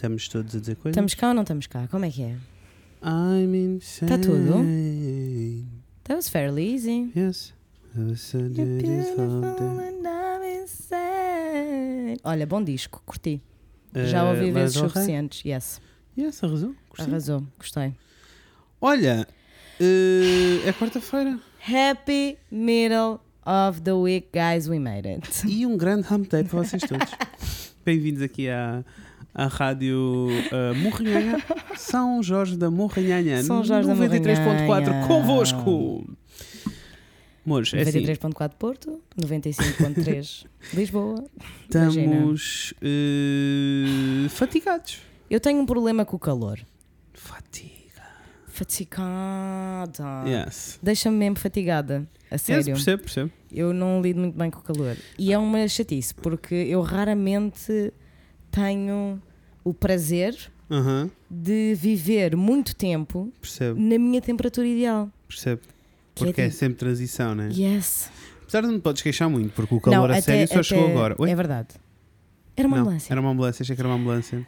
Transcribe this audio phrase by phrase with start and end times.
[0.00, 0.94] Estamos todos a dizer coisas.
[0.94, 1.86] Estamos cá ou não estamos cá?
[1.90, 2.34] Como é que é?
[3.04, 4.08] I'm insane.
[4.10, 4.64] Tá tudo?
[6.04, 7.12] That was fairly easy.
[7.14, 7.52] Yes.
[12.24, 13.42] Olha, bom disco, curti.
[13.94, 15.44] Já Eh, ouvi Lana vezes suficientes.
[15.44, 15.80] Yes,
[16.16, 16.74] Yes, arrasou.
[16.88, 17.06] Gostei.
[17.06, 17.94] arrasou, gostei.
[18.80, 19.28] Olha,
[19.78, 21.38] eh, é quarta-feira.
[21.60, 25.46] Happy middle of the week, guys, we made it.
[25.46, 27.10] E um grande hump day para vocês todos.
[27.84, 28.82] Bem-vindos aqui à,
[29.34, 31.38] à rádio uh, Morrinhanha,
[31.76, 35.06] São Jorge da Morrinhanha, São Jorge da 93.4 Morrinhanha.
[35.06, 36.16] convosco.
[37.44, 41.24] Mores, é assim, 93.4 Porto, 95.3 Lisboa.
[41.62, 44.98] estamos eh, fatigados.
[45.28, 46.60] Eu tenho um problema com o calor.
[47.14, 48.02] Fatiga.
[48.46, 50.04] Fatigada.
[50.28, 50.78] Yes.
[50.82, 52.06] Deixa-me mesmo fatigada.
[52.30, 52.64] A Yes, sério.
[52.74, 53.30] percebo, percebo.
[53.50, 54.96] Eu não lido muito bem com o calor.
[55.18, 57.92] E é uma chatice, porque eu raramente
[58.50, 59.20] tenho
[59.64, 60.36] o prazer
[60.70, 65.10] Aham, de viver muito tempo percebo, na minha temperatura ideal.
[65.28, 65.62] percebo.
[66.14, 67.48] Que é Porque é, tipo- sempre transição, né?
[67.52, 68.10] Yes.
[68.42, 71.14] Apesar de não podes queixar muito, porque o calor não, a sério só chegou agora.
[71.18, 71.30] Oi?
[71.30, 71.68] É verdade.
[72.56, 73.12] Era uma não, ambulância.
[73.12, 74.46] Era uma ambulância, achei que era uma ambulância.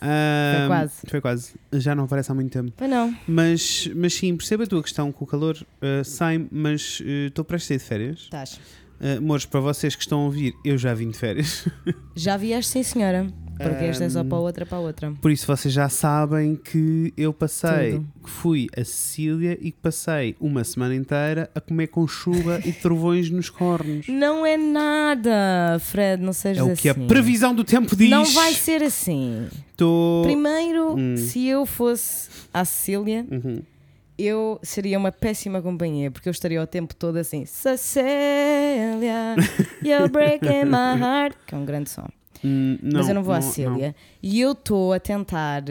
[0.00, 0.92] Ah, quase.
[1.08, 1.54] Foi quase.
[1.72, 2.72] Já não aparece há muito tempo.
[2.78, 3.16] Mas não.
[3.26, 5.56] Mas, mas sim, percebo a tua questão com o calor.
[5.82, 8.18] ah, sai, mas ah, estou prestes a ir de férias.
[8.20, 8.60] Estás.
[9.00, 11.66] Uh, amores, para vocês que estão a ouvir, eu já vim de férias.
[12.16, 13.26] Já vieste, sim, senhora.
[13.56, 15.12] Porque esta é só para a outra, para a outra.
[15.20, 18.08] Por isso vocês já sabem que eu passei, Tudo.
[18.24, 22.72] que fui a Sicília e que passei uma semana inteira a comer com chuva e
[22.72, 24.06] trovões nos cornos.
[24.08, 26.82] Não é nada, Fred, não sejas É o assim.
[26.82, 28.08] que a previsão do tempo diz.
[28.10, 29.48] Não vai ser assim.
[29.76, 30.22] Tô...
[30.24, 31.16] Primeiro, Hum.
[31.16, 33.60] se eu fosse à Sicília, Uhum.
[34.18, 39.36] Eu seria uma péssima companhia, porque eu estaria o tempo todo assim, Cecília,
[39.82, 42.08] you're breaking my heart, que é um grande som.
[42.44, 43.94] Hum, não, Mas eu não vou à não, Sicília.
[44.22, 45.62] E eu estou a tentar,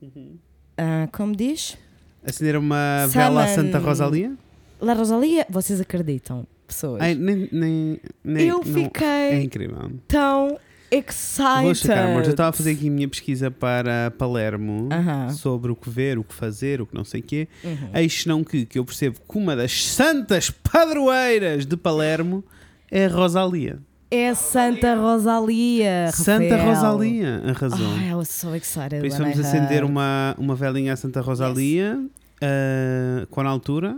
[0.00, 0.36] Uhum.
[0.76, 1.76] ah, como diz?
[2.22, 2.30] não.
[2.30, 4.32] Acender uma vela à Santa Rosalia?
[4.80, 7.00] La Rosalia, vocês acreditam, pessoas?
[7.02, 9.90] Ai, nem, nem, nem, eu não- fiquei É incrível.
[10.08, 10.58] tão
[10.98, 11.62] excited.
[11.62, 12.24] Vou checar, amor.
[12.24, 15.30] Eu estava a fazer aqui a minha pesquisa para Palermo Aham.
[15.30, 17.48] sobre o que ver, o que fazer, o que não sei o quê.
[17.62, 17.90] Uhum.
[17.94, 22.44] Eis não que, que eu percebo que uma das santas padroeiras de Palermo
[22.90, 23.78] é a Rosalia.
[24.10, 26.10] É Santa Rosalia.
[26.12, 26.74] Santa Rafael.
[26.74, 27.94] Rosalia, arrasou.
[27.98, 29.00] Ai, I was so excited.
[29.00, 31.98] Por isso vamos I acender uma, uma velinha à Santa Rosalia
[32.40, 33.96] ah, com a altura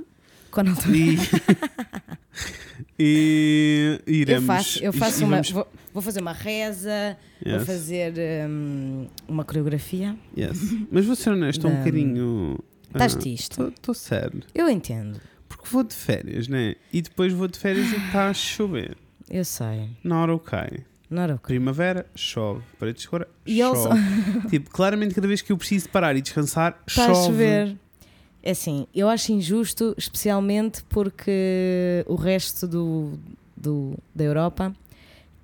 [0.50, 1.18] Quando e,
[2.98, 4.42] e iremos.
[4.42, 5.42] eu faço, eu faço uma.
[5.42, 8.12] Vou, vou fazer uma reza, vou Yes, fazer
[8.46, 10.14] hum, uma coreografia.
[10.36, 10.58] yes.
[10.90, 11.80] Mas vou ser honesto, estou um Não.
[11.80, 12.58] bocadinho.
[12.88, 13.60] Estás triste?
[13.62, 14.42] Estou sério.
[14.54, 15.18] Eu entendo.
[15.48, 16.74] Porque vou de férias, né?
[16.92, 18.94] E depois vou de férias e está a chover.
[19.30, 19.88] Eu sei.
[20.04, 20.84] Na hora cai.
[21.08, 21.56] Not okay.
[21.56, 22.62] Primavera, chove.
[22.78, 23.88] Paredes de cor, E chove.
[24.50, 27.12] tipo, claramente cada vez que eu preciso parar e descansar, Está chove.
[27.12, 27.76] a chover.
[28.42, 33.18] É assim, eu acho injusto, especialmente porque o resto do,
[33.56, 34.74] do- da Europa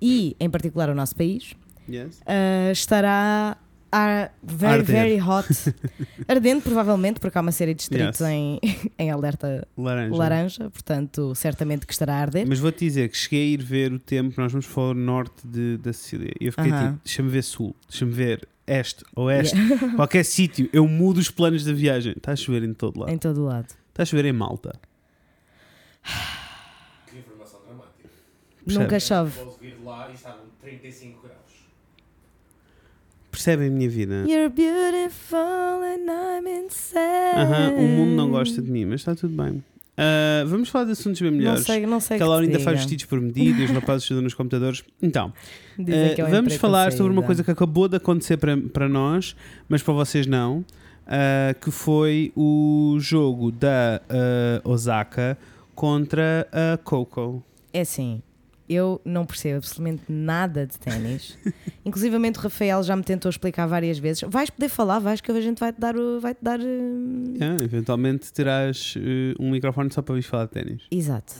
[0.03, 1.55] e, em particular, o nosso país
[1.89, 2.21] Yes.
[2.25, 3.57] ah, estará
[3.95, 4.85] a very, Arder.
[4.85, 5.47] very hot.
[6.27, 8.29] Ardente, provavelmente, porque há uma série de distritos Yes.
[8.29, 8.59] em,
[8.97, 10.15] em alerta Laranja.
[10.15, 12.47] laranja, portanto, certamente que estará a arder.
[12.47, 15.45] Mas vou-te dizer que cheguei a ir ver o tempo, nós vamos para o norte
[15.47, 16.33] de, da Sicília.
[16.41, 16.93] E eu fiquei Aham.
[16.93, 19.55] tipo, deixa-me ver sul, deixa-me ver este, oeste,
[19.95, 20.67] qualquer sítio.
[20.73, 22.13] Eu mudo os planos da viagem.
[22.17, 23.11] Está a chover em todo lado.
[23.11, 23.67] em todo lado.
[23.89, 24.73] Está a chover em Malta.
[28.65, 28.83] Percebe?
[28.83, 29.39] Nunca chove.
[29.43, 31.37] Posso vir de lá e estavam 35 graus.
[33.31, 34.25] Percebem a minha vida?
[34.27, 37.35] You're beautiful and I'm insane.
[37.35, 39.63] Aham, o mundo não gosta de mim, mas está tudo bem.
[39.97, 41.63] Ah, vamos falar de assuntos bem Não melhores.
[41.65, 42.87] sei, não sei Que a Laura ainda faz diga.
[42.89, 44.83] vestidos por medida e os rapazes estudam nos computadores.
[45.01, 45.33] Então,
[45.77, 45.85] um
[46.29, 49.35] vamos falar sobre uma coisa que acabou de acontecer para, para nós,
[49.67, 50.63] mas para vocês não.
[51.07, 53.99] ah, que foi o jogo da
[54.63, 55.37] Osaka
[55.75, 57.43] contra a Coco.
[57.71, 58.21] É assim,
[58.69, 61.37] eu não percebo absolutamente nada de ténis.
[61.85, 64.23] Inclusivamente o Rafael já me tentou explicar várias vezes.
[64.27, 65.95] Vais poder falar, vais que a gente vai-te dar.
[65.95, 70.51] o- Vai -te dar Ah, eventualmente terás eh, um microfone só para vir falar de
[70.51, 70.83] ténis.
[70.91, 71.33] Exato.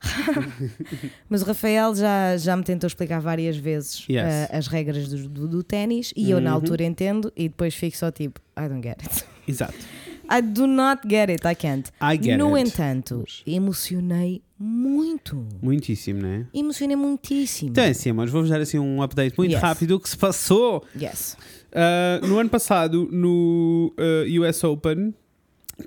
[1.28, 4.24] Mas o Rafael já, já me tentou explicar várias vezes Yes.
[4.50, 6.56] ah, as regras do, do, do ténis e eu na Uhum.
[6.56, 9.24] altura entendo e depois fico só tipo, I don't get it.
[9.48, 9.74] Exato.
[10.30, 11.90] I do not get it, I can't.
[12.00, 12.66] I get no it.
[12.68, 15.46] entanto, emocionei muito.
[15.62, 16.46] Muitíssimo, né?
[16.54, 17.70] Emocionei muitíssimo.
[17.70, 19.60] Então é assim, mas vou-vos dar assim um update muito Yes.
[19.60, 21.36] rápido do que se passou Yes.
[21.72, 25.12] Uh, no ano passado, no uh, US Open,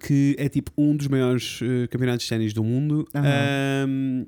[0.05, 3.07] que é tipo um dos maiores uh, campeonatos de ténis do mundo,
[3.87, 4.25] um,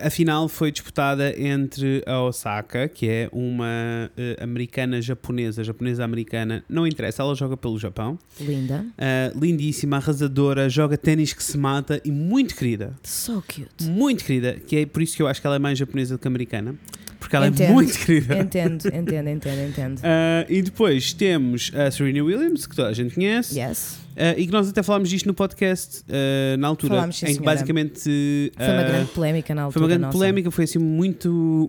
[0.00, 6.64] a final foi disputada entre a Osaka, que é uma eh, americana japonesa, japonesa americana,
[6.68, 8.18] não interessa, ela joga pelo Japão.
[8.40, 8.84] Linda.
[8.92, 12.94] Uh, lindíssima, arrasadora, joga ténis que se mata e muito querida.
[13.02, 13.84] So cute.
[13.84, 16.20] Muito querida, que é por isso que eu acho que ela é mais japonesa do
[16.20, 16.76] que americana.
[17.22, 17.72] Porque ela é Entendo.
[17.72, 18.36] muito querida.
[18.36, 19.98] Entendo, entendo, entendo, entendo.
[20.00, 24.00] Uh, e depois temos a Serena Williams, que toda a gente conhece, Yes.
[24.16, 27.28] uh, e que nós até falámos disto no podcast uh, na altura, Falámos, sim, em
[27.28, 27.52] que senhora.
[27.54, 29.72] basicamente Foi uma uh, grande polémica na altura.
[29.72, 30.18] foi uma grande nossa.
[30.18, 31.68] polémica, foi assim muito,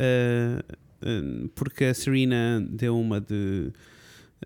[0.00, 0.60] uh,
[1.02, 3.70] uh, porque a Serena deu uma de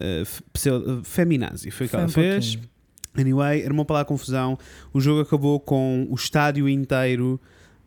[0.00, 2.56] uh, feminazi, foi o que ela um fez.
[2.56, 2.70] pouquinho.
[3.16, 4.58] Anyway, armou para lá a confusão.
[4.93, 7.40] O jogo acabou com o estádio inteiro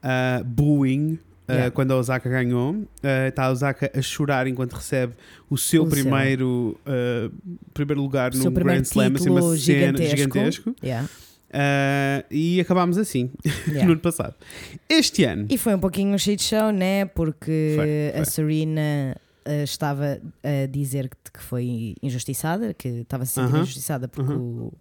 [0.04, 1.18] uh, booing.
[1.48, 1.72] Uh, Yeah.
[1.72, 2.88] Quando a Osaka ganhou,
[3.28, 5.14] está a Osaka a chorar enquanto recebe
[5.50, 7.32] o seu O primeiro, uh,
[7.74, 10.18] primeiro lugar seu Grand Slam, assim, uma cena gigantesco.
[10.18, 10.76] gigantesco.
[10.84, 11.08] Yeah,
[11.54, 13.30] Uh, e acabámos assim
[13.68, 13.86] yeah.
[13.86, 14.34] no ano passado.
[14.90, 17.06] Este ano, E foi um pouquinho um shit show, né?
[17.06, 18.22] Porque Foi, foi.
[18.22, 19.16] a Serena
[19.46, 23.62] eh, estava a dizer que, foi injustiçada, que estava a se sentir Aham.
[23.62, 24.74] injustiçada porque o,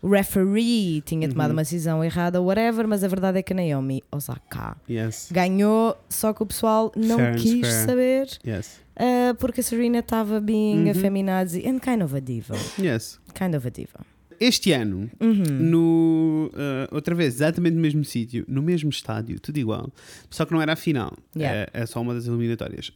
[0.00, 1.56] o referee tinha tomado Uhum.
[1.56, 6.32] uma decisão errada, whatever, mas a verdade é que a Naomi Osaka yes, ganhou, só
[6.32, 10.90] que o pessoal não Fair quis saber yes, eh, porque a Serena estava being Uhum.
[10.90, 12.54] a feminazi and kind of a diva.
[12.78, 13.18] yes.
[13.34, 14.00] Kind of a diva.
[14.40, 15.42] Este ano, Uhum.
[15.48, 19.90] no, uh, outra vez, exatamente no mesmo sítio, no mesmo estádio, tudo igual,
[20.30, 21.68] só que não era a final, Yeah.
[21.74, 22.92] é, é só uma das eliminatórias.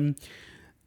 [0.00, 0.12] Um,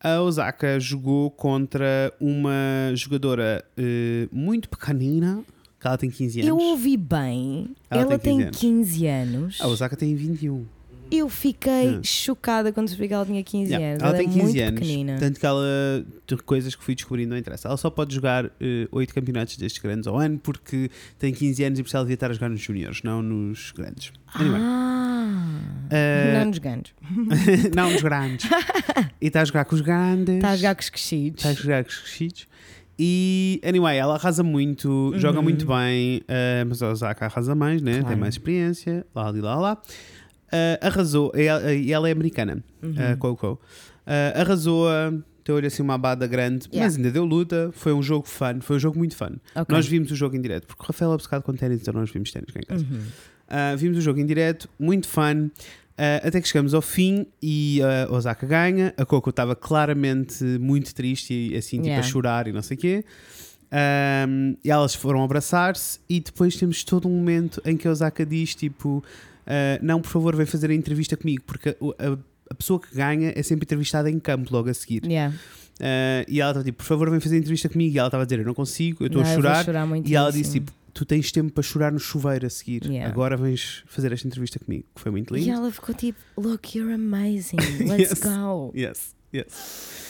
[0.04, 5.42] a Osaka jogou contra uma jogadora uh, muito pequenina,
[5.80, 6.50] que ela tem 15 anos.
[6.50, 9.62] Eu ouvi bem, Ela ela, tem tem 15 15 anos.
[9.62, 10.66] A Osaka tem 21.
[11.15, 12.01] Eu fiquei Yeah.
[12.04, 14.01] chocada quando descobri que ela tinha 15 Yeah, anos.
[14.04, 15.18] Ela Ela, tem é 15 muito anos, pequenina.
[15.19, 15.63] tanto que ela,
[16.45, 17.68] coisas que fui descobrindo, não interessa.
[17.68, 18.50] Ela só pode jogar
[18.92, 20.89] 8 campeonatos destes grandes ao ano porque
[21.19, 23.71] tem 15 anos e por isso ela devia estar a jogar nos juniores, não nos
[23.71, 24.12] grandes.
[24.33, 24.60] Anyway.
[24.62, 25.60] Ah,
[25.92, 26.94] Eh, não nos ganhos.
[27.75, 28.50] não nos grandes.
[29.21, 30.36] e está a jogar com os grandes.
[30.36, 31.45] Está a jogar com os crescidos.
[31.45, 32.48] Está a jogar com os crescidos.
[32.98, 35.44] E, anyway, ela arrasa muito, joga Uhum.
[35.44, 37.94] muito bem, eh, mas a Osaka arrasa mais, né?
[37.94, 38.07] Claro.
[38.07, 39.81] Tem mais experiência, lá, lá, lá.
[40.56, 42.94] Eh, arrasou, e ela, ela é americana, Uhum.
[43.12, 43.60] a Coco.
[44.06, 45.12] Eh, arrasou-a,
[45.44, 46.86] deu-lhe assim uma abada grande, Yeah.
[46.86, 47.72] mas ainda deu luta.
[47.74, 49.32] Foi um jogo fun, foi um jogo muito fun.
[49.56, 49.76] Ok.
[49.76, 52.12] Nós vimos o jogo em direto, porque o Rafael é obcecado com ténis, então nós
[52.12, 52.86] vimos ténis cá em casa.
[52.86, 53.00] Uhum.
[53.00, 55.48] Uh, vimos o jogo em direto, muito fun.
[55.48, 58.94] uh, até que chegamos ao fim e uh, a Osaka ganha.
[58.98, 62.08] A Coco estava claramente muito triste e assim, tipo, Yeah.
[62.08, 63.06] a chorar e não sei o quê.
[64.28, 68.24] Um, e elas foram abraçar-se e depois temos todo um momento em que a Osaka
[68.26, 69.04] diz tipo
[69.45, 72.18] uh, não, por favor, vem fazer a entrevista comigo porque a,
[72.50, 75.34] a pessoa que ganha é sempre entrevistada em campo logo a seguir Yeah.
[75.80, 78.22] Uh, e ela estava tipo, por favor, vem fazer a entrevista comigo e ela estava
[78.24, 80.72] a dizer, eu não consigo, eu estou a chorar chorar muito e ela disse tipo,
[80.94, 82.86] tu tens tempo para chorar no chuveiro a seguir.
[82.86, 83.10] Yeah.
[83.12, 85.51] Agora vens fazer esta entrevista comigo, que foi muito E lindo.
[85.51, 87.57] ela ficou tipo, look, you're amazing,
[87.89, 88.19] let's Yes.
[88.19, 88.72] go.
[88.75, 90.03] Yes, yes.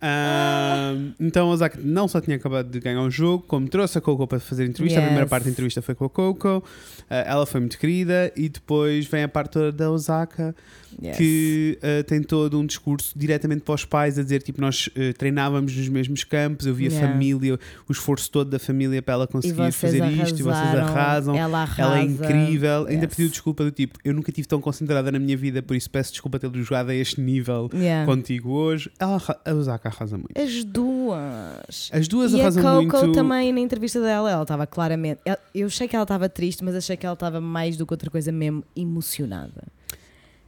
[0.00, 4.00] Ahm, então a Osaka não só tinha acabado de ganhar um jogo, como trouxe a
[4.00, 4.98] Coco para fazer a entrevista.
[4.98, 5.30] A primeira Yes.
[5.30, 6.62] parte da entrevista foi com a Coco,
[7.08, 10.54] ah, ela foi muito querida, e depois vem a parte toda da Osaka,
[11.02, 11.16] Yes.
[11.16, 15.12] que ah, tem todo um discurso diretamente para os pais a dizer tipo nós ah,
[15.16, 17.08] treinávamos nos mesmos campos, eu vi a Yeah.
[17.12, 17.58] família,
[17.88, 21.34] o esforço todo da família para ela e conseguir fazer isto e vocês arrasaram, arrasam.
[21.36, 21.82] Ela arrasa.
[21.82, 23.14] Ela é incrível, ainda Yes.
[23.14, 26.12] pediu desculpa do tipo, eu nunca estive tão concentrada na minha vida, por isso peço
[26.12, 28.06] desculpa ter jogado a este nível Yeah.
[28.06, 28.90] contigo hoje.
[28.98, 30.38] Ela, a Osaka arrasa muito.
[30.38, 31.90] As duas.
[31.92, 33.12] As duas e a arrasam Coco muito.
[33.14, 35.20] também na entrevista dela, ela estava claramente.
[35.24, 37.92] eu- Eu achei que ela estava triste, mas achei que ela estava mais do que
[37.92, 39.62] outra coisa mesmo emocionada.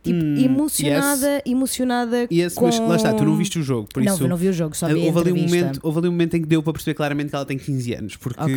[0.06, 2.64] Tipo, Hum, emocionada, emocionada E esse, com...
[2.66, 4.28] mas lá está, tu não viste o jogo, por não, isso.
[4.28, 6.34] não vi o jogo, só vi a Houve ali, um momento, houve ali um momento
[6.36, 8.54] em que deu para perceber claramente que ela tem 15 anos, porque Ok.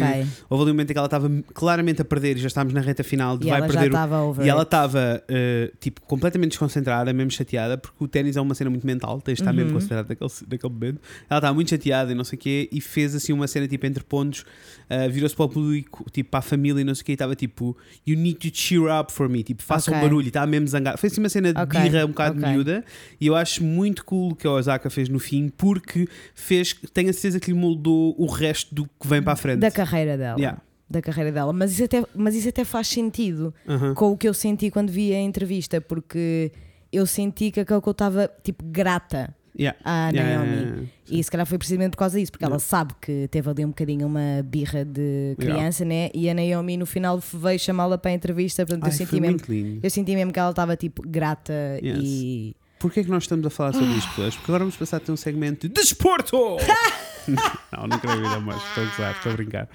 [0.49, 2.81] houve ali um momento em que ela estava claramente a perder e já estávamos na
[2.81, 7.31] reta final de E vai perder o, E ela estava, eh, tipo, completamente desconcentrada, mesmo
[7.31, 9.73] chateada, porque o ténis é uma cena muito mental, tens de estar mesmo Uhum.
[9.75, 11.01] concentrada naquele, naquele momento.
[11.29, 13.85] Ela estava muito chateada e não sei o quê, e fez assim uma cena, tipo,
[13.85, 14.45] entre pontos,
[14.89, 17.15] eh, virou-se para o público, tipo, para a família e não sei o quê, e
[17.15, 17.75] estava tipo,
[18.05, 20.03] you need to cheer up for me, tipo, façam Ok.
[20.07, 20.97] barulho, e estava mesmo zangada.
[20.97, 22.51] Foi assim uma cena de Ok, birra um bocado ok.
[22.51, 22.85] miúda,
[23.19, 27.09] e eu acho muito cool o que a Osaka fez no fim, porque fez, tenho
[27.09, 29.59] a certeza que lhe moldou o resto do que vem para a frente.
[29.59, 30.39] Da carreira dela.
[30.39, 30.61] Yeah.
[30.89, 31.53] Da carreira dela.
[31.53, 33.53] Mas isso, até, mas isso até faz sentido
[33.95, 36.51] com o que eu senti quando vi a entrevista, porque
[36.91, 39.77] eu senti que a Coco estava tipo grata Yeah.
[39.83, 40.55] à Yeah, Naomi.
[40.61, 40.81] yeah.
[41.09, 43.69] E se calhar foi precisamente por causa disso, porque ela sabe que teve ali um
[43.69, 46.09] bocadinho uma birra de criança, né?
[46.13, 49.19] E a Naomi no final veio chamá-la para a entrevista, portanto eu Ai, senti foi
[49.19, 49.39] mesmo.
[49.83, 51.99] Eu senti mesmo que ela estava tipo grata Yes.
[52.01, 52.55] e.
[52.79, 54.35] Porquê é que nós estamos a falar sobre isto, pessoas?
[54.35, 56.37] Porque agora vamos passar a ter um segmento de desporto!
[57.71, 59.69] não, não quero ir a mais, estou a gozar, estou a brincar.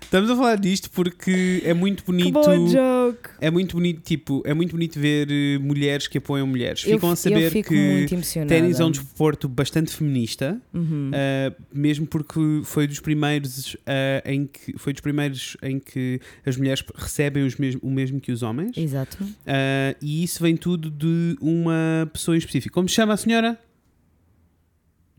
[0.00, 2.32] Estamos a falar disto porque é muito Que bonito.
[2.32, 3.28] boa joke!
[3.42, 6.82] É muito bonito, tipo, é muito bonito ver eh, mulheres que apoiam mulheres.
[6.86, 8.06] Eu, Ficam a saber que
[8.48, 11.10] ténis é um desporto bastante feminista, Uhum.
[11.12, 16.56] eh, mesmo porque foi dos primeiros eh, em que foi dos primeiros em que as
[16.56, 18.78] mulheres recebem os mesmo, o mesmo que os homens.
[18.78, 19.18] Exato.
[19.46, 22.72] Eh, e isso vem tudo de uma pessoa em específico.
[22.72, 23.58] Como se chama a senhora?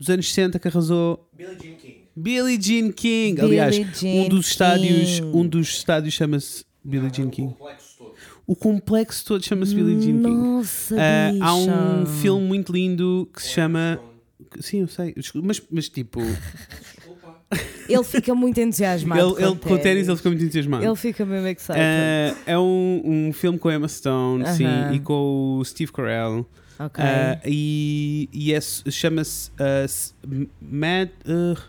[0.00, 1.96] Dos anos 60 que arrasou Billie Jean King.
[2.16, 3.34] Billie Jean King.
[3.40, 5.30] Billie Aliás, Jean um dos estádios, King.
[5.36, 7.54] um dos estádios chama-se Billie Jean O King.
[8.46, 10.30] O complexo todo chama-se Billie Jean King.
[10.36, 14.00] Nossa, Ah, há um filme muito lindo que se chama.
[14.58, 15.14] Sim, eu sei,
[15.44, 16.36] mas, mas tipo, ele,
[16.96, 17.40] Desculpa.
[17.88, 19.38] Ele fica muito entusiasmado.
[19.38, 20.84] ele com o ténis ele fica muito entusiasmado.
[20.84, 21.76] Ele fica mesmo excited.
[21.78, 24.94] Ah, é um, um filme com a Emma Stone, sim, Aham.
[24.94, 26.46] e com o Steve Carell.
[26.86, 27.04] Ok.
[27.04, 29.50] Ah, e e é- chama-se
[29.84, 30.14] s-
[30.60, 31.10] Mad.
[31.26, 31.62] ah,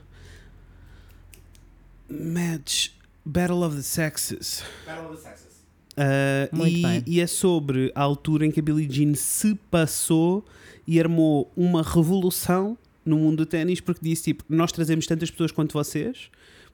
[2.10, 2.90] Match
[3.26, 4.64] Battle of the Sexes.
[4.86, 5.52] Battle of the Sexes.
[5.98, 7.04] Uh, Muito e, bem.
[7.06, 10.44] e é sobre a altura em que a Billie Jean se passou
[10.88, 15.52] e armou uma revolução no mundo do ténis porque disse tipo, nós trazemos tantas pessoas
[15.52, 16.30] quanto vocês,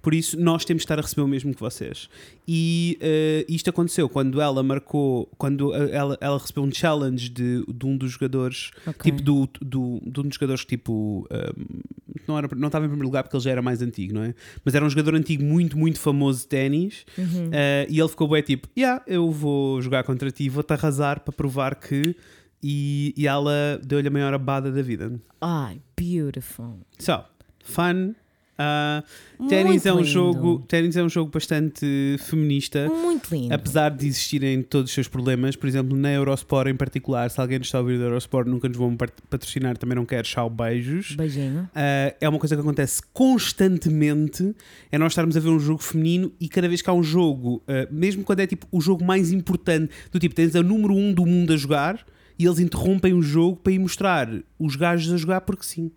[0.07, 2.07] por isso nós temos de estar a receber o mesmo que vocês.
[2.47, 7.65] E uh, isto aconteceu quando ela marcou, quando uh, ela, ela recebeu um challenge de,
[7.67, 9.11] de um dos jogadores, ok.
[9.11, 11.81] tipo do, do, de um dos jogadores que tipo um,
[12.25, 14.33] não, era, não estava em primeiro lugar porque ele já era mais antigo, não é?
[14.63, 17.47] Mas era um jogador antigo muito, muito famoso de ténis Uhum.
[17.47, 21.33] Uh, e ele ficou bem tipo: Yeah, eu vou jogar contra ti, vou-te arrasar para
[21.33, 22.15] provar que.
[22.63, 25.19] E, e ela deu-lhe a maior abada da vida.
[25.41, 26.79] Ai, beautiful.
[26.97, 27.25] So,
[27.61, 28.13] fun.
[28.59, 30.07] Uh, ténis Muito é um lindo.
[30.07, 31.85] jogo ténis é um jogo bastante
[32.19, 33.53] feminista Muito lindo.
[33.53, 37.59] apesar de existirem todos os seus problemas por exemplo na Eurosport em particular se alguém
[37.59, 40.49] nos está a ouvir da Eurosport nunca nos vão pat- patrocinar também não quero chau
[40.49, 41.65] beijos Beijinho.
[41.65, 44.55] Uh, é uma coisa que acontece constantemente.
[44.91, 47.57] É nós estarmos a ver um jogo feminino e cada vez que há um jogo,
[47.67, 51.13] uh, mesmo quando é tipo o jogo mais importante, do tipo, tens a número um
[51.13, 52.05] do mundo a jogar
[52.39, 55.91] e eles interrompem o jogo para ir mostrar os gajos a jogar porque sim.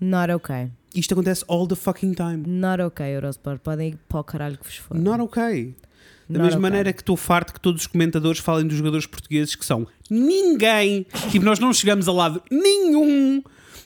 [0.00, 0.70] Not okay.
[0.94, 2.42] Isto acontece all the fucking time.
[2.46, 3.60] Not okay, Eurosport.
[3.60, 4.96] Podem ir para o caralho que vos for.
[4.96, 5.74] Not okay.
[6.28, 6.58] Da Not mesma okay.
[6.60, 11.06] maneira que estou farto que todos os comentadores falem dos jogadores portugueses que são ninguém.
[11.30, 13.42] Tipo, nós não chegamos a lado nenhum.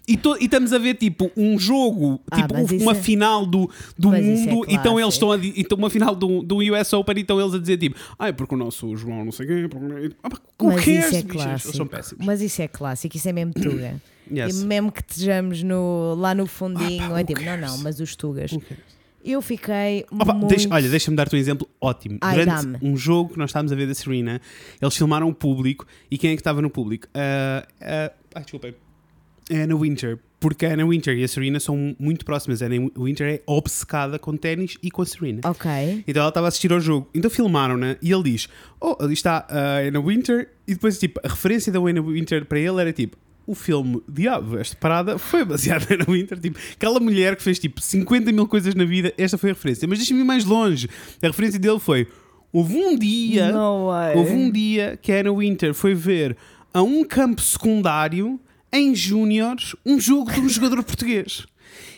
[0.09, 3.71] E, to- e estamos a ver tipo um jogo, Ah, tipo uma é- final do,
[3.97, 5.33] do Mas é mundo, então eles clássico.
[5.33, 8.33] estão a então uma final do, do US Open, então eles a dizer tipo, ai,
[8.33, 10.11] porque o nosso João não sei quem, porque...
[10.23, 11.47] ah, pá, who Mas cares, isso é bichas?
[11.47, 11.89] Eles são clássico.
[11.91, 12.27] péssimos.
[12.27, 14.01] Mas isso é clássico, isso é mesmo tuga.
[14.31, 14.61] Yes.
[14.61, 18.15] E mesmo que estejamos no, lá no fundinho, pá, é tipo, não, não, mas os
[18.17, 18.57] tugas.
[19.23, 20.49] Eu fiquei Opa, muito...
[20.49, 22.19] deixa- olha, deixa-me dar-te um exemplo ótimo.
[22.23, 24.41] Ai, Durante um jogo que nós estávamos a ver da Serena,
[24.81, 27.07] eles filmaram o público e quem é que estava no público?
[27.15, 28.75] Ah, ah, ai, desculpem.
[29.51, 30.19] É Anna Winter.
[30.39, 32.63] Porque a Anna Winter e a Serena são muito próximas.
[32.63, 35.41] A Anna Winter é obcecada com ténis e com a Serena.
[35.45, 35.71] Ok.
[36.09, 37.11] Então ela estava a assistir ao jogo.
[37.15, 38.49] Então filmaram-na e ele diz:
[38.81, 40.49] Oh, ali está a Anna Winter.
[40.67, 43.19] E depois, tipo, a referência da Anna Winter para ele era tipo.
[43.51, 46.39] O filme Diabo, esta parada foi baseada na Anna Winter.
[46.39, 49.89] Tipo, aquela mulher que fez tipo 50 mil coisas na vida, esta foi a referência.
[49.89, 50.89] Mas deixa-me ir mais longe.
[51.21, 52.07] A referência dele foi:
[52.53, 53.51] Houve um dia.
[53.51, 53.89] No.
[54.15, 56.37] Houve um dia que a Anna Winter foi ver
[56.73, 58.39] a um campo secundário,
[58.73, 61.45] em Júniores, um jogo de um jogador português.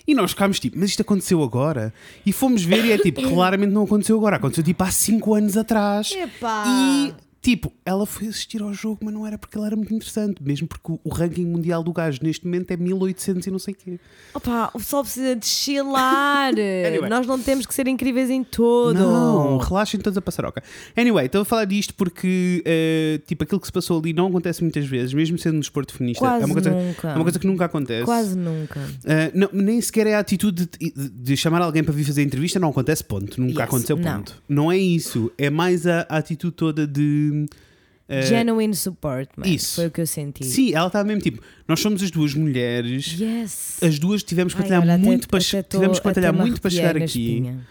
[0.08, 1.92] E nós ficámos tipo, mas isto aconteceu agora?
[2.24, 5.56] E fomos ver e é tipo, claramente não aconteceu agora, aconteceu tipo há 5 anos
[5.58, 6.12] atrás.
[6.12, 6.64] Epá.
[6.66, 10.40] E tipo, ela foi assistir ao jogo, mas não era porque ele era muito interessante,
[10.40, 13.74] mesmo porque o- o ranking mundial do gajo neste momento é 1800 e não sei
[13.74, 13.98] o quê.
[14.32, 16.52] Opa, o pessoal precisa de chilar.
[16.86, 17.08] Anyway.
[17.10, 18.94] Nós não temos que ser incríveis em todo.
[18.94, 20.62] Não, relaxem todos a passaroca.
[20.96, 24.62] Anyway, estou a falar disto porque eh, tipo, aquilo que se passou ali não acontece
[24.62, 26.20] muitas vezes, mesmo sendo um desporto feminista.
[26.24, 27.08] Quase é, uma coisa, nunca.
[27.08, 28.04] é uma coisa que nunca acontece.
[28.04, 28.78] Quase nunca.
[28.80, 32.22] Uh, não, nem sequer é a atitude de, de- de chamar alguém para vir fazer
[32.22, 33.40] entrevista, não acontece, ponto.
[33.40, 34.16] Nunca Yes, aconteceu, não.
[34.18, 34.42] ponto.
[34.48, 34.70] Não.
[34.72, 35.30] é isso.
[35.36, 37.30] É mais a, a atitude toda de.
[37.32, 39.46] Uh, Genuine support, man.
[39.46, 39.76] isso.
[39.76, 40.44] Foi o que eu senti.
[40.44, 41.42] Sim, ela está mesmo tipo.
[41.66, 43.16] Nós somos as duas mulheres.
[43.18, 43.78] Yes.
[43.82, 46.32] As duas tivemos que Ai, batalhar até- muito para até tô- tivemos que até batalhar
[46.46, 47.04] muito para chegar aqui.
[47.04, 47.66] espinha.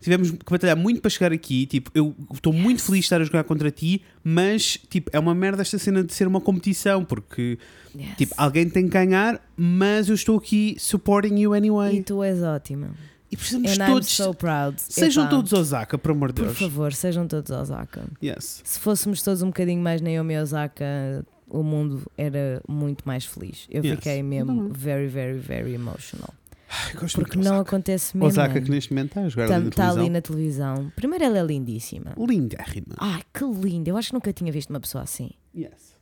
[0.00, 1.66] Tivemos que batalhar muito para chegar aqui.
[1.66, 5.34] Tipo, eu estou muito feliz de estar a jogar contra ti, mas tipo, é uma
[5.34, 7.58] merda esta cena de ser uma competição, porque
[7.98, 8.16] Yes.
[8.16, 11.96] tipo, alguém tem que ganhar, mas eu estou aqui supporting you anyway.
[11.96, 12.90] E tu és ótima.
[13.30, 14.08] E precisamos And I'm todos.
[14.08, 14.78] so proud.
[14.78, 16.58] Sejam Epá, todos Osaka, por amor de Por Deus.
[16.58, 18.04] favor, sejam todos Osaka.
[18.22, 18.62] Yes.
[18.64, 23.66] Se fôssemos todos um bocadinho mais Naomi Osaka, o mundo era muito mais feliz.
[23.70, 23.96] Eu Yes.
[23.96, 24.68] fiquei mesmo Não.
[24.72, 26.32] very, very, very emotional.
[26.70, 27.70] Ai, gosto Porque muito de não Osaka.
[27.70, 28.28] acontece mesmo.
[28.28, 30.00] Osaka, que neste momento está a jogar ali na Está televisão.
[30.02, 30.92] ali na televisão.
[30.96, 32.14] Primeiro, ela é lindíssima.
[32.18, 32.94] Lindérrima.
[32.98, 33.90] Ai, que linda.
[33.90, 35.30] Eu acho que nunca tinha visto uma pessoa assim.
[35.56, 35.96] Yes.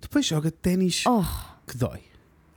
[0.00, 1.24] Depois joga ténis Oh,
[1.66, 2.00] que dói.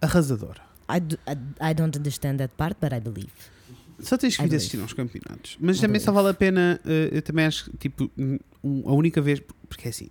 [0.01, 0.62] Arrasadora.
[0.89, 3.31] I, do- I, I don't understand that part, but I believe.
[4.07, 5.57] Só tens que assistir aos campeonatos.
[5.59, 8.09] Mas I também só vale a pena, eh, eu também acho que, tipo,
[8.85, 10.09] a única vez, porque é assim,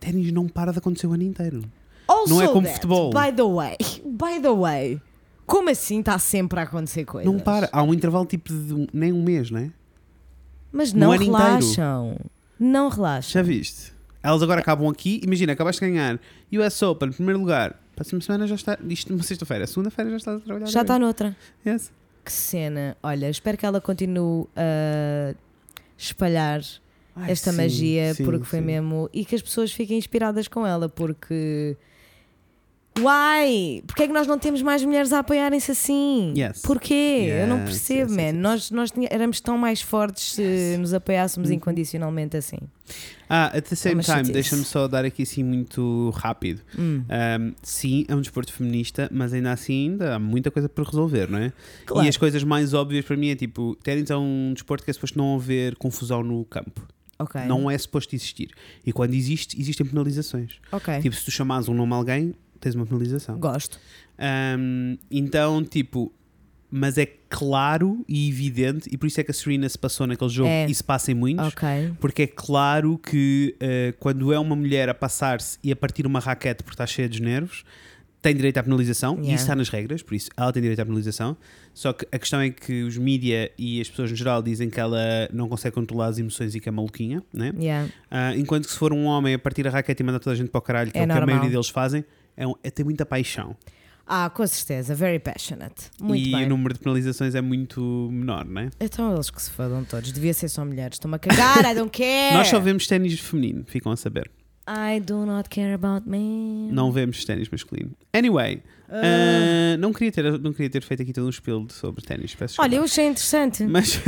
[0.00, 1.62] ténis não para de acontecer o ano inteiro.
[2.08, 3.10] Also Não é como that, futebol.
[3.10, 5.00] By the way, by the way,
[5.46, 7.32] como assim está sempre a acontecer coisas?
[7.32, 7.68] Não para.
[7.72, 9.70] Há um intervalo tipo de um- nem um mês, não é?
[10.72, 11.32] Mas No não inteiro.
[11.36, 12.16] relaxam.
[12.58, 13.32] Não relaxam.
[13.32, 13.92] Já viste?
[14.22, 16.18] Elas agora acabam aqui, imagina, acabaste de ganhar
[16.52, 17.80] US Open, primeiro lugar.
[17.94, 20.66] Próxima semana já está, isto numa sexta-feira, segunda-feira já estás a trabalhar.
[20.66, 21.36] Já está noutra.
[21.66, 21.90] Yes.
[22.26, 22.96] Que cena.
[23.04, 25.32] Olha, espero que ela continue a
[25.96, 26.60] espalhar
[27.14, 28.64] Ai, esta sim, magia, sim, porque foi sim.
[28.64, 29.08] mesmo.
[29.12, 31.76] E que as pessoas fiquem inspiradas com ela, porque.
[32.98, 33.82] Why?
[33.86, 36.32] Porquê é que nós não temos mais mulheres a apoiarem-se assim?
[36.36, 36.62] Yes.
[36.62, 37.26] Porquê?
[37.42, 38.22] Eu não Yes, percebo, yes, man.
[38.22, 38.40] yes, yes.
[38.42, 40.78] Nós, nós éramos tão mais fortes se Yes.
[40.78, 41.56] nos apoiássemos Uhum.
[41.56, 42.58] incondicionalmente assim.
[43.28, 46.62] Ah, at the same uma time, deixa-me só dar aqui assim muito rápido.
[46.78, 47.02] Hum.
[47.10, 51.28] Um, sim, é um desporto feminista, mas ainda assim ainda há muita coisa para resolver,
[51.28, 51.52] não é?
[51.84, 52.06] Claro.
[52.06, 54.94] E as coisas mais óbvias para mim é tipo, ténis é um desporto que é
[54.94, 56.86] suposto não haver confusão no campo.
[57.18, 57.40] Ok.
[57.46, 58.50] Não é suposto existir.
[58.84, 60.52] E quando existe, existem penalizações.
[60.70, 61.00] Ok.
[61.00, 63.38] Tipo, se tu chamares um nome a alguém, tens uma penalização.
[63.38, 63.78] Gosto.
[64.58, 66.12] Um, então, tipo,
[66.70, 70.30] mas é claro e evidente, e por isso é que a Serena se passou naquele
[70.30, 70.66] jogo É.
[70.66, 71.68] e se passa em muitos, Ok.
[72.00, 76.18] porque é claro que eh, quando é uma mulher a passar-se e a partir uma
[76.18, 77.62] raquete porque está cheia de nervos,
[78.20, 79.34] tem direito à penalização, e Yeah.
[79.34, 81.36] isso está nas regras, por isso ela tem direito à penalização.
[81.72, 84.80] Só que a questão é que os mídia e as pessoas no geral dizem que
[84.80, 84.98] ela
[85.32, 87.52] não consegue controlar as emoções e que é maluquinha, né?
[87.56, 87.88] Yeah.
[88.10, 90.36] Ah, enquanto que se for um homem a partir a raquete e mandar toda a
[90.36, 91.36] gente para o caralho, que é, É o que a normal.
[91.36, 92.04] maioria deles fazem,
[92.36, 93.56] é, um, é ter muita paixão.
[94.06, 94.94] Ah, com certeza.
[94.94, 95.90] Very passionate.
[96.00, 96.44] Muito e bem.
[96.44, 98.70] o número de penalizações é muito menor, não é?
[98.78, 100.12] Então eles que se fodam todos.
[100.12, 100.94] Devia ser só mulheres.
[100.94, 101.64] Estou-me a cagar.
[101.64, 102.34] I don't care.
[102.34, 104.30] Nós só vemos ténis feminino, ficam a saber.
[104.68, 106.68] I do not care about men.
[106.72, 107.92] Não vemos ténis masculino.
[108.12, 109.74] Anyway, Ah.
[109.74, 112.60] ah, não, queria ter, não queria ter feito aqui todo um espelho sobre ténis, peço
[112.60, 113.64] Olha, eu achei interessante.
[113.64, 114.00] Mas,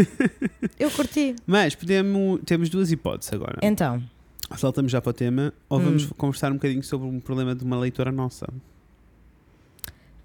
[0.79, 1.35] Eu curti.
[1.47, 3.59] mas podemos, temos duas hipóteses agora.
[3.63, 4.03] Então,
[4.57, 6.11] Saltamos já para o tema ou vamos Hum.
[6.17, 8.47] conversar um bocadinho sobre um problema de uma leitora nossa?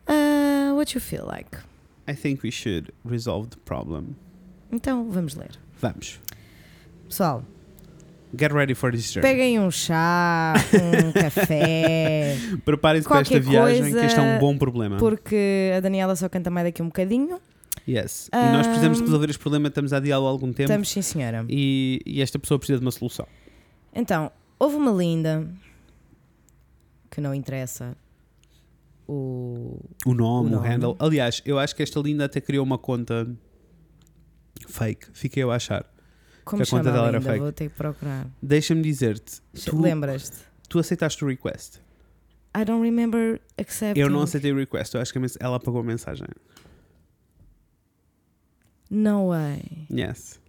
[0.08, 1.58] uh, what you feel like?
[2.08, 4.16] I think we should resolve the problem.
[4.72, 5.52] Então, vamos ler.
[5.80, 6.20] Vamos.
[7.08, 7.44] Pessoal,
[8.36, 9.30] Get ready for this journey.
[9.30, 14.98] peguem um chá, um café, Preparem-se para esta viagem, que este é um bom problema.
[14.98, 17.40] porque a Daniela só canta mais daqui um bocadinho.
[17.88, 18.30] Yes.
[18.34, 21.46] E nós precisamos resolver este problema, estamos a adiá-lo há algum tempo Estamos, sim, senhora.
[21.50, 23.28] e, e esta pessoa precisa de uma solução.
[23.94, 25.48] Então, houve uma linda
[27.12, 27.96] que não interessa
[29.08, 29.80] o.
[30.06, 30.68] O nome, O o, nome.
[30.68, 30.96] handle.
[31.00, 33.28] Aliás, eu acho que esta linda até criou uma conta
[34.68, 35.08] fake.
[35.14, 35.86] Fiquei eu a achar.
[36.44, 37.40] Como Que a conta dela a era fake.
[37.40, 38.28] Vou ter que procurar.
[38.42, 40.38] Deixa-me dizer-te, tu, Lembras-te?
[40.68, 41.80] tu aceitaste o request.
[42.56, 44.00] I don't remember accepting.
[44.00, 46.28] Eu não aceitei o request, eu acho que ela apagou a mensagem.
[48.90, 49.88] No way.
[49.92, 50.40] Yes.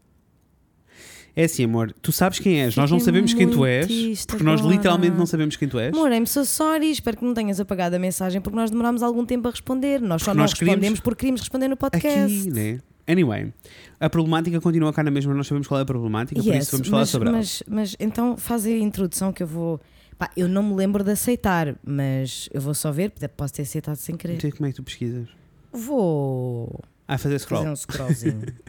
[1.37, 4.45] É assim, amor, tu sabes quem és, nós não Fiquei sabemos quem tu és, porque
[4.45, 4.77] nós agora.
[4.77, 5.93] literalmente não sabemos quem tu és.
[5.93, 6.91] Amor, I'm so sorry.
[6.93, 10.01] Espero que não tenhas apagado a mensagem porque nós demorámos algum tempo a responder.
[10.01, 12.39] Nós só Porque não nós queríamos- respondemos porque queríamos responder no podcast.
[12.41, 12.81] Aqui, né?
[13.07, 13.53] Anyway,
[14.01, 16.73] a problemática continua cá na mesma, nós sabemos qual é a problemática, por Yes, isso
[16.77, 17.37] vamos falar mas, sobre ela.
[17.39, 19.81] mas, mas então faz a introdução que eu vou.
[20.17, 23.97] Pá, eu não me lembro de aceitar, mas eu vou só ver, posso ter aceitado
[23.97, 24.35] sem querer.
[24.37, 25.29] Então, como é que tu pesquisas?
[25.73, 27.63] Vou Ah, fazer scroll.
[27.63, 28.43] fazer um scrollzinho.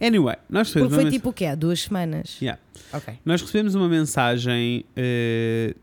[0.00, 1.54] Anyway, nós recebemos, porque foi tipo o quê?
[1.56, 2.38] Duas semanas?
[2.40, 2.60] Yeah.
[2.92, 3.14] Ok.
[3.24, 5.74] nós recebemos uma mensagem eh,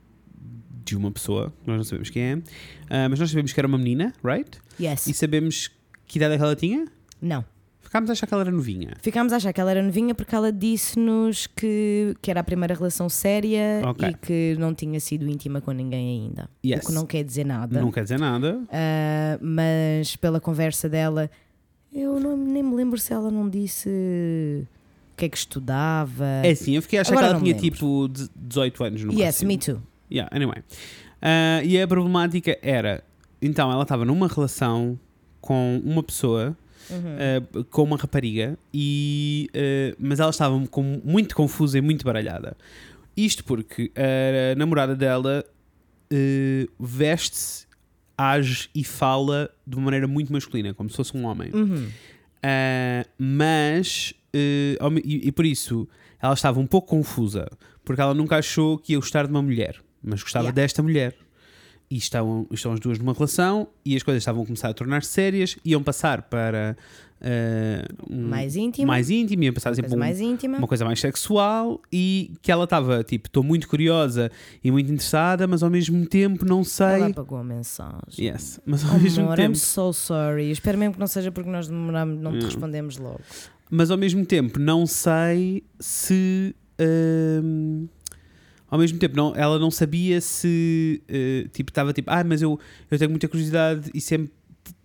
[0.84, 2.38] de uma pessoa, nós não sabemos quem é,
[2.90, 4.50] ah, mas nós sabemos que era uma menina, right?
[4.80, 5.08] Yes.
[5.08, 5.72] E sabemos
[6.06, 6.86] que idade é que ela tinha?
[7.22, 7.44] Não.
[7.82, 8.92] Ficámos a achar que ela era novinha.
[9.02, 12.74] Ficámos a achar que ela era novinha porque ela disse-nos que, que era a primeira
[12.76, 14.10] relação séria Ok.
[14.10, 16.50] e que não tinha sido íntima com ninguém ainda.
[16.66, 16.84] Yes.
[16.84, 17.80] O que não quer dizer nada.
[17.80, 18.60] Não quer dizer nada.
[18.70, 21.32] Ah, mas pela conversa dela,
[22.00, 26.26] eu não, nem me lembro se ela não disse o que é que estudava.
[26.44, 27.70] É assim, eu fiquei a achar Agora que ela tinha lembro.
[27.70, 29.48] tipo de- 18 anos no yes, máximo.
[29.48, 29.82] me too.
[30.12, 30.64] Yeah, anyway.
[31.22, 33.04] Ah, e a problemática era,
[33.42, 34.98] então ela estava numa relação
[35.42, 36.56] com uma pessoa,
[36.90, 36.98] Uhum.
[37.60, 42.56] ah, com uma rapariga, e, ah, mas ela estava com- muito confusa e muito baralhada.
[43.16, 45.44] Isto porque a namorada dela
[46.14, 47.67] ah, veste-se,
[48.18, 51.52] age e fala de uma maneira muito masculina, como se fosse um homem.
[51.54, 51.88] Uhum.
[52.38, 55.88] Uh, mas, uh, e, e por isso,
[56.22, 57.48] ela estava um pouco confusa,
[57.84, 60.56] porque ela nunca achou que ia gostar de uma mulher, mas gostava Yeah.
[60.62, 61.16] desta mulher.
[61.90, 65.10] e estão, estão as duas numa relação e as coisas estavam a começar a tornar-se
[65.10, 66.76] sérias, iam passar para
[67.22, 68.88] eh, um- Mais íntimo.
[68.88, 70.58] mais íntimo, iam passar Uma tipo, coisa um- mais íntima.
[70.58, 74.32] uma coisa mais sexual e que ela estava tipo, estou muito curiosa
[74.64, 76.86] e muito interessada, mas ao mesmo tempo não sei.
[76.88, 78.00] Ela apagou a mensagem.
[78.28, 80.52] Yes, mas ao mesmo Amor, I'm tempo, so sorry.
[80.52, 82.46] Espero mesmo que não seja porque nós demoramos, não te Não.
[82.46, 83.22] respondemos logo.
[83.70, 87.88] mas ao mesmo tempo não sei se hum,
[88.70, 92.60] ao mesmo tempo não, ela não sabia se eh, tipo estava tipo, ah, mas eu,
[92.92, 94.32] eu tenho muita curiosidade e sempre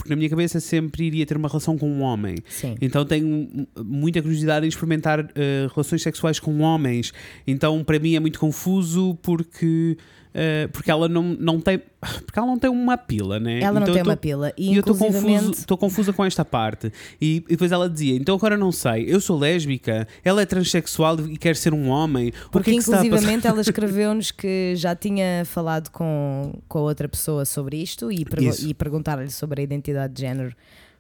[0.03, 2.39] porque na minha cabeça sempre iria ter uma relação com um homem.
[2.49, 2.75] Sim.
[2.81, 7.13] Então tenho muita curiosidade em experimentar eh, relações sexuais com homens.
[7.47, 9.97] Então para mim é muito confuso porque
[10.35, 11.81] eh, porque ela não, não tem
[12.27, 13.61] porque ela não tem uma pila, né?
[13.61, 14.53] Ela não Então tem eu tô- uma pila.
[14.59, 15.67] E eu estou inclusivamente.
[15.79, 16.93] confusa com esta parte.
[17.21, 21.21] E, e depois ela dizia: então agora não sei, eu sou lésbica, ela é transexual
[21.29, 22.31] e quer ser um homem.
[22.33, 27.45] Que Porque é que inclusivamente ela escreveu-nos que já tinha falado com, com outra pessoa
[27.45, 30.53] sobre isto e, pergu- e perguntar-lhe sobre a identidade de género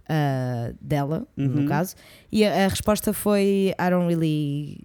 [0.08, 1.46] ah, dela, Uhum.
[1.48, 1.94] no caso.
[2.30, 4.78] E a, a resposta foi: I don't really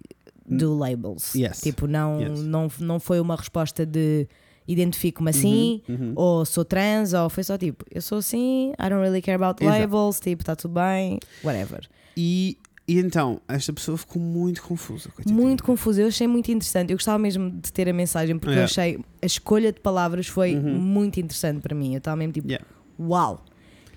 [0.48, 1.34] do labels.
[1.34, 1.60] Yes.
[1.60, 2.42] Tipo, não, Yes.
[2.42, 4.26] não, não foi uma resposta de
[4.66, 6.12] identifico-me assim, Uhum.
[6.14, 9.62] ou sou trans, ou foi só tipo, eu sou assim, I don't really care about
[9.62, 9.78] Exato.
[9.80, 11.88] labels, tipo, está tudo bem, whatever.
[12.16, 15.08] E, e então, esta pessoa ficou muito confusa.
[15.08, 15.40] coitadinha.
[15.40, 16.90] Muito confuso, eu achei muito interessante.
[16.90, 18.62] Eu gostava mesmo de ter a mensagem porque Yeah.
[18.62, 20.78] eu achei a escolha de palavras foi Uhum.
[20.78, 21.92] muito interessante para mim.
[21.94, 22.66] Eu estava mesmo tipo, Yeah.
[23.00, 23.42] uau!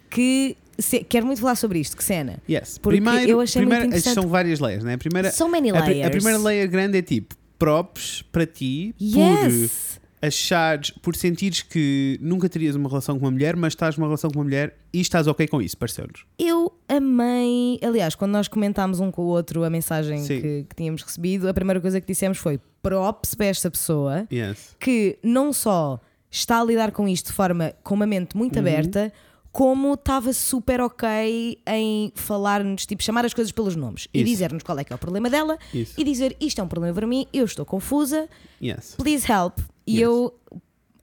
[0.10, 2.39] Que se- quero muito falar sobre isto, que cena.
[2.50, 2.78] Yes.
[2.78, 4.13] Porque Primeiro, eu achei muito primeiro interessante.
[4.15, 4.94] são várias layers, né?
[4.96, 6.08] A primeira, so many a, layers.
[6.08, 10.00] a primeira layer grande é tipo props para ti por Yes!
[10.22, 14.30] achares, por sentires que nunca terias uma relação com uma mulher, mas estás numa relação
[14.30, 16.26] com uma mulher e estás ok com isso, pareceu-nos.
[16.38, 17.80] Eu amei.
[17.84, 21.54] Aliás, quando nós comentámos um com o outro a mensagem que, que tínhamos recebido, a
[21.54, 24.76] primeira coisa que dissemos foi props para esta pessoa Yes.
[24.80, 28.62] que não só está a lidar com isto de forma com uma mente muito Uhum.
[28.62, 29.12] aberta,
[29.52, 34.26] como estava super ok em falar-nos, tipo, chamar as coisas pelos nomes e Isso.
[34.32, 35.94] dizer-nos qual é que é o problema dela Isso.
[36.00, 38.30] e dizer isto é um problema para mim, eu estou confusa,
[38.64, 38.96] Yes.
[38.98, 39.58] please help.
[39.86, 40.02] E Yes.
[40.04, 40.34] eu,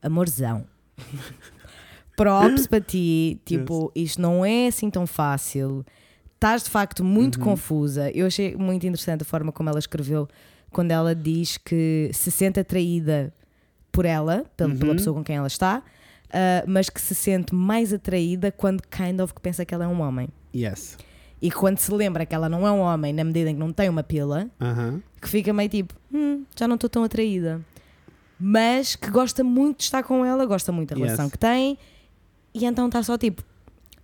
[0.01, 0.65] amorzão.
[2.17, 5.85] Props para ti, tipo, isto não é assim tão fácil.
[6.35, 7.07] Estás de facto Uhum.
[7.09, 8.11] muito confusa.
[8.13, 10.27] Eu achei muito interessante a forma como ela escreveu
[10.71, 13.33] quando ela diz que se sente atraída
[13.93, 14.79] por ela, pela, Uhum.
[14.79, 15.83] pela pessoa com quem ela está,
[16.33, 19.89] ah, mas que se sente mais atraída quando kind of que pensa que ela é
[19.89, 20.29] um homem.
[20.55, 20.97] Yes.
[21.41, 23.73] E quando se lembra que ela não é um homem, na medida em que não
[23.73, 25.01] tem uma pila, Aham.
[25.23, 27.61] que fica meio tipo, "Hum, já não estou tão atraída.
[28.41, 31.05] Mas que gosta muito de estar com ela, gosta muito da Yes.
[31.07, 31.77] relação que tem,
[32.55, 33.43] e então está só tipo,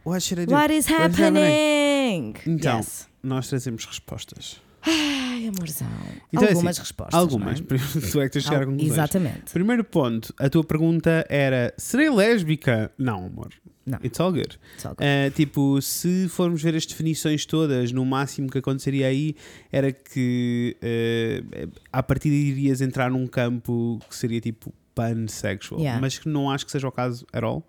[0.04, 0.52] What should I do?
[0.52, 2.34] What is What is happening?
[2.46, 3.08] Então, Yes.
[3.22, 4.60] Nós trazemos respostas.
[4.86, 5.88] Ai, amorzão.
[6.32, 7.14] Então é Algumas assim, respostas.
[7.20, 7.60] Algumas.
[7.60, 7.62] é?
[8.10, 8.92] tu é que tens de chegar a conclusões.
[8.92, 9.52] Exatamente.
[9.52, 12.90] Primeiro ponto, a tua pergunta era: serei lésbica?
[12.98, 13.48] Não, amor.
[13.86, 13.98] Não.
[14.02, 14.58] It's all good.
[14.78, 19.36] Só que- Uh, tipo, se formos ver as definições todas, no máximo que aconteceria aí
[19.70, 26.00] era que uh, à partida irias entrar num campo que seria tipo pansexual, Yeah.
[26.00, 27.66] mas que não acho que seja o caso at all.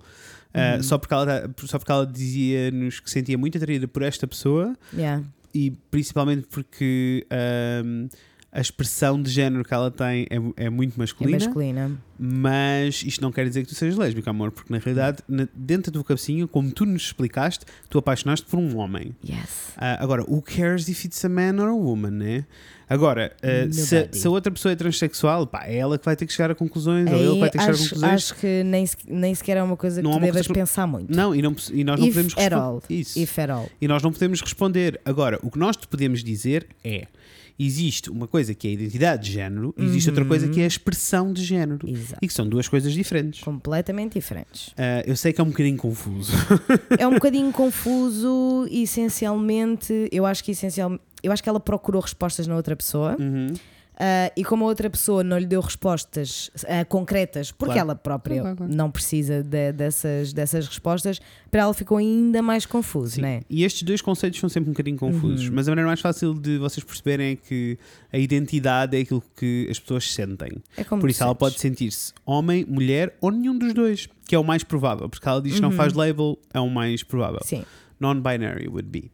[0.54, 4.26] Uh, só, porque ela, tá- só porque ela dizia-nos que sentia muito atraída por esta
[4.26, 5.22] pessoa Yeah.
[5.56, 7.26] E principalmente porque
[7.86, 8.08] um,
[8.52, 11.38] a expressão de género que ela tem é, é muito É masculina.
[11.46, 11.92] masculina.
[12.18, 15.92] Mas isto não quer dizer que tu sejas lésbica, amor, porque na realidade, na- dentro
[15.92, 19.14] da tua cabecinha, como tu nos explicaste, tu apaixonaste por um homem.
[19.28, 19.74] Yes.
[19.78, 22.46] Ah, agora, who cares if it's a man or a woman, né?
[22.90, 26.26] Agora, ah, se, se a outra pessoa é transexual, pá, é ela que vai ter
[26.28, 28.14] que chegar a conclusões, ou ele que Aí vai ter que chegar a acho, conclusões.
[28.14, 31.16] acho que nem, nem sequer é uma coisa que Não uma devas que- pensar muito.
[31.16, 32.82] Não, e, não, e nós não If podemos responder.
[32.90, 33.20] Isso.
[33.20, 33.70] If at all.
[33.82, 35.00] E nós não podemos responder.
[35.04, 37.08] Agora, o que nós te podemos dizer é:
[37.58, 40.66] existe uma coisa que é a identidade de género, e existe outra coisa que é
[40.66, 41.88] a expressão de género.
[41.90, 42.20] Exato.
[42.22, 43.42] E que são duas coisas diferentes.
[43.42, 44.72] Completamente diferentes.
[44.78, 46.34] Ah, eu sei que é um bocadinho confuso.
[47.00, 52.02] É um bocadinho confuso e essencialmente, eu acho que essencial, eu acho que ela procurou
[52.02, 53.16] respostas na outra pessoa.
[53.20, 53.54] Uhum.
[53.98, 57.80] ah, e como a outra pessoa não lhe deu respostas ah, concretas, porque Claro.
[57.92, 58.76] ela própria Claro, claro.
[58.76, 63.42] não precisa de- dessas, dessas respostas, para ela ficou ainda mais confuso, né?
[63.50, 66.58] E estes dois conceitos são sempre um bocadinho confusos, mas a maneira mais fácil de
[66.58, 67.78] vocês perceberem é que
[68.12, 70.52] a identidade é aquilo que as pessoas sentem.
[70.76, 71.40] É como Por isso ela sentes.
[71.40, 75.42] pode sentir-se homem, mulher ou nenhum dos dois, que é o mais provável, porque ela
[75.42, 77.40] diz que não faz label, é o mais provável.
[77.46, 77.64] Sim.
[77.98, 79.10] Non-binary would be.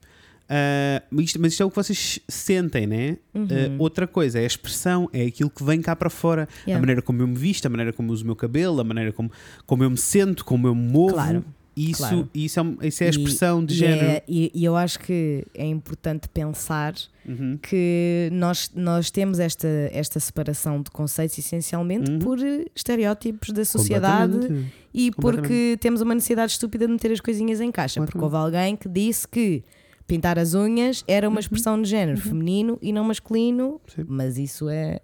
[0.53, 3.17] Ah, mas, isto, mas isto é o que vocês sentem, né?
[3.33, 3.45] Uhum.
[3.49, 6.43] Ah, outra coisa é a expressão, é aquilo que vem cá para fora.
[6.43, 6.79] A Yeah.
[6.81, 9.13] maneira como eu me visto, a maneira como eu uso o meu cabelo, a maneira
[9.13, 9.31] como,
[9.65, 11.13] como eu me sento, como eu me movo.
[11.13, 11.45] Claro.
[11.73, 12.29] isso, Claro.
[12.35, 14.05] isso, é, isso é a E- expressão de e género.
[14.05, 16.93] é- e, e eu acho que é importante pensar
[17.25, 17.57] Uhum.
[17.61, 22.19] que nós, nós temos esta, esta separação de conceitos essencialmente Uhum.
[22.19, 22.37] por
[22.75, 28.01] estereótipos da sociedade e porque temos uma necessidade estúpida de meter as coisinhas em caixa.
[28.03, 29.63] Porque houve alguém que disse que
[30.11, 33.79] pintar as unhas era uma expressão de género feminino e não masculino, Uhum.
[33.95, 34.05] Sim.
[34.09, 34.99] mas isso é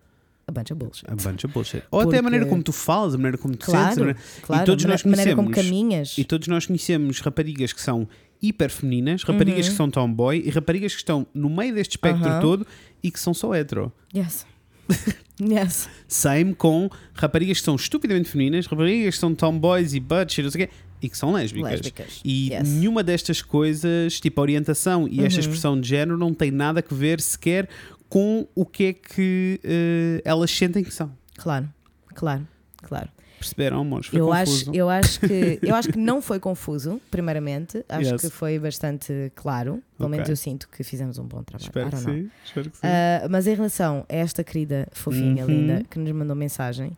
[0.45, 1.05] a bunch of bullshit.
[1.09, 1.83] A bunch of bullshit.
[1.89, 3.73] Ou até a Porque- maneira como tu falas, a maneira como tu sentes.
[3.79, 4.65] a Claro, maneira- claro.
[4.65, 6.17] todos a nós maneira como conhecemos- caminhas.
[6.17, 8.05] E todos nós conhecemos raparigas que são
[8.41, 9.71] hiper femininas, raparigas Uhum.
[9.71, 12.41] que são tomboy e raparigas que estão no meio deste espectro Aham.
[12.41, 12.67] todo
[13.01, 13.91] e que são só hetero.
[14.15, 14.45] Yes.
[15.41, 15.89] yes.
[16.07, 20.51] Same com raparigas que são estupidamente femininas, raparigas que são tomboys e butch e não
[20.51, 21.71] sei o quê, e que são lésbicas.
[21.71, 22.21] Lésbicas.
[22.25, 22.67] E Yes.
[22.67, 25.25] nenhuma destas coisas, tipo a orientação e Uhum.
[25.25, 27.69] esta expressão de género, não tem nada a ver sequer
[28.09, 31.11] com o que é que eh, elas sentem que são.
[31.37, 31.67] Claro,
[32.15, 32.47] claro,
[32.81, 33.09] claro.
[33.39, 34.07] Perceberam, amores?
[34.07, 34.69] Foi Eu confuso.
[34.69, 37.83] acho, eu, acho que, eu acho que não foi confuso, primeiramente.
[37.87, 38.21] Acho Yes.
[38.21, 39.81] que foi bastante claro.
[39.97, 41.65] Pelo menos eu sinto que fizemos um bom trabalho.
[41.67, 42.29] Espero que sim.
[42.45, 42.83] Espero que sim.
[42.87, 45.49] Ah, mas em relação a esta querida fofinha, Uhum.
[45.51, 46.91] linda, que nos mandou mensagem,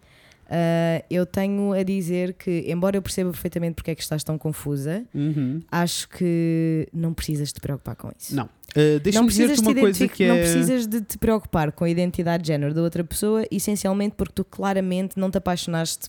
[0.49, 4.37] ah, eu tenho a dizer que, embora eu perceba perfeitamente porque é que estás tão
[4.37, 5.61] confusa, Uhum.
[5.71, 8.35] acho que não precisas te preocupar com isso.
[8.35, 8.45] Não.
[8.75, 10.27] Uh, Deixa-me dizer-te te uma coisa que é.
[10.27, 14.33] não precisas de te preocupar com a identidade de género da outra pessoa, essencialmente porque
[14.35, 16.07] tu claramente não te apaixonaste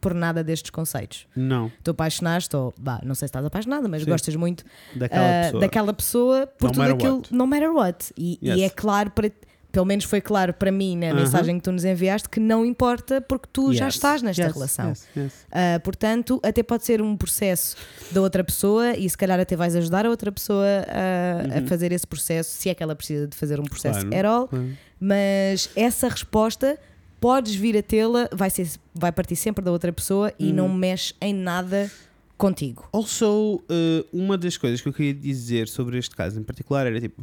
[0.00, 1.26] por nada destes conceitos.
[1.36, 4.10] Não, Tu apaixonaste, ou bah, não sei se estás apaixonada, mas Sim.
[4.10, 5.60] gostas muito daquela ah, pessoa.
[5.60, 7.34] daquela pessoa por No tudo aquilo, what.
[7.34, 8.12] no matter what.
[8.16, 8.60] E, e Yes.
[8.62, 9.30] é claro para
[9.72, 11.14] pelo menos foi claro para mim na Aham.
[11.20, 13.94] mensagem que tu nos enviaste que não importa porque tu já Yes.
[13.94, 14.92] estás nesta Yes, relação.
[15.16, 15.32] yes.
[15.52, 17.76] Ah, portanto, até pode ser um processo
[18.10, 21.66] da outra pessoa e se calhar até vais ajudar a outra pessoa a, a Uhum.
[21.68, 24.16] fazer esse processo, se é que ela precisa de fazer um processo Claro.
[24.16, 24.48] at all.
[24.48, 24.70] Claro.
[24.98, 26.76] Mas essa resposta
[27.20, 30.54] podes vir a tê-la, vai, ser, vai partir sempre da outra pessoa e Uhum.
[30.54, 31.90] não mexe em nada
[32.38, 32.88] contigo.
[32.92, 36.98] Also, uh, uma das coisas que eu queria dizer sobre este caso em particular era
[37.00, 37.22] tipo,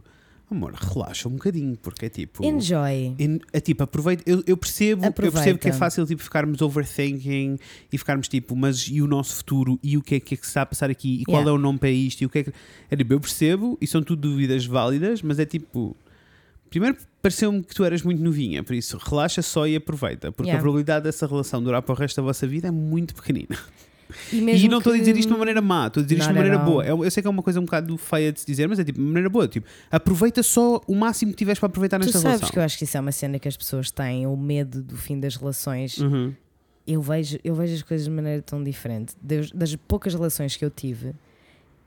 [0.50, 2.46] amor, relaxa um bocadinho, porque é tipo.
[2.46, 3.16] Enjoy.
[3.18, 4.24] En- É tipo, aproveita.
[4.28, 5.74] Eu, eu percebo, eu percebo que é Aproveita.
[5.78, 7.58] fácil tipo, ficarmos overthinking
[7.92, 9.80] e ficarmos tipo, mas e o nosso futuro?
[9.84, 11.22] E o que é que, é que se está a passar aqui?
[11.22, 11.50] E qual Yeah.
[11.52, 12.22] é o nome para isto?
[12.22, 12.54] E o que é que.
[12.92, 15.98] É tipo, eu percebo e são tudo dúvidas válidas, mas é tipo.
[16.70, 20.60] Primeiro, pareceu-me que tu eras muito novinha, por isso relaxa só e aproveita, porque Yeah.
[20.60, 23.58] a probabilidade dessa relação durar para o resto da vossa vida é muito pequenina.
[24.32, 26.16] E, E não estou a dizer que- isto de uma maneira má, estou a dizer
[26.20, 26.66] isto de uma maneira all.
[26.66, 26.86] boa.
[26.86, 28.84] Eu, eu sei que é uma coisa um bocado feia de se dizer, mas é
[28.86, 29.48] tipo, de maneira boa.
[29.50, 32.50] Tipo, aproveita só o máximo que tiveres para aproveitar Tu nesta sabes relação.
[32.54, 34.96] que eu acho que isso é uma cena que as pessoas têm, o medo do
[34.96, 35.98] fim das relações.
[35.98, 36.34] Uhum.
[36.88, 39.14] Eu, vejo, eu vejo as coisas de maneira tão diferente.
[39.54, 41.12] Das poucas relações que eu tive,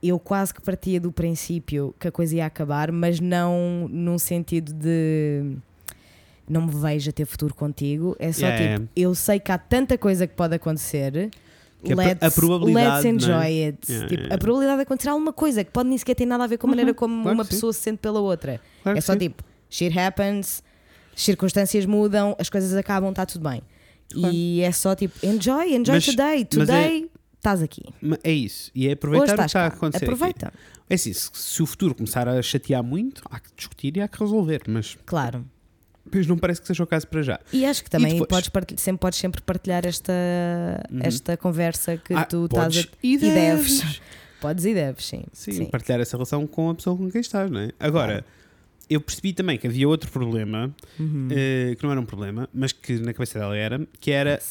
[0.02, 4.72] eu quase que partia do princípio que a coisa ia acabar, mas não num sentido
[4.72, 5.56] de
[6.48, 8.16] não me vejo a ter futuro contigo.
[8.18, 11.30] É só Yeah, tipo, eu sei que há tanta coisa que pode acontecer.
[11.82, 13.08] Que let's, a probabilidade, let's é?
[13.08, 13.78] enjoy it.
[13.90, 14.34] Yeah, Tipo, yeah.
[14.34, 16.66] A probabilidade de acontecer alguma coisa que pode nem sequer ter nada a ver com
[16.66, 17.50] a maneira Uhum, como claro uma sim.
[17.50, 18.60] pessoa se sente pela outra.
[18.82, 19.18] Claro É só sim.
[19.20, 20.62] tipo, shit happens,
[21.16, 23.62] circunstâncias mudam, as coisas acabam, está tudo bem.
[24.12, 24.34] Claro.
[24.34, 26.40] E é só tipo, enjoy, enjoy Mas- today.
[26.40, 27.10] é- Today
[27.40, 27.82] estás aqui.
[28.22, 28.70] É isso.
[28.74, 30.04] E é aproveitar o que está a acontecer.
[30.04, 30.48] Aproveita.
[30.48, 30.56] aqui.
[30.88, 34.08] É assim, se, se o futuro começar a chatear muito, há que discutir e há
[34.08, 34.62] que resolver.
[34.68, 35.44] Mas, Claro.
[36.12, 37.40] mas não parece que seja o caso para já.
[37.52, 38.28] E acho que também depois?
[38.28, 40.12] podes, partilhar, sempre, podes sempre partilhar esta,
[40.90, 41.00] Uhum.
[41.02, 42.84] esta conversa que Ah, tu estás a.
[43.02, 43.80] e deves.
[43.80, 44.00] deves.
[44.40, 45.22] Podes e deves, sim.
[45.34, 47.72] Sim, partilhar essa relação com a pessoa com quem estás, não é?
[47.78, 48.24] Agora,
[48.88, 51.28] eu percebi também que havia outro problema, Uhum.
[51.30, 54.40] eh, que não era um problema, mas que na cabeça dela era, que era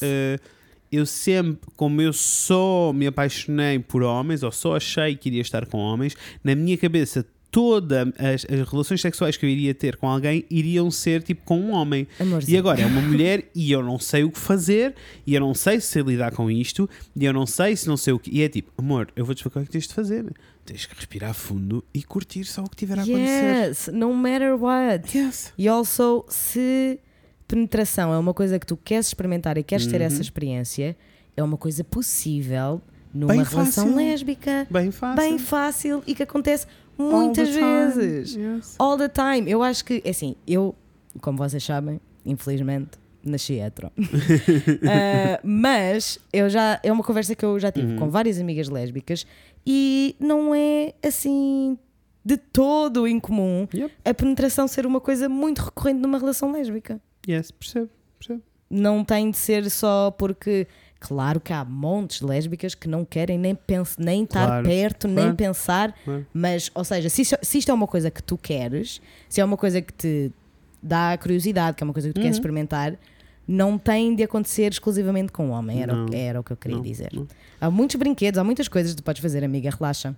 [0.90, 5.66] Eu sempre, como eu só me apaixonei por homens, ou só achei que iria estar
[5.66, 10.08] com homens, na minha cabeça todas as, as relações sexuais que eu iria ter com
[10.08, 12.06] alguém iriam ser tipo com um homem.
[12.18, 12.54] Amorzinho.
[12.54, 14.94] E agora é uma mulher e eu não sei o que fazer,
[15.26, 18.12] e eu não sei se lidar com isto, e eu não sei se não sei
[18.12, 18.30] o que.
[18.30, 20.32] E é tipo, amor, eu vou-te explicar o que tens de fazer.
[20.64, 23.68] Tens que respirar fundo e curtir só o que tiver a acontecer.
[23.68, 25.16] Yes, no matter what.
[25.16, 25.52] Yes.
[25.58, 27.00] E also, se
[27.50, 30.06] penetração é uma coisa que tu queres experimentar e queres ter Uhum.
[30.06, 30.96] essa experiência,
[31.36, 32.80] é uma coisa possível
[33.12, 33.96] numa Bem relação fácil.
[33.96, 35.16] lésbica, Bem fácil.
[35.16, 37.60] bem fácil e que acontece All muitas time.
[37.60, 38.36] vezes.
[38.36, 38.76] Yes.
[38.78, 39.50] All the time.
[39.50, 40.74] Eu acho que, é assim, eu,
[41.20, 42.90] como vocês sabem, infelizmente,
[43.24, 43.90] nasci hetero.
[44.88, 47.98] Ah, mas eu já, é uma conversa que eu já tive Uhum.
[47.98, 49.26] com várias amigas lésbicas
[49.66, 51.76] e não é assim
[52.24, 53.92] de todo incomum Yep.
[54.04, 57.00] a penetração ser uma coisa muito recorrente numa relação lésbica.
[57.28, 57.88] Yes, percebo.
[58.18, 58.42] percebo.
[58.70, 60.66] Não tem de ser só porque.
[61.02, 65.06] Claro que há montes de lésbicas que não querem nem, pens nem estar Claro, perto,
[65.08, 65.34] nem claro.
[65.34, 66.26] pensar, Claro.
[66.32, 69.44] mas, ou seja, se isto, se isto é uma coisa que tu queres, se é
[69.44, 70.30] uma coisa que te
[70.82, 72.40] dá curiosidade, que é uma coisa que tu queres Uhum.
[72.40, 72.98] experimentar,
[73.48, 76.76] não tem de acontecer exclusivamente com o homem, era, o, era o que eu queria
[76.76, 77.08] Não, dizer.
[77.14, 77.26] não.
[77.58, 80.14] Há muitos brinquedos, há muitas coisas que tu podes fazer, amiga, relaxa.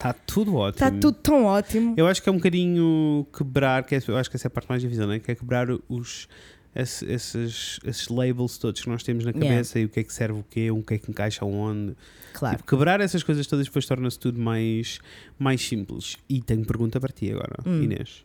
[0.00, 0.86] Está tudo ótimo.
[0.86, 1.94] Está tudo tão ótimo.
[1.94, 4.50] Eu acho que é um bocadinho quebrar, que é- eu acho que essa é a
[4.50, 5.18] parte mais difícil, né?
[5.18, 6.26] que é quebrar os,
[6.74, 9.50] esse- esses, esses labels todos que nós temos na Yeah.
[9.50, 11.94] cabeça e o que é que serve o quê, o que é que encaixa onde.
[12.32, 12.56] Claro.
[12.56, 15.00] Tipo, quebrar essas coisas todas depois torna-se tudo mais,
[15.38, 16.16] mais simples.
[16.28, 17.82] E tenho pergunta para ti agora, Hum.
[17.82, 18.24] Inês.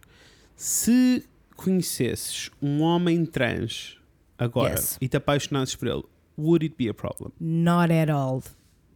[0.55, 1.25] Se
[1.57, 3.97] conhecesses um homem trans
[4.38, 4.97] agora Yes.
[5.01, 6.03] e te apaixonasses por ele,
[6.38, 7.31] would it be a problem?
[7.39, 8.41] Not at all.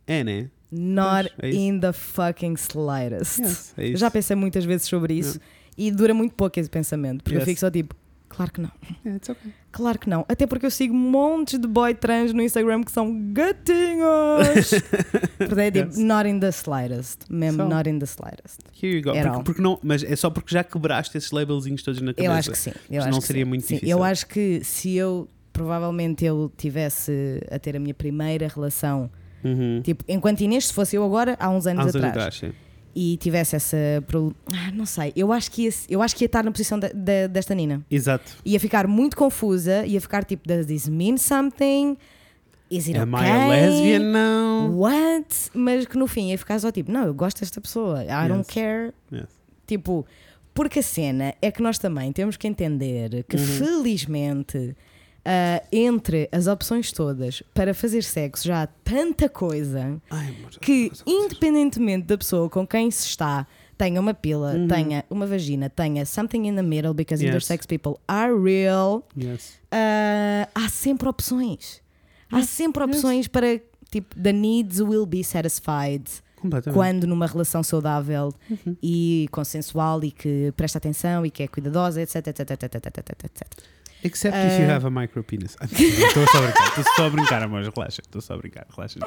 [0.07, 0.49] É, né?
[0.71, 3.39] Not Pois, é in the fucking slightest.
[3.39, 5.39] Yes, é Eu já pensei muitas vezes sobre isso
[5.77, 7.47] e dura muito pouco esse pensamento, porque eu Yes.
[7.49, 7.95] fico só tipo,
[8.27, 8.71] claro que não.
[9.03, 9.51] Yeah, it's okay.
[9.71, 10.25] Claro que não.
[10.27, 14.69] Até porque eu sigo montes de boy trans no Instagram que são gatinhos.
[15.39, 15.97] Portanto, é tipo, Yes.
[15.97, 17.19] not in the slightest.
[17.29, 18.59] Mesmo, So- not in the slightest.
[18.81, 19.13] Here you go.
[19.13, 22.31] Porque, porque não, mas é só porque já quebraste esses labelzinhos todos na cabeça.
[22.31, 22.71] Eu acho que sim.
[22.89, 23.49] Eu acho que seria sim.
[23.49, 23.97] muito Sim, difícil.
[23.97, 29.09] Eu acho que se eu, provavelmente, eu tivesse a ter a minha primeira relação,
[29.43, 29.81] Uhum.
[29.83, 32.35] tipo, enquanto Inês, se fosse eu agora, há uns anos Há uns anos atrás, atrás,
[32.35, 32.51] sim.
[32.95, 33.77] e tivesse essa.
[34.53, 35.13] Ah, não sei.
[35.15, 37.85] Eu acho que ia, eu acho que ia estar na posição da- da- desta Nina.
[37.89, 38.31] Exato.
[38.45, 41.97] Ia ficar muito confusa, ia ficar tipo, does this mean something?
[42.71, 43.27] Is it Am okay?
[43.27, 44.71] I a lesbian now?
[44.77, 45.27] What?
[45.55, 48.41] Mas que no fim ia ficar só tipo, não, eu gosto desta pessoa, I don't
[48.41, 48.47] Yes.
[48.53, 48.93] care.
[49.11, 49.25] Yes.
[49.65, 50.05] Tipo,
[50.53, 53.43] porque a cena é que nós também temos que entender que Uhum.
[53.43, 54.75] felizmente
[55.31, 60.91] ah, entre as opções todas para fazer sexo já há tanta coisa Ai, amor, que,
[61.05, 63.45] independentemente da pessoa com quem se está,
[63.77, 64.67] tenha uma pila, Uhum.
[64.67, 67.29] tenha uma vagina, tenha something in the middle, because Yes.
[67.29, 69.59] intersex people are real, Yes.
[69.71, 71.81] ah, há sempre opções.
[72.31, 73.59] Há sempre opções para,
[73.91, 76.03] tipo, the needs will be satisfied
[76.73, 78.75] quando numa relação saudável Uhum.
[78.81, 83.25] e consensual e que presta atenção e que é cuidadosa, etc, etc, etc, etc, etc,
[83.25, 83.47] etc.
[84.03, 84.75] Except if you Ah.
[84.75, 85.57] have a micro penis.
[85.61, 88.99] Estou só a brincar, estou só a brincar, amor, relaxa, estou só a brincar, relaxa.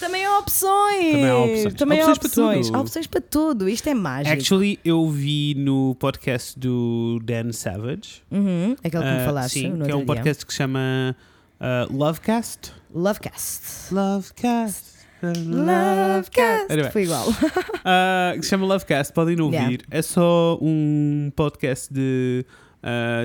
[0.00, 1.12] Também há opções!
[1.12, 1.74] Também há opções.
[1.74, 2.66] Também há Opções para opções.
[2.66, 2.76] tudo.
[2.76, 3.68] Há opções para tudo.
[3.68, 4.34] Isto é mágico.
[4.36, 8.22] Actually, eu vi no podcast do Dan Savage.
[8.30, 10.22] Uhum, aquele que me ah, falaste sim, no que é um outro dia.
[10.22, 11.16] podcast que se chama
[11.60, 12.72] ah, Lovecast.
[12.92, 13.94] Lovecast.
[13.94, 14.92] Lovecast.
[15.22, 16.68] Lovecast.
[16.68, 16.90] Anyway.
[16.90, 17.26] Foi igual.
[17.84, 19.56] Ah, que se chama Lovecast, podem ouvir.
[19.56, 19.78] Yeah.
[19.90, 22.44] É só um podcast de,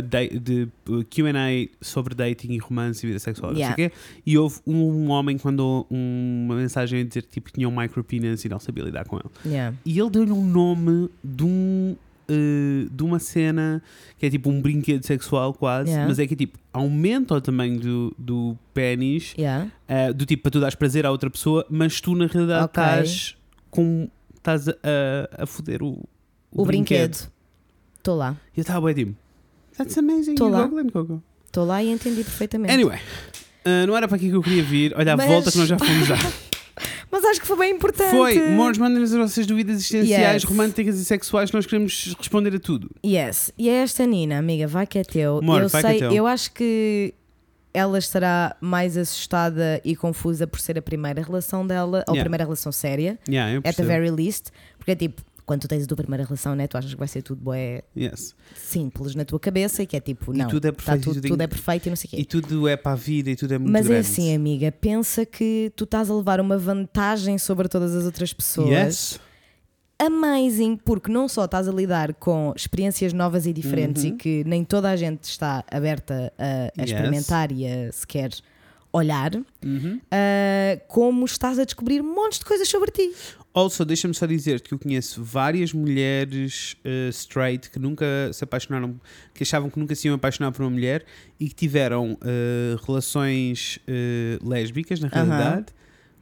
[0.04, 3.52] da- de uh, QA sobre dating e romance e vida sexual.
[3.52, 3.90] não sei o Yeah.
[3.90, 3.96] quê.
[4.26, 8.44] E houve um homem que mandou uma mensagem a dizer tipo, que tinha um micropenis
[8.46, 9.30] e não sabia lidar com ele.
[9.46, 9.76] Yeah.
[9.86, 11.96] E ele deu-lhe um nome de um.
[12.30, 13.82] uh, de uma cena
[14.20, 16.08] que é tipo um brinquedo sexual quase, Yeah.
[16.10, 19.72] mas é que tipo aumenta o tamanho do, do pênis, Yeah.
[19.90, 22.84] uh, do tipo para tu dares prazer à outra pessoa, mas tu na realidade Ok.
[22.84, 23.38] estás
[23.72, 24.74] com estás a,
[25.44, 26.04] a, foder o,
[26.52, 27.30] O, brinquedo.
[27.98, 28.38] Estou lá.
[28.56, 29.18] E eu estava bem tipo,
[29.78, 30.70] that's amazing, you lá.
[31.46, 32.74] Estou lá e entendi perfeitamente.
[32.74, 32.98] Anyway,
[33.66, 34.94] uh, não era para aqui que eu queria vir.
[34.98, 36.20] Olha, a Mas- volta que nós já fomos dar.
[37.10, 38.12] Mas acho que foi bem importante.
[38.12, 40.44] Foi, amores, mandem-nos as vossas dúvidas existenciais, Yes.
[40.44, 42.92] românticas e sexuais, nós queremos responder a tudo.
[43.04, 43.52] Yes.
[43.58, 45.38] E é esta Nina, amiga, vai que é teu.
[45.38, 46.12] Amor, eu vai que é sei, teu.
[46.12, 47.14] eu acho que
[47.74, 52.22] ela estará mais assustada e confusa por ser a primeira relação dela, ou a Yeah.
[52.24, 55.88] primeira relação séria, Yeah, at the very least, porque é tipo, quando tu tens a
[55.88, 58.36] tua primeira relação, né, tu achas que vai ser tudo bué Yes.
[58.56, 61.16] simples na tua cabeça e que é tipo, E não, tudo é tá perfeito, tudo,
[61.22, 62.18] tudo tudo é perfeito e não sei o quê.
[62.20, 64.08] E tudo é para a vida e tudo é muito Mas é grande.
[64.08, 68.70] assim, amiga, pensa que tu estás a levar uma vantagem sobre todas as outras pessoas.
[68.70, 69.20] Yes.
[70.00, 74.10] Amazing, porque não só estás a lidar com experiências novas e diferentes Uhum.
[74.10, 76.44] e que nem toda a gente está aberta a,
[76.78, 76.92] a Yes.
[76.92, 78.30] experimentar e a sequer
[78.94, 79.32] olhar,
[79.64, 80.00] Uhum.
[80.12, 83.12] ah, como estás a descobrir montes de coisas sobre ti.
[83.54, 89.00] Also, deixa-me só dizer que eu conheço várias mulheres uh, straight que nunca se apaixonaram,
[89.34, 91.04] que achavam que nunca se iam apaixonar por uma mulher
[91.40, 95.66] e que tiveram uh, relações uh, lésbicas, na realidade,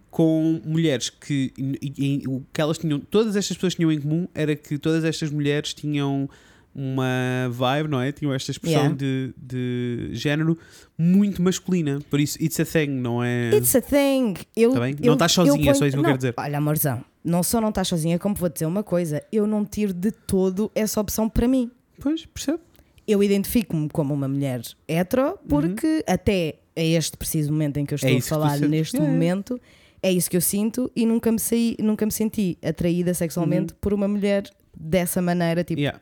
[0.10, 4.28] com mulheres que, e- e- o que elas tinham, todas estas pessoas tinham em comum
[4.34, 6.30] era que todas estas mulheres tinham
[6.76, 8.12] uma vibe, não é?
[8.12, 8.96] Tinham esta expressão Yeah.
[8.98, 10.58] de, de género
[10.98, 12.00] muito masculina.
[12.10, 13.52] Por isso, it's a thing, não é?
[13.56, 14.34] It's a thing.
[14.56, 16.34] Eu, Tá eu- Não estás sozinha, eu é só isso que eu não, quero dizer.
[16.38, 19.94] Olha, amorzão, não só não estás sozinha, como vou dizer uma coisa, eu não tiro
[19.94, 21.72] de todo essa opção para mim.
[22.02, 22.60] Pois, percebe?
[23.08, 27.96] Eu identifico-me como uma mulher hetero porque até a este preciso momento em que eu
[27.96, 28.16] estou a Uhum.
[28.16, 29.62] É isso que tu falar neste Yeah, momento,
[30.04, 33.94] é isso que eu sinto e nunca me, saí, nunca me senti atraída sexualmente por
[33.94, 34.44] uma mulher
[34.78, 36.02] dessa maneira, tipo, Yeah.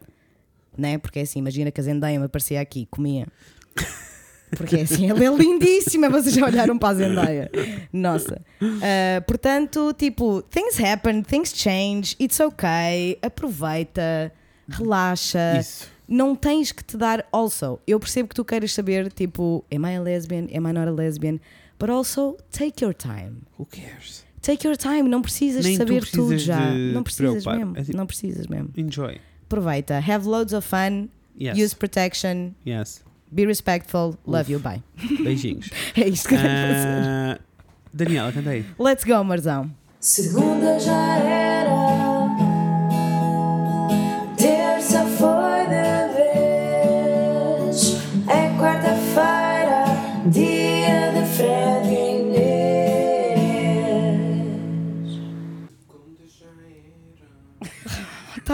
[0.78, 0.98] Né?
[0.98, 3.28] Porque é assim, imagina que a Zendaya me aparecia aqui comia.
[4.56, 7.50] Porque é assim, ela é lindíssima, vocês já olharam para a Zendaya.
[7.92, 8.40] Nossa.
[8.62, 14.32] Ah, portanto, tipo, things happen, things change, it's okay, aproveita,
[14.70, 15.58] relaxa.
[15.60, 15.88] Isso.
[16.08, 17.80] não tens que te dar also.
[17.88, 20.48] Eu percebo que tu queiras saber, tipo, am I a lesbian?
[20.56, 21.40] Am I not a lesbian?
[21.80, 23.38] But also, take your time.
[23.58, 24.24] Who cares?
[24.42, 26.70] Take your time, não precisas Nem saber tudo precisas já.
[26.72, 27.58] de Não precisas preocupar.
[27.58, 27.78] mesmo.
[27.78, 28.70] É tipo- Não precisas mesmo.
[28.78, 29.18] Enjoy.
[29.54, 30.00] Aproveita.
[30.02, 31.10] Have loads of fun.
[31.38, 31.58] Yes.
[31.58, 32.56] Use protection.
[32.66, 33.04] Yes.
[33.34, 34.18] Be respectful.
[34.26, 34.60] Love you.
[34.60, 34.82] Bye.
[35.24, 35.70] Beijinhos.
[35.96, 36.88] É isto que eu tenho que fazer.
[36.88, 37.40] Ah,
[37.94, 38.66] Daniela, canta aí.
[38.80, 39.72] Let's go, Marzão.
[40.00, 41.43] Segunda já era,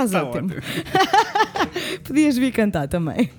[0.05, 0.49] Estás Tá ótimo.
[2.03, 3.29] Podias vir cantar também.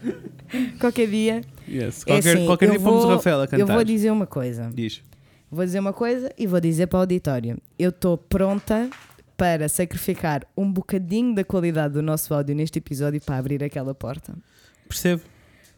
[0.81, 1.41] Qualquer dia.
[1.69, 2.03] Yes.
[2.03, 3.61] É Qualquer, assim, qualquer dia pomos o Rafael a cantar.
[3.61, 4.71] Eu vou dizer uma coisa.
[4.73, 5.03] Diz.
[5.51, 7.59] Vou dizer uma coisa e vou dizer para o auditório.
[7.79, 8.89] Eu estou pronta
[9.37, 14.35] para sacrificar um bocadinho da qualidade do nosso áudio neste episódio para abrir aquela porta.
[14.89, 15.23] Percebe?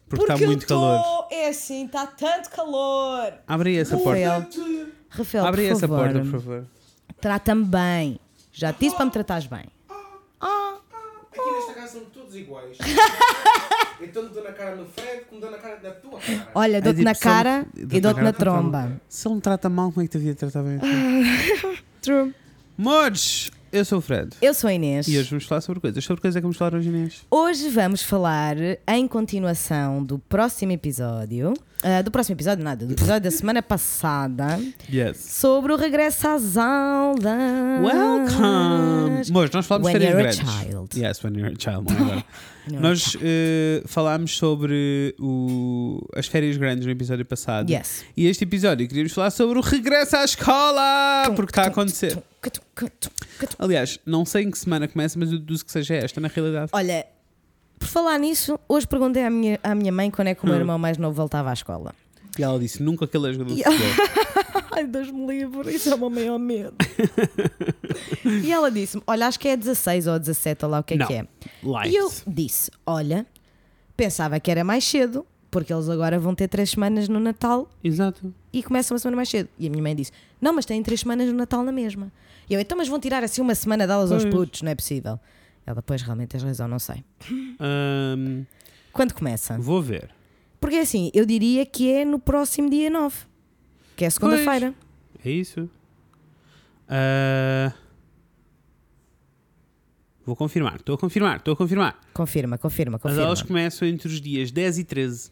[0.07, 1.27] Porque está muito calor.
[1.31, 3.33] É assim, está tanto calor.
[3.47, 4.19] Abre essa porta.
[4.29, 6.65] Rafael, Rafael Abre por essa favor, porta, por favor.
[7.19, 8.19] trata-me bem.
[8.51, 9.65] Já te disse para me tratares bem.
[11.93, 12.75] São todos iguais.
[14.01, 16.51] então dou na cara no Fred como dou na cara na tua cara.
[16.55, 18.99] Olha, dou-te tipo, na cara e dou-te na tromba.
[19.07, 20.79] Se ele me trata mal, como é que te devia tratar bem?
[22.01, 22.33] True.
[22.75, 23.51] Mods!
[23.73, 24.29] Eu sou o Fred.
[24.39, 25.07] Eu sou a Inês.
[25.07, 26.03] E hoje vamos falar sobre coisas.
[26.03, 27.21] Sobre coisas é que vamos falar hoje, Inês.
[27.31, 28.55] Hoje vamos falar,
[28.87, 34.59] em continuação do próximo episódio, ah, do próximo episódio, nada, do episódio da semana passada,
[34.87, 35.17] Yes.
[35.17, 37.23] sobre o regresso às aulas.
[37.83, 39.31] Welcome!
[39.31, 40.65] Mods, nós falamos When de férias you're a grandes.
[40.69, 40.99] child.
[40.99, 41.87] Yes, when you're a child.
[41.91, 42.25] é agora.
[42.67, 47.71] A Nós eh, falámos sobre o- as férias grandes no episódio passado.
[47.71, 48.05] Yes.
[48.15, 51.23] E este episódio queríamos falar sobre o regresso à escola!
[51.35, 52.21] Porque está a acontecer.
[53.59, 56.69] Aliás, não sei em que semana começa, mas eu deduzo que seja esta, na realidade.
[56.73, 57.05] Olha,
[57.79, 60.55] por falar nisso, hoje perguntei à minha, à minha mãe quando é que o meu
[60.55, 60.59] Hum.
[60.59, 61.93] irmão mais novo voltava à escola.
[62.37, 64.63] E ela disse: nunca aquele é jogador de E- futebol.
[64.75, 66.73] Ai, Deus me livre, isso é o meu maior medo.
[68.43, 70.97] e ela disse-me: Olha, acho que é 16 ou 17, ou lá o que é
[70.97, 71.05] Não.
[71.07, 71.27] que é.
[71.63, 71.91] Light.
[71.93, 73.25] E eu disse: Olha,
[73.95, 78.33] pensava que era mais cedo, porque eles agora vão ter três semanas no Natal Exato.
[78.51, 79.47] e começam uma semana mais cedo.
[79.59, 82.11] E a minha mãe disse: Não, mas têm três semanas no Natal na mesma.
[82.49, 84.33] E eu, então, mas vão tirar assim uma semana de aulas aos Pois.
[84.35, 85.19] putos, não é possível.
[85.65, 87.03] Ela, depois realmente tens razão, não sei.
[87.59, 88.43] Ahm,
[88.91, 89.57] Quando começa?
[89.57, 90.09] vou ver.
[90.59, 93.15] Porque assim, eu diria que é no próximo dia 9,
[93.95, 94.73] que é segunda-feira.
[95.23, 95.69] É isso?
[96.87, 97.73] Ah,
[100.25, 100.75] vou confirmar.
[100.75, 101.37] Estou a confirmar.
[101.37, 101.99] Estou a confirmar.
[102.13, 103.23] Confirma, confirma, As confirma.
[103.23, 105.31] aulas começam entre os dias 10 e 13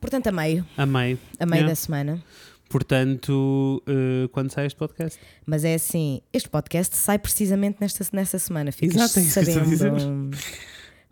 [0.00, 1.18] Portanto, a meio, a meio.
[1.40, 1.68] a meio Yeah.
[1.72, 2.22] da semana.
[2.68, 5.18] Portanto, eh, quando sai este podcast?
[5.46, 8.72] Mas é assim, este podcast sai precisamente nesta, nessa semana.
[8.72, 10.00] Ficas Exato, é isso que eu estou a dizer.
[10.00, 10.36] sabendo.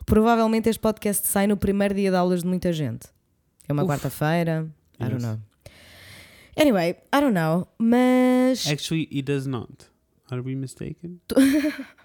[0.05, 3.07] Provavelmente este podcast sai no primeiro dia de aulas de muita gente.
[3.69, 4.69] É uma quarta-feira.
[5.01, 5.39] I don't know.
[6.57, 7.67] Anyway, I don't know.
[7.79, 9.91] Mas Actually, it does not.
[10.31, 11.21] Are we mistaken?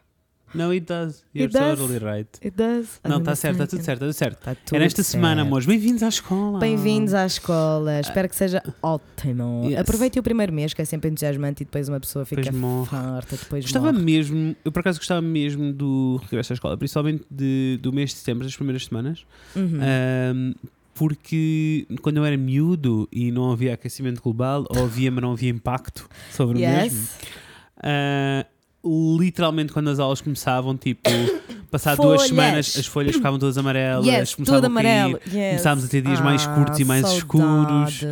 [0.54, 1.24] no, it does.
[1.34, 1.80] You're It does.
[1.80, 2.30] totally right.
[2.44, 3.00] it does.
[3.04, 4.40] Não, está certo, está tudo certo, está tudo certo.
[4.44, 5.48] Tá tudo É nesta semana, certo.
[5.48, 5.66] amores.
[5.68, 6.60] Bem-vindos à escola.
[6.60, 8.00] Bem-vindos à escola.
[8.00, 9.66] Espero que seja ótimo.
[9.70, 9.80] Yes.
[9.80, 12.52] Aproveitem o primeiro mês, que é sempre entusiasmante, e depois uma pessoa fica
[12.90, 13.36] farta.
[13.38, 14.04] Depois Gostava morre.
[14.04, 18.18] mesmo, eu por acaso gostava mesmo do regresso à escola, principalmente de- do mês de
[18.18, 19.26] setembro, das primeiras semanas,
[19.56, 19.80] Uhum.
[19.82, 20.54] Ahm,
[20.96, 25.50] porque quando eu era miúdo e não havia aquecimento global, ou havia, mas não havia
[25.50, 28.46] impacto sobre o mesmo, Yes.
[28.86, 31.02] Literalmente quando as aulas começavam, tipo,
[31.70, 35.20] passar duas semanas, as folhas ficavam todas amarelas, Yes, começavam tudo a cair, amarelo.
[35.28, 35.50] Yes.
[35.50, 38.04] começávamos a ter dias mais Ah, curtos e mais escuros, saudades.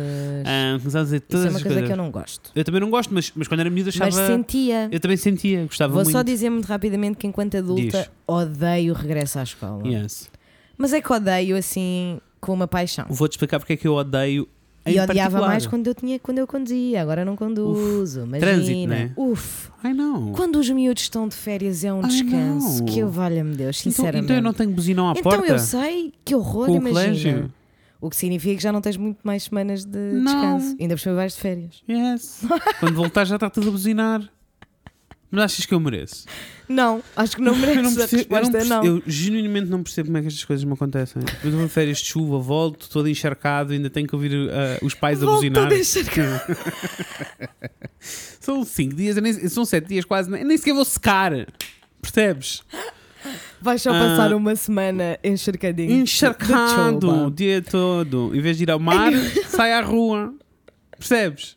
[0.44, 1.86] ah, começávamos a Isso todas é uma coisa coisas.
[1.86, 2.50] que eu não gosto.
[2.54, 4.10] Eu também não gosto, mas, mas quando era miúdo achava.
[4.14, 4.88] Mas sentia.
[4.92, 6.14] Eu também sentia, gostava Vou muito.
[6.16, 8.10] só dizer muito rapidamente que enquanto adulta Diz.
[8.26, 9.86] odeio o regresso à escola.
[9.86, 10.30] Yes.
[10.76, 13.06] Mas é que odeio assim com uma paixão.
[13.08, 14.46] Vou-te explicar porque é que eu odeio.
[14.88, 15.48] Em E odiava particular.
[15.48, 18.20] mais quando eu tinha quando eu conduzia, agora não conduzo.
[18.22, 18.38] Imagina.
[18.40, 19.10] trânsito, né?
[19.16, 19.68] Uf.
[19.82, 20.32] Ai não.
[20.32, 22.78] Quando os miúdos estão de férias é um Ai, descanso.
[22.78, 22.86] não.
[22.86, 24.24] Que eu valha-me Deus, Então, sinceramente.
[24.24, 25.46] então eu não tenho buzinão à Então porta?
[25.52, 26.92] eu sei, que horror, Com imagina.
[26.92, 27.52] colégio?
[28.00, 30.22] O que significa que já não tens muito mais semanas de Não.
[30.24, 30.76] descanso.
[30.80, 31.82] Ainda por cima vais de férias.
[31.88, 32.42] Yes.
[32.78, 34.22] Quando voltar já está tudo a buzinar.
[35.30, 36.24] Mas achas que eu mereço?
[36.66, 37.82] Não, acho que não Eu mereces.
[37.82, 38.80] não a percebo, eu, não resposta é não.
[38.80, 41.22] percebo- eu genuinamente não percebo como é que estas coisas me acontecem.
[41.44, 45.22] Eu vou férias de chuva, volto todo encharcado, ainda tenho que ouvir ah, os pais
[45.22, 45.68] a Volto buzinar.
[45.68, 46.56] todo encharcado.
[48.00, 51.32] São 5 dias, eu nem- são 7 dias quase, nem, nem sequer vou secar.
[52.00, 52.62] Percebes?
[53.60, 53.98] Vais só Ah.
[53.98, 55.90] passar uma semana encharcadinho.
[55.90, 58.30] Encharcado o dia todo.
[58.34, 59.12] Em vez de ir ao mar,
[59.48, 60.32] sai à rua.
[60.96, 61.56] Percebes?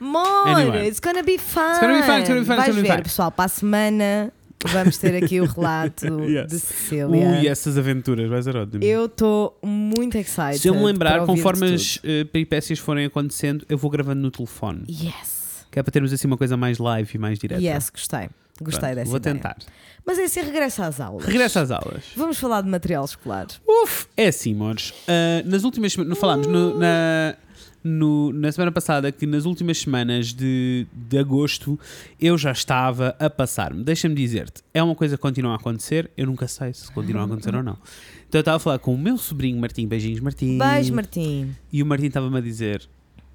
[0.00, 0.88] More, Anyway.
[0.88, 1.70] it's gonna be fun.
[1.72, 3.02] It's gonna be fun, it's gonna be fun, it's Vais gonna be ver, fun.
[3.02, 4.32] pessoal, para a semana
[4.66, 6.46] vamos ter aqui o relato Yes.
[6.48, 7.06] de Cecília.
[7.06, 8.82] Ui, essas aventuras, vai ser ótimo.
[8.82, 10.58] Eu estou muito excited.
[10.58, 14.82] Se eu me lembrar, conforme as eh, peripécias forem acontecendo, eu vou gravando no telefone.
[14.88, 15.66] Yes.
[15.70, 17.60] Que é para termos assim uma coisa mais live e mais direta.
[17.62, 18.28] Yes, gostei.
[18.60, 19.34] Gostei Pronto, dessa Vou ideia.
[19.36, 19.56] tentar.
[20.04, 21.24] Mas é assim, regressa às aulas.
[21.26, 22.02] Regressa às aulas.
[22.16, 23.46] Vamos falar de material escolar.
[23.64, 24.92] Uf, é assim, amores.
[25.06, 27.36] Ah, nas últimas semanas, não falámos no- na,
[27.88, 31.78] no- na semana passada que nas últimas semanas de, de agosto
[32.20, 33.82] eu já estava a passar-me.
[33.82, 37.24] Deixa-me dizer-te, é uma coisa que continua a acontecer, eu nunca sei se continua a
[37.24, 37.76] acontecer ou não.
[38.28, 40.58] Então eu estava a falar com o meu sobrinho Martim, beijinhos Martim.
[40.58, 41.54] Beijo, Martim.
[41.72, 42.88] E o Martim estava-me a dizer.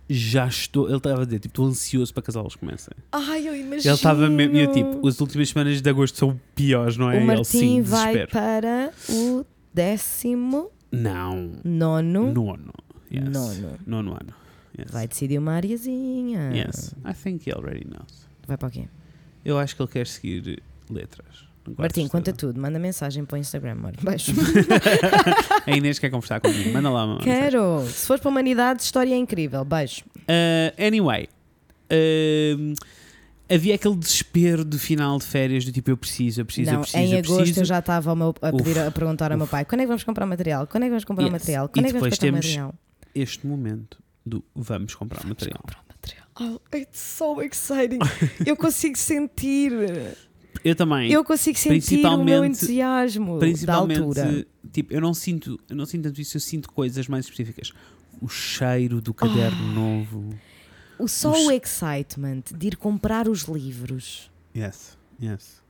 [0.09, 2.93] Já estou, ele estava a dizer, tipo, estou ansioso para que as aulas comecem.
[3.09, 3.87] Ai, eu imagino.
[3.89, 7.13] Ele estava mesmo, eu tipo, as últimas semanas de agosto são piores, não é?
[7.15, 8.31] O ele Martim sim, vai desespero.
[8.31, 12.33] para o décimo Não, nono.
[12.33, 12.73] nono.
[13.11, 13.29] Yes.
[13.29, 13.77] Nono.
[13.87, 14.33] Nono ano.
[14.77, 14.91] Yes.
[14.91, 16.51] Vai decidir uma areazinha.
[16.53, 18.27] Yes, I think he already knows.
[18.47, 18.87] Vai para o quê?
[19.45, 21.45] Eu acho que ele quer seguir letras.
[21.77, 22.59] Martim, conta tudo.
[22.59, 23.93] Manda mensagem para o Instagram, amor.
[24.01, 24.33] Beijo.
[25.65, 26.71] A Inês quer conversar comigo.
[26.73, 27.39] Manda lá uma mensagem.
[27.41, 27.85] Quero.
[27.87, 29.63] Se fores para a humanidade, história é incrível.
[29.63, 30.01] Beijo.
[30.23, 31.27] Uh, anyway,
[32.57, 32.73] um,
[33.49, 36.81] havia aquele desespero de final de férias do tipo eu preciso, eu preciso, eu não,
[36.81, 37.59] preciso, em eu agosto preciso.
[37.61, 39.87] eu já estava meu- a, pedir, Uf, a perguntar ao meu pai quando é que
[39.87, 40.65] vamos comprar material?
[40.67, 41.31] Quando é que vamos comprar Yes.
[41.31, 41.65] material?
[41.65, 42.75] E Quando é que vamos comprar material?
[43.15, 45.59] Este momento do vamos comprar material.
[45.61, 46.27] Comprar material.
[46.39, 47.99] Oh, it's so exciting.
[48.45, 49.71] eu consigo sentir.
[50.63, 51.11] Eu também.
[51.11, 54.47] Eu consigo sentir o meu Principalmente- entusiasmo da Principalmente, altura.
[54.71, 57.73] tipo, eu não sinto, eu não sinto tanto isso, eu sinto coisas mais específicas.
[58.21, 59.73] O cheiro do caderno Ah.
[59.73, 60.29] novo.
[60.97, 64.31] O só os- o excitement de ir comprar os livros.
[64.55, 65.61] Yes, yes.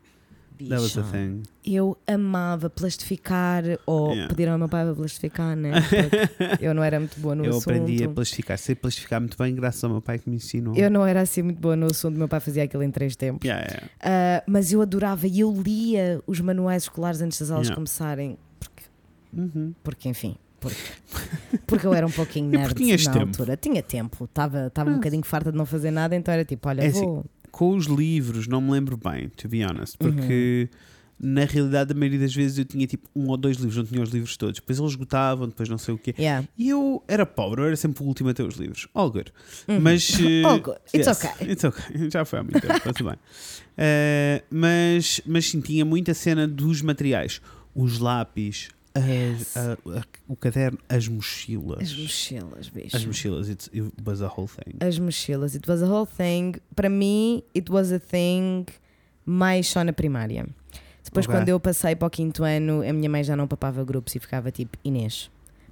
[0.70, 1.43] That was the Bicha, thing.
[1.66, 4.28] Eu amava plastificar ou Yeah.
[4.28, 5.72] pedir ao meu pai para plastificar, né?
[5.82, 7.70] Porque eu não era muito boa no eu assunto.
[7.70, 8.58] aprendi a plastificar.
[8.58, 10.76] Sei plastificar muito bem, graças ao meu pai que me ensinou.
[10.76, 13.45] Eu não era assim muito boa no assunto, meu pai fazia aquilo em três tempos.
[13.47, 13.89] Yeah, yeah.
[14.01, 18.84] Ah, mas eu adorava e eu lia os manuais escolares antes das aulas começarem, porque,
[19.36, 19.74] Uhum.
[19.84, 20.78] porque enfim, porque,
[21.66, 23.20] porque eu era um pouquinho nerd na tempo.
[23.28, 23.58] altura.
[23.58, 26.88] Tinha tempo, estava um bocadinho farta de não fazer nada, então era tipo, olha, É
[26.88, 27.26] assim, vou.
[27.54, 30.68] Com os livros, não me lembro bem, to be honest, porque
[31.22, 31.30] Uhum.
[31.36, 34.01] na realidade, a maioria das vezes eu tinha tipo um ou dois livros, não tinha
[34.01, 34.60] os livros todos.
[34.60, 36.16] Depois eles esgotavam, depois não sei o quê.
[36.18, 36.47] Yeah.
[36.58, 38.88] E eu era pobre, eu era sempre o último a ter os livros.
[38.95, 39.32] All good.
[39.68, 39.80] Uhum.
[39.80, 40.18] Mas.
[40.20, 40.80] eh, All good.
[40.91, 41.45] It's yes, okay.
[41.54, 42.10] It's okay.
[42.10, 43.20] Já foi há muito tempo, está tudo bem.
[43.78, 47.39] Eh, mas, mas sim, tinha muita cena dos materiais:
[47.76, 51.82] os lápis, as- a- a- o caderno, as mochilas.
[51.82, 52.96] As mochilas, bicho.
[52.96, 53.70] As mochilas, it
[54.06, 54.76] was a whole thing.
[54.80, 55.56] As mochilas.
[55.56, 56.54] It was a whole thing.
[56.76, 58.66] Para mim, it was a thing
[59.26, 60.46] mais só na primária.
[61.04, 61.36] Depois, Ok.
[61.38, 64.20] quando eu passei para o quinto ano, a minha mãe já não papava grupos e
[64.20, 65.30] ficava tipo: Inês,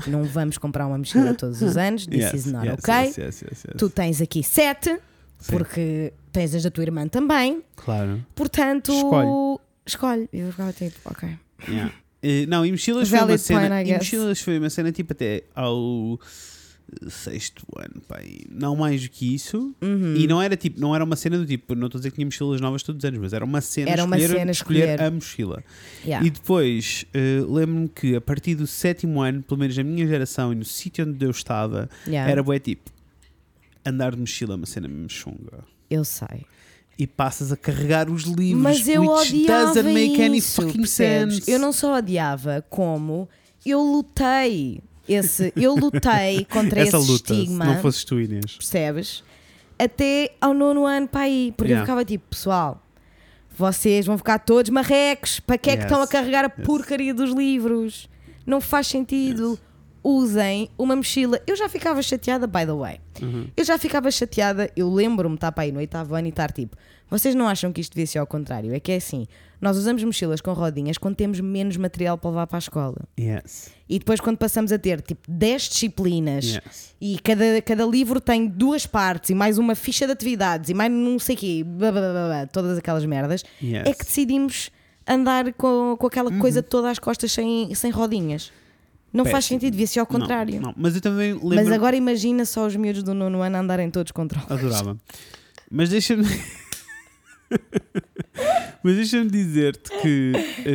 [0.07, 2.05] não vamos comprar uma mochila todos os anos.
[2.07, 3.05] This Yes, is not okay.
[3.07, 3.63] yes, yes, yes.
[3.77, 4.89] Tu tens aqui sete,
[5.39, 7.63] Sim, porque tens as da tua irmã também.
[7.75, 8.23] Claro.
[8.35, 9.59] Portanto, Escolhe.
[9.85, 10.29] escolhe.
[10.33, 11.29] E eu ficava tipo: Ok.
[11.69, 11.93] Yeah.
[12.23, 13.67] Eh, não, e mochilas foi uma cena.
[13.69, 16.19] point, e mochilas foi uma cena tipo até ao
[17.07, 18.41] sexto ano, pai.
[18.49, 19.73] Não mais do que isso.
[19.81, 20.13] Uhum.
[20.15, 22.15] E não era tipo, não era uma cena do tipo, não estou a dizer que
[22.15, 24.89] tinha mochilas novas todos os anos, mas era uma cena Era uma escolher, cena escolher
[24.89, 25.01] escolher.
[25.07, 25.63] a mochila.
[26.03, 26.27] Yeah.
[26.27, 30.51] E depois eh, lembro-me que a partir do sétimo ano, pelo menos na minha geração
[30.51, 32.29] e no sítio onde eu estava, Yeah.
[32.29, 32.91] era bué tipo
[33.85, 35.63] andar de mochila é uma cena mesmo chunga.
[35.89, 36.45] Eu sei.
[37.01, 39.81] E passas a carregar os livros, Mas eu odiava
[40.39, 41.49] isso.
[41.49, 43.27] Eu não só odiava, como
[43.65, 44.81] eu lutei.
[45.09, 48.55] Esse, eu lutei contra Essa esse luta, estigma, se não fosses tu, Inês.
[48.55, 49.23] percebes?
[49.79, 51.51] Até ao nono ano para aí.
[51.57, 51.81] Porque Yeah.
[51.81, 52.79] eu ficava tipo, pessoal,
[53.57, 55.39] vocês vão ficar todos marrecos.
[55.39, 56.65] Para que é que Yes, estão a carregar a yes.
[56.67, 58.07] porcaria dos livros?
[58.45, 59.57] Não faz sentido.
[60.03, 61.39] Usem uma mochila.
[61.45, 62.99] Eu já ficava chateada, by the way.
[63.21, 63.47] Uhum.
[63.55, 66.75] Eu já ficava chateada, eu lembro-me, estar para aí no oitavo ano e estar tipo,
[67.09, 68.73] vocês não acham que isto devia ser ao contrário?
[68.73, 69.27] É que é assim,
[69.59, 72.97] nós usamos mochilas com rodinhas quando temos menos material para levar para a escola.
[73.19, 73.69] Yes.
[73.87, 76.95] E depois quando passamos a ter tipo 10 disciplinas Yes.
[76.99, 80.91] e cada, cada livro tem duas partes e mais uma ficha de atividades e mais
[80.91, 83.83] não sei o quê, blá, blá, blá, blá, todas aquelas merdas, Yes.
[83.85, 84.71] é que decidimos
[85.07, 86.39] andar com, com aquela Uhum.
[86.39, 88.51] coisa toda às costas sem, sem rodinhas.
[89.13, 90.55] Não faz sentido, devia ser ao contrário.
[90.55, 90.73] Não, não.
[90.77, 91.55] Mas eu também lembro.
[91.55, 94.97] Mas agora imagina só os miúdos do nono ano andarem todos contra o Adorava.
[95.69, 96.25] Mas deixa-me.
[98.83, 100.31] Mas deixa-me dizer-te que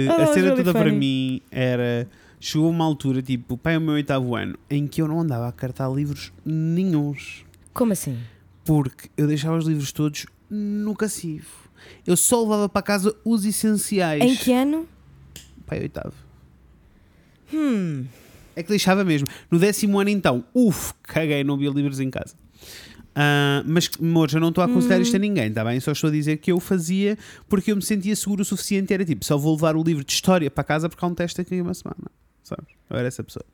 [0.08, 2.08] Oh, a cena toda para mim era.
[2.38, 5.52] Chegou uma altura, tipo, pai, o meu oitavo ano, em que eu não andava a
[5.52, 7.44] cartar livros nenhuns.
[7.72, 8.18] Como assim?
[8.64, 11.68] Porque eu deixava os livros todos no cacifo.
[12.06, 14.22] Eu só levava para casa os essenciais.
[14.22, 14.86] Em que ano?
[15.66, 16.14] Pai, oitavo.
[17.52, 18.04] Hum.
[18.56, 19.28] É que deixava mesmo.
[19.50, 22.34] No décimo ano, então, uf, caguei, não havia livros em casa.
[23.14, 25.02] Ah, mas, amores, eu não estou a aconselhar Hum.
[25.02, 25.78] isto a ninguém, está bem?
[25.80, 27.16] Só estou a dizer que eu fazia
[27.48, 28.92] porque eu me sentia seguro o suficiente.
[28.92, 31.40] Era tipo, só vou levar o livro de história para casa porque há um teste
[31.40, 31.96] aqui uma semana.
[32.42, 32.66] Sabes?
[32.90, 33.44] Eu era essa pessoa.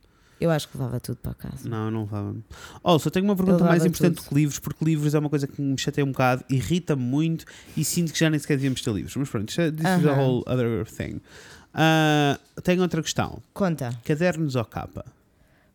[0.41, 1.69] Eu acho que levava tudo para casa.
[1.69, 2.35] Não, não levava.
[2.83, 4.29] Oh, só tenho uma pergunta mais importante tudo.
[4.29, 7.45] que livros, porque livros é uma coisa que me chateia um bocado, irrita-me muito
[7.77, 9.15] e sinto que já nem sequer devíamos ter livros.
[9.15, 11.21] Mas pronto, é- this is a whole other thing.
[11.75, 13.91] Ah, tenho outra questão: Conta.
[14.05, 15.05] cadernos ou capa?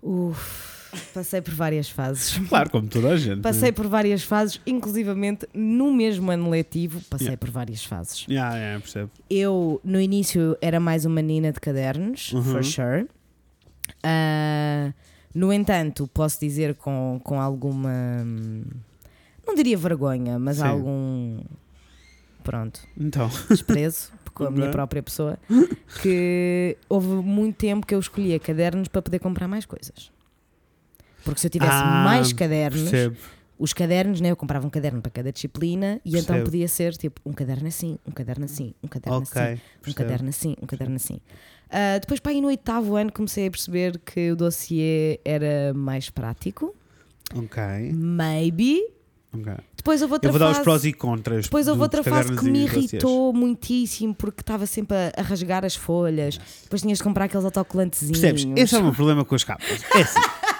[0.02, 2.38] Uf, passei por várias fases.
[2.48, 3.42] Claro, como toda a gente.
[3.42, 7.40] Passei por várias fases, inclusivamente no mesmo ano letivo, passei Yeah.
[7.40, 8.26] por várias fases.
[8.30, 9.10] Yeah, yeah, percebo.
[9.30, 12.44] Eu, no início, era mais uma menina de cadernos, Uhum.
[12.44, 13.08] for sure.
[14.04, 14.94] Ah,
[15.34, 17.90] no entanto, posso dizer com, com alguma.
[19.46, 20.64] Não diria vergonha, mas Sim.
[20.64, 21.40] algum.
[22.44, 24.72] Pronto, Então, desprezo com a minha Ok.
[24.72, 25.38] própria pessoa,
[26.02, 30.12] que houve muito tempo que eu escolhia cadernos para poder comprar mais coisas.
[31.24, 33.18] Porque se eu tivesse Ah, mais cadernos, percebo.
[33.58, 36.44] os cadernos, né, eu comprava um caderno para cada disciplina e então Percebo.
[36.46, 39.42] podia ser tipo um caderno assim, um caderno assim, um caderno Ok.
[39.42, 39.96] assim, um percebo.
[39.96, 41.20] caderno assim, um caderno assim.
[41.70, 46.10] Ah, depois, para aí no oitavo ano, comecei a perceber que o dossiê era mais
[46.10, 46.74] prático.
[47.36, 47.58] Ok.
[47.94, 48.80] Maybe.
[49.42, 49.54] Ok.
[49.76, 50.64] Depois houve outra Eu vou dar os fase.
[50.64, 51.44] prós e contras.
[51.46, 55.76] Depois houve outra fase que me irritou muitíssimo porque estava sempre a, a rasgar as
[55.76, 56.40] folhas.
[56.64, 58.20] Depois tinhas de comprar aqueles autocolantezinhos.
[58.20, 58.46] Percebes?
[58.56, 59.82] Esse é o meu problema com as capas.
[59.96, 60.20] É assim.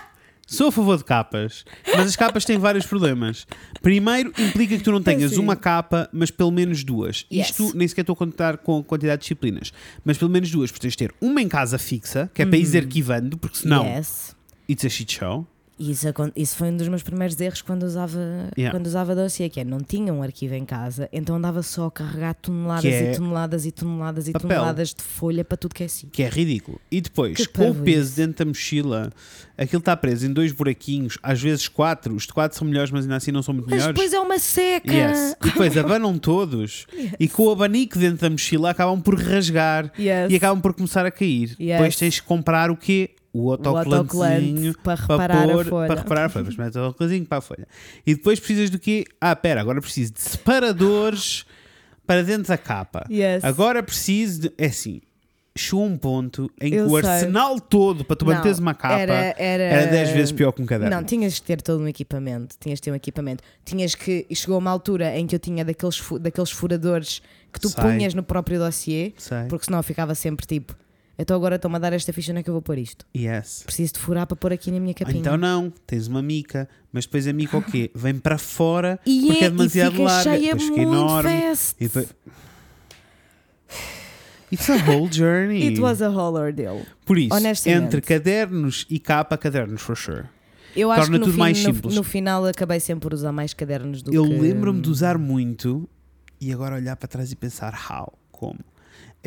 [0.50, 3.46] Sou a favor de capas, mas as capas têm vários problemas.
[3.82, 7.26] Primeiro, implica que tu não tenhas uma capa, mas pelo menos duas.
[7.30, 7.50] Yes.
[7.50, 9.74] Isto nem sequer estou a contar com a quantidade de disciplinas,
[10.06, 12.58] mas pelo menos duas, porque tens de ter uma em casa fixa, que é para
[12.58, 13.98] ir arquivando, porque senão Uhum.
[13.98, 14.36] Yes.
[14.70, 15.46] it's a shit show.
[15.80, 18.20] E Isso, isso foi um dos meus primeiros erros quando usava,
[18.58, 18.76] Yeah.
[18.76, 21.92] quando usava dossiê, que é não tinha um arquivo em casa, então andava só a
[21.92, 24.48] carregar toneladas é e toneladas e toneladas e papel.
[24.50, 26.08] toneladas de folha para tudo que é assim.
[26.12, 26.80] Que é ridículo.
[26.90, 29.12] E depois, Que com o peso dentro da mochila,
[29.58, 32.16] aquilo está preso em dois buraquinhos, às vezes quatro.
[32.16, 33.96] Os de quatro são melhores, mas ainda assim não são muito Mas melhores.
[33.96, 34.92] depois é uma seca!
[34.92, 35.36] Yes.
[35.42, 36.88] E depois abanam todos
[37.20, 40.32] e com o abanico dentro da mochila acabam por rasgar Yes.
[40.32, 41.50] e acabam por começar a cair.
[41.60, 41.74] Yes.
[41.78, 43.12] Depois tens que comprar o quê?
[43.40, 45.88] O autocolantezinho autocolante para reparar pôr, a folha.
[45.88, 46.46] Para reparar a folha.
[46.46, 47.68] Mas metes o autocolantezinho para a folha.
[48.06, 49.06] E depois precisas do quê?
[49.22, 51.46] Ah, pera, agora preciso de separadores
[52.06, 53.06] para dentro da capa.
[53.12, 53.44] Yes.
[53.44, 54.54] Agora preciso de.
[54.58, 55.02] É assim.
[55.56, 57.10] Chegou um ponto em que Eu o sei.
[57.10, 60.62] arsenal todo para tu Não, manteres uma capa era, era, era 10 vezes pior que
[60.62, 60.96] um caderno.
[60.96, 62.56] Não, tinhas que ter todo um equipamento.
[62.60, 63.44] Tinhas de ter um equipamento.
[63.66, 64.28] Tinhas que.
[64.36, 67.84] Chegou uma altura em que eu tinha daqueles, daqueles furadores que tu Sei.
[67.84, 69.46] punhas no próprio dossiê, Sei.
[69.50, 70.76] porque senão ficava sempre tipo.
[71.20, 73.06] Então agora estou-me a dar esta ficha, onde é que eu vou pôr isto?
[73.16, 73.64] Yes.
[73.66, 75.20] Preciso de furar para pôr aqui na minha Ou capinha.
[75.20, 77.90] Então não, tens uma mica, mas depois a mica o quê?
[77.96, 80.92] Vem para fora e porque é, é, demasiado e fica larga, cheia depois fica muito
[80.94, 81.42] enorme.
[81.42, 81.76] fast.
[81.80, 82.08] E depois...
[84.52, 85.68] It's a whole journey.
[85.68, 86.82] It was a whole ordeal.
[87.06, 87.36] Por isso,
[87.68, 90.26] entre cadernos e capa, cadernos for sure.
[90.76, 91.96] Eu acho Torna que no, tudo fim- mais no- simples.
[91.96, 94.38] no final acabei sempre por usar mais cadernos do Eu que.
[94.40, 95.90] lembro-me de usar muito
[96.40, 98.60] e agora olhar para trás e pensar how, como.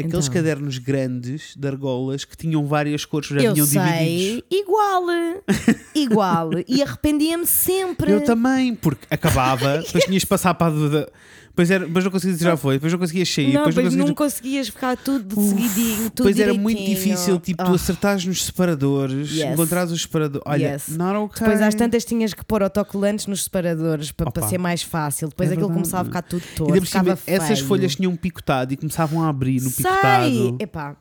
[0.01, 0.35] Aqueles Então.
[0.35, 4.43] cadernos grandes de argolas que tinham várias cores, já Eu vinham sei, divididos.
[4.51, 5.03] igual,
[5.95, 6.51] igual.
[6.67, 8.11] E arrependia-me sempre.
[8.13, 11.07] Eu também, porque acabava, depois tinhas de passar para a
[11.51, 13.93] Depois, era, depois não conseguias tirar folha, depois não conseguias sair, Não, depois não mas
[13.93, 14.09] conseguias.
[14.09, 17.75] não conseguias ficar tudo Uf, seguidinho, tudo Depois era muito difícil, tipo, tu Ah.
[17.75, 19.53] acertares nos separadores, Yes.
[19.53, 20.43] encontrares os separadores.
[20.47, 20.89] Olha, Yes.
[20.97, 21.41] not okay.
[21.47, 25.29] Depois às tantas tinhas que pôr autocolantes nos separadores para, para ser mais fácil.
[25.29, 25.83] Depois É aquilo verdade.
[25.91, 29.29] começava a ficar tudo E ainda por cima, essas folhas tinham picotado e começavam a
[29.29, 29.85] abrir no Sei!
[29.85, 30.57] picotado.
[30.61, 30.97] Epá,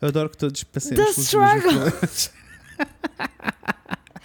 [0.00, 1.92] Eu adoro que todos passemos The mesmas struggle.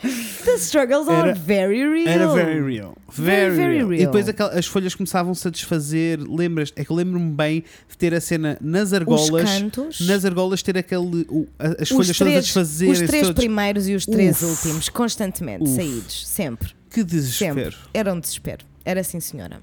[0.01, 2.07] the struggles are Era- very real.
[2.07, 2.95] Era very real.
[3.13, 3.93] Very, Very, very real.
[3.93, 4.11] E real.
[4.11, 6.19] depois as folhas começavam-se a desfazer.
[6.19, 6.71] Lembras?
[6.75, 9.29] É que eu lembro-me bem de ter a cena nas argolas.
[9.29, 10.01] Os cantos.
[10.01, 11.25] Nas argolas ter aquele.
[11.29, 12.93] o- as folhas todas a três, desfazerem.
[12.93, 13.39] os três todos.
[13.43, 14.45] primeiros e os três Uf.
[14.67, 15.75] últimos, constantemente, Uf.
[15.75, 16.71] saídos, sempre.
[16.89, 17.71] Que desespero.
[17.71, 17.75] Sempre.
[17.93, 18.65] Era um desespero.
[18.83, 19.59] Era sim, senhora.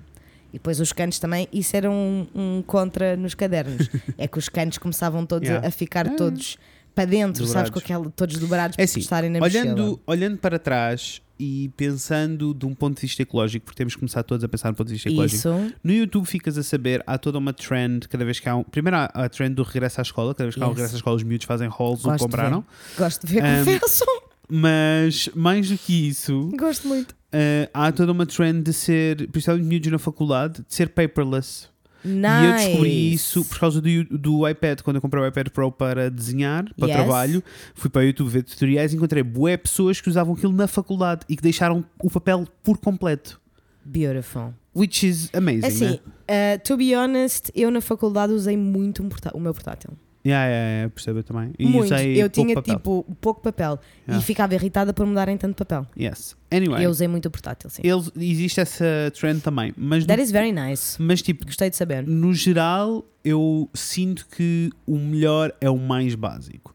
[0.51, 3.89] E depois os cantos também, isso era um, um contra nos cadernos.
[4.16, 5.68] é que os cantos começavam todos a- Yeah.
[5.68, 6.11] a ficar Ah.
[6.16, 6.57] todos
[6.99, 7.70] para dentro, sabes, Dobrados.
[7.70, 9.62] com aquela, todos dobrados É para assim, estarem na mochila.
[9.62, 14.01] olhando, olhando para trás e pensando de um ponto de vista ecológico, porque temos que
[14.01, 15.36] começar todos a pensar no ponto de vista ecológico.
[15.36, 18.64] Isso, No YouTube ficas a saber, há toda uma trend, cada vez que há um.
[18.64, 20.96] Primeiro há a trend do regresso à escola, cada vez que há um regresso à
[20.96, 22.64] escola, os miúdos fazem hauls de compraram.
[22.99, 24.05] gosto de ver, Um, confesso.
[24.51, 27.14] Mas mais do que isso, Gosto muito.
[27.32, 31.68] eh, há toda uma trend de ser, principalmente miúdos na faculdade, de ser paperless.
[32.05, 32.44] Nice.
[32.44, 34.80] E eu descobri isso por causa do, do iPad.
[34.82, 36.96] Quando eu comprei o iPad Pro para desenhar, para Yes.
[36.96, 37.42] trabalho,
[37.74, 41.22] fui para o YouTube ver tutoriais e encontrei bué pessoas que usavam aquilo na faculdade
[41.28, 43.40] e que deixaram o papel por completo.
[43.84, 44.55] Beautiful.
[44.74, 46.57] Which is amazing, Assim, né?
[46.57, 49.90] uh, to be honest, eu na faculdade usei muito um o meu portátil.
[50.27, 51.53] Yeah, yeah, yeah, percebo também.
[51.59, 51.85] E Muito.
[51.95, 52.75] usei Eu tinha papel.
[52.77, 54.23] tipo pouco papel Yeah.
[54.23, 55.87] e ficava irritada por me darem tanto papel.
[55.99, 56.37] Yes.
[56.51, 57.83] Anyway, Eu usei muito o portátil, sim.
[57.85, 58.85] ele, existe essa
[59.19, 59.73] trend também.
[59.77, 61.01] Mas, That no- is very nice.
[61.01, 62.07] mas tipo, Gostei de saber.
[62.07, 66.75] no geral, eu sinto que o melhor é o mais básico.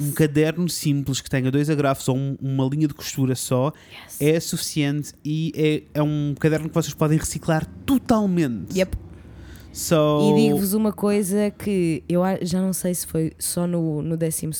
[0.00, 3.72] Um caderno simples que tenha dois agrafos ou um- uma linha de costura só
[4.04, 4.20] Yes.
[4.20, 8.76] é suficiente e é, é um caderno que vocês podem reciclar totalmente.
[8.78, 8.96] Yep.
[9.72, 14.16] So, E digo-vos uma coisa que eu já não sei se foi só no, no
[14.16, 14.50] 12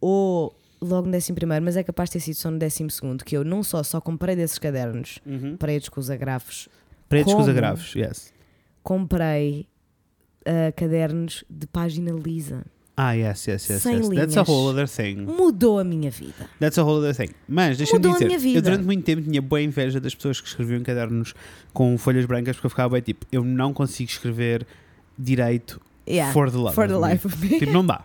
[0.00, 1.32] ou logo no 11,
[1.62, 2.84] mas é capaz de ter sido só no 12,
[3.24, 5.56] que eu não só só comprei desses cadernos Uhum.
[5.56, 6.68] pretos com os agrafos,
[7.08, 8.32] Pretos com os agrafos, yes.
[8.82, 9.66] comprei
[10.44, 12.64] ah, cadernos de página lisa.
[12.96, 13.82] Ah, yes, yes, yes.
[13.82, 14.08] Sem yes.
[14.08, 14.48] That's a linhas.
[14.48, 15.16] whole other thing.
[15.26, 16.48] Mudou a minha vida.
[16.58, 17.34] That's a whole other thing.
[17.46, 18.58] Mas deixa-me Mudou a dizer, minha vida.
[18.58, 21.34] eu durante muito tempo tinha boa inveja das pessoas que escreviam cadernos
[21.74, 24.66] com folhas brancas porque eu ficava bem tipo, eu não consigo escrever
[25.18, 26.32] direito Yeah.
[26.32, 26.74] for the love.
[26.74, 27.58] For the life of me.
[27.58, 28.04] Tipo, não dá.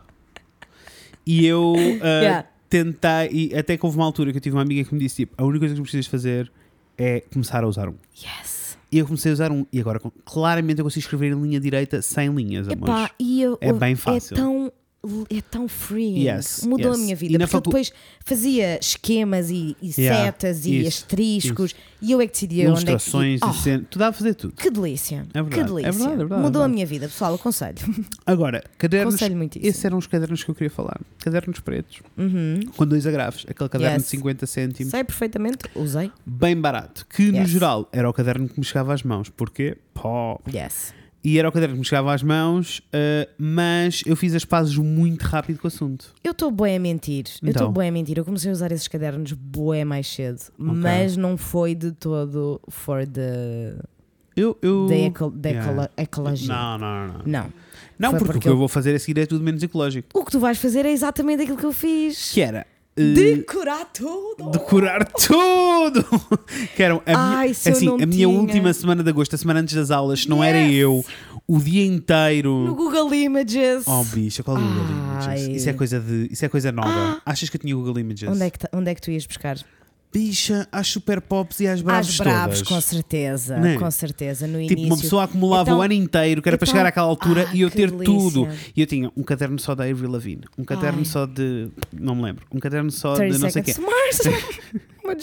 [1.26, 2.48] E eu uh, Yeah.
[2.70, 5.18] tentei, e até que houve uma altura que eu tive uma amiga que me disse:
[5.18, 6.52] tipo, a única coisa que precisas fazer
[6.98, 7.94] é começar a usar um.
[8.16, 8.78] Yes.
[8.92, 12.02] E eu comecei a usar um, e agora claramente eu consigo escrever em linha direita
[12.02, 12.68] sem linhas.
[12.68, 14.34] Epá, eu, É bem fácil.
[14.34, 14.72] É tão,
[15.30, 16.28] é tão freeing.
[16.28, 17.00] Yes, Mudou yes.
[17.00, 17.32] a minha E vida.
[17.40, 17.92] Porque eu facu- depois
[18.24, 22.82] fazia esquemas e, e Yeah, setas e isso, asteriscos e eu é que decidia onde
[22.82, 24.54] é que Ilustrações, Oh, e tu dá a fazer tudo.
[24.54, 25.26] Que delícia.
[25.34, 25.92] É verdade, que é delícia.
[25.92, 26.74] verdade, é verdade, é Mudou a verdade.
[26.74, 27.34] minha vida, pessoal.
[27.34, 27.78] Aconselho.
[28.26, 29.16] Agora, cadernos.
[29.16, 29.70] Aconselho muitíssimo.
[29.70, 31.00] Esses eram os cadernos que eu queria falar.
[31.20, 32.60] Cadernos pretos, Uhum.
[32.76, 33.46] com dois agrafos.
[33.50, 34.04] Aquele caderno Yes.
[34.04, 35.60] de 50 cêntimos, Sei perfeitamente.
[35.76, 36.12] Usei.
[36.26, 37.08] bem barato.
[37.10, 39.30] Que no geral era o caderno que me chegava às mãos.
[39.30, 39.78] Porquê?
[39.96, 40.40] Pó.
[40.54, 40.94] Yes.
[41.24, 44.76] E era o caderno que me chegava às mãos, eh, mas eu fiz as pazes
[44.76, 46.14] muito rápido com o assunto.
[46.24, 47.26] Eu estou bué a mentir.
[47.44, 47.72] Eu estou Então.
[47.72, 48.18] bué a mentir.
[48.18, 50.42] Eu comecei a usar esses cadernos bué mais cedo.
[50.58, 53.76] Mas não foi de todo for the,
[54.36, 54.58] Eu.
[54.64, 54.88] eu...
[54.88, 55.72] the, eco, the Yeah.
[55.72, 56.48] ecolo- ecologia.
[56.56, 57.14] Não, não, não.
[57.26, 57.54] Não,
[58.00, 58.10] Não.
[58.12, 60.08] Foi porque, porque o que eu eu- vou fazer a seguir é tudo menos ecológico.
[60.20, 62.32] O que tu vais fazer é exatamente aquilo que eu fiz.
[62.32, 62.66] Que era.
[62.98, 64.50] Eh, Decorar tudo!
[64.52, 66.06] decorar tudo!
[66.76, 68.30] que era a minha, Ai, se eu assim, não a minha tinha.
[68.30, 70.76] última semana de agosto, a semana antes das aulas, se não era Yes!
[70.82, 71.06] eu,
[71.48, 72.54] o dia inteiro.
[72.66, 73.84] No Google Images.
[73.88, 74.84] Oh, bicha, qual é o Google
[75.22, 75.38] Ai.
[75.40, 75.58] Images?
[75.62, 77.22] Isso é coisa, de, isso é coisa nova.
[77.26, 78.30] Achas que eu tinha Google Images?
[78.30, 79.58] Onde é, que, ta- onde é que tu ias buscar?
[80.14, 82.68] Bicha, às super pops e às bravos Às bravos, todas.
[82.68, 83.58] com certeza.
[83.58, 83.78] Né?
[83.78, 84.46] Com certeza.
[84.46, 84.88] No Tipo, início.
[84.94, 87.56] uma pessoa acumulava Então- o ano inteiro, que era para então- chegar àquela altura Ah,
[87.56, 88.06] e eu ter delícia.
[88.06, 88.48] tudo.
[88.76, 91.06] E eu tinha um caderno só da Avril Lavigne, um caderno Ai.
[91.06, 91.70] só de.
[91.94, 92.46] Não me lembro.
[92.54, 93.74] Um caderno só 30 de não sei o quê.
[95.04, 95.14] Uma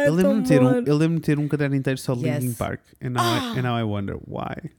[0.00, 2.42] é Eu lembro-me ter, um, lembro ter um caderno inteiro só de Yes.
[2.42, 2.80] Linkin Park.
[3.02, 4.70] And now, I, and now I wonder why.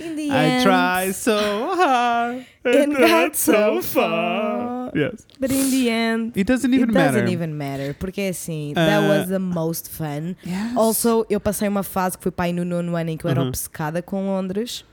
[0.00, 1.36] In the I end, try so
[1.76, 4.90] hard and got so far.
[4.94, 5.26] Yes.
[5.38, 7.12] But in the end, It doesn't even it matter.
[7.20, 7.94] doesn't even matter.
[7.98, 10.34] Porque assim, that Uh, was the most fun.
[10.44, 10.76] Yes.
[10.76, 13.40] Also, eu passei uma fase que foi aí no nono ano em que eu era
[13.40, 13.48] Uhum.
[13.48, 14.84] obcecada com Londres.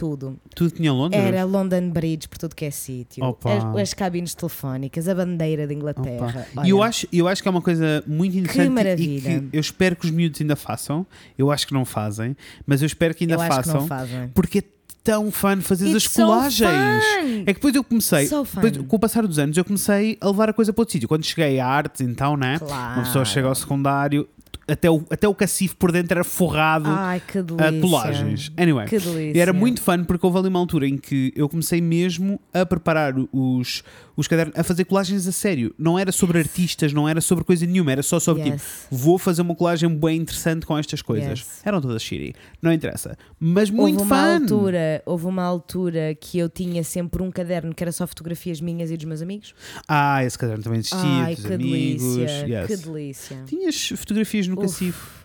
[0.00, 0.38] Tudo.
[0.56, 1.22] Tudo tinha Londres?
[1.22, 3.22] Era London Bridge por tudo que é sítio.
[3.44, 6.46] As, as cabines telefónicas, a bandeira de Inglaterra.
[6.64, 9.40] E eu acho, eu acho que é uma coisa muito interessante e maravilha.
[9.50, 11.06] que eu espero que os miúdos ainda façam.
[11.36, 12.34] Eu acho que não fazem,
[12.66, 14.28] mas eu espero que ainda eu acho que façam não fazem.
[14.34, 14.62] porque é
[15.04, 17.04] tão fun fazer as It's so colagens.
[17.04, 17.42] fun!
[17.42, 20.26] É que depois eu comecei, So depois, com o passar dos anos, eu comecei a
[20.28, 21.08] levar a coisa para outro sítio.
[21.08, 22.58] Quando cheguei à arte, então, né?
[22.58, 22.94] Claro.
[23.00, 24.26] Uma pessoa chega ao secundário,
[24.70, 27.68] até o, até o cacifo por dentro era forrado Ai, delícia.
[27.68, 28.52] a colagens.
[28.56, 29.36] Anyway, Que delícia.
[29.36, 32.64] e era muito fun porque houve ali uma altura em que eu comecei mesmo a
[32.64, 33.82] preparar os,
[34.20, 35.74] os cadernos, a fazer colagens a sério.
[35.78, 38.62] Não era sobre artistas, não era sobre coisa nenhuma, era só sobre Yes.
[38.62, 41.40] tipo, vou fazer uma colagem bem interessante com estas coisas.
[41.40, 41.60] Yes.
[41.64, 43.16] Eram todas shitty, não interessa.
[43.38, 44.42] Mas muito houve uma fun.
[44.42, 48.90] altura, houve uma altura que eu tinha sempre um caderno que era só fotografias minhas
[48.90, 49.54] e dos meus amigos.
[49.88, 52.02] Ah, esse caderno também existia, Ai, dos que amigos.
[52.16, 52.66] delícia, yes.
[52.66, 53.36] que delícia.
[53.46, 54.62] Tinhas fotografias no Uf.
[54.62, 55.19] cacifo.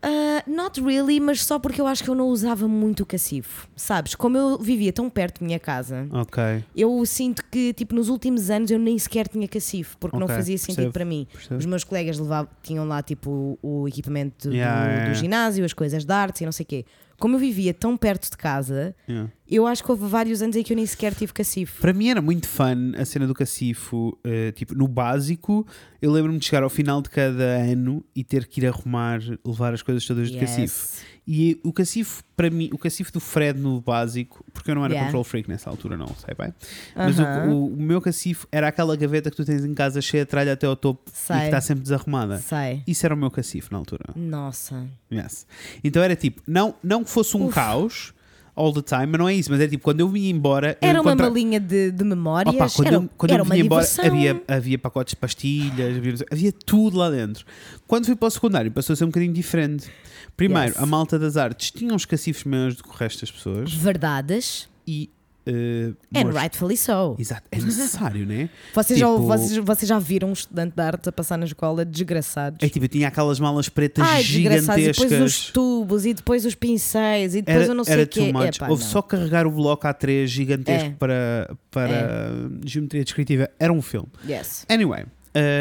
[0.00, 3.66] Ah, not really, mas só porque eu acho que eu não usava muito o cacifo.
[3.74, 4.14] Sabes?
[4.14, 6.40] Como eu vivia tão perto da minha casa, Ok,
[6.76, 10.36] eu sinto que, tipo, nos últimos anos eu nem sequer tinha cacifo, porque não Ok,
[10.36, 11.26] fazia sentido percebo, para mim.
[11.32, 11.58] percebo.
[11.58, 15.64] Os meus colegas levavam, tinham lá, tipo, o, equipamento do, Yeah, do- yeah, do ginásio,
[15.64, 16.84] as coisas de artes e não sei o quê.
[17.18, 19.30] Como eu vivia tão perto de casa, Yeah.
[19.48, 21.80] eu acho que houve vários anos em que eu nem sequer tive cacifo.
[21.80, 25.66] Para mim era muito fun a cena do cacifo, eh, tipo, no básico,
[26.00, 29.74] eu lembro-me de chegar ao final de cada ano e ter que ir arrumar, levar
[29.74, 30.50] as coisas todas de Yes.
[30.50, 31.04] cacifo.
[31.30, 34.94] E o cacifo, para mim, o cacifo do Fred no básico, porque eu não era
[34.94, 35.08] Yeah.
[35.08, 36.54] control freak nessa altura, não sei bem.
[36.96, 37.48] Mas o- Aham.
[37.50, 40.54] o, o meu cacifo era aquela gaveta que tu tens em casa cheia de tralha
[40.54, 41.36] até ao topo e que Sei.
[41.44, 42.38] está sempre desarrumada.
[42.38, 42.82] Sei.
[42.86, 44.04] Isso era o meu cacifo na altura.
[44.16, 44.86] Nossa.
[45.12, 45.46] Yes.
[45.84, 47.54] Então era tipo, não, não que fosse um Uf.
[47.54, 48.14] caos
[48.58, 49.50] all the time, mas não é isso.
[49.50, 50.76] Mas é tipo, quando eu vinha embora.
[50.80, 52.54] Era uma encontra- malinha de, de memórias.
[52.54, 56.14] Opa, quando era eu, quando eu uma vinha embora havia, havia pacotes de pastilhas, havia,
[56.30, 57.44] havia tudo lá dentro.
[57.86, 59.88] Quando fui para o secundário passou a ser um bocadinho diferente.
[60.36, 60.78] Primeiro, Yes.
[60.82, 64.68] a malta das artes tinha uns cacifos maiores do que o resto das pessoas Verdades.
[64.86, 65.10] e
[65.48, 67.16] uh, And mostra- rightfully so.
[67.18, 68.48] Exato, é necessário, né?
[68.74, 71.84] Vocês, já, Tipo- vocês, vocês já viram um estudante de artes a passar na escola
[71.84, 72.58] desgraçados?
[72.62, 74.82] É tipo, eu tinha aquelas malas pretas Ai, desgraçados.
[74.82, 75.50] E depois os gigantescas.
[75.52, 78.20] tubos, e depois os pincéis, e depois Era, eu não sei era o quê.
[78.20, 78.56] too much.
[78.56, 78.90] Epá, Houve não.
[78.90, 80.90] só carregar o bloco A3 gigantesco É.
[80.92, 82.32] para, para
[82.64, 83.50] geometria descritiva.
[83.58, 84.08] Era um filme.
[84.28, 84.64] Yes.
[84.68, 85.08] Anyway, uh,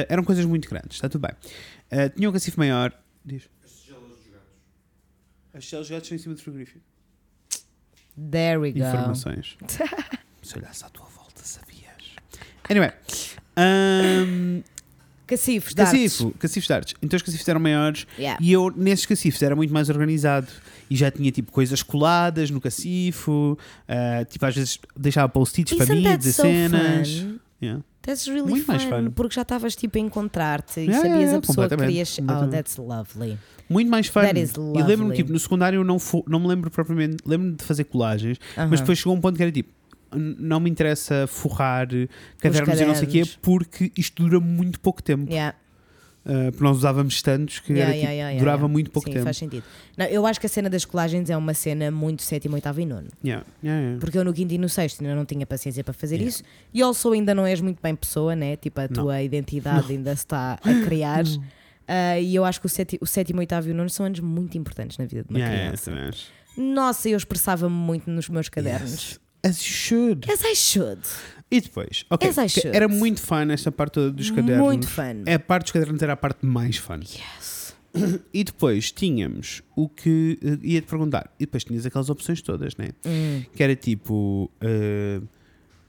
[0.09, 1.31] eram coisas muito grandes, está tudo bem.
[1.91, 2.91] Uh, tinha um cacifo maior.
[3.25, 3.43] Diz.
[3.63, 4.47] As tigelas dos gatos.
[5.53, 6.79] As celas gatos estão em cima do frigorífico.
[8.17, 8.79] There we go.
[8.79, 9.57] Informações.
[10.41, 12.15] Se olhasse à tua volta, sabias.
[12.69, 12.91] Anyway.
[13.57, 14.61] Um,
[15.25, 16.01] Cacifos, de artes.
[16.13, 16.95] cacifo, cacifos de artes.
[17.01, 18.39] Então os cacifos eram maiores Yeah.
[18.41, 20.47] e eu nesses cacifos era muito mais organizado
[20.89, 23.57] e já tinha tipo coisas coladas no cacifo,
[23.89, 27.25] uh, tipo às vezes deixava post-its para mim, dizer so cenas.
[27.61, 27.83] Yeah.
[28.07, 29.11] That's really Muito fun, mais fun.
[29.11, 32.13] porque já estavas tipo a encontrar-te e Yeah, sabias yeah, a pessoa que completamente, querias.
[32.13, 32.51] Oh, completamente.
[32.53, 33.37] that's lovely.
[33.69, 34.21] Muito mais fun.
[34.21, 35.15] That is E lembro-me, lovely.
[35.17, 38.39] tipo, no secundário eu não, fo- não me lembro propriamente, lembro-me de fazer colagens,
[38.69, 39.69] mas depois chegou um ponto que era tipo,
[40.15, 41.87] "N- não me interessa forrar
[42.39, 43.39] cadernos e não sei o quê, cadernos.
[43.41, 45.29] porque isto dura muito pouco tempo.
[45.31, 45.53] Yeah.
[46.27, 48.67] Uh, porque nós usávamos tantos que Yeah, era, tipo, yeah, yeah, durava yeah.
[48.73, 49.23] muito pouco Sim, tempo.
[49.23, 49.63] faz sentido.
[49.95, 52.85] Não, eu acho que a cena das colagens é uma cena muito sétimo, oitavo e
[52.85, 53.07] nono.
[53.23, 53.99] Yeah, yeah, yeah.
[54.01, 56.29] Porque eu no quinto e no sexto ainda não tinha paciência para fazer Yeah.
[56.29, 56.43] isso.
[56.73, 58.57] E also ainda não és muito bem pessoa, né?
[58.57, 58.89] Tipo, a Não.
[59.03, 61.23] tua identidade ainda se está a criar.
[61.89, 64.19] Ah, e eu acho que o, sétimo, o sétimo, oitavo e o nono são anos
[64.19, 66.21] muito importantes na vida de uma Yeah, yeah, criança.
[66.57, 68.91] Nossa, eu expressava-me muito nos meus cadernos.
[68.91, 69.19] Yes.
[69.45, 70.29] As you should.
[70.29, 70.99] As I should.
[71.49, 72.29] E depois, ok,
[72.73, 74.65] era muito fun esta parte toda dos cadernos.
[74.65, 75.23] Muito fun.
[75.25, 76.99] É a parte dos cadernos era a parte mais fun.
[76.99, 77.73] Yes.
[78.33, 81.31] E depois tínhamos o que eh, ia-te perguntar.
[81.39, 82.89] E depois tinhas aquelas opções todas, né?
[83.05, 83.43] Hum.
[83.55, 85.21] Que era tipo eh,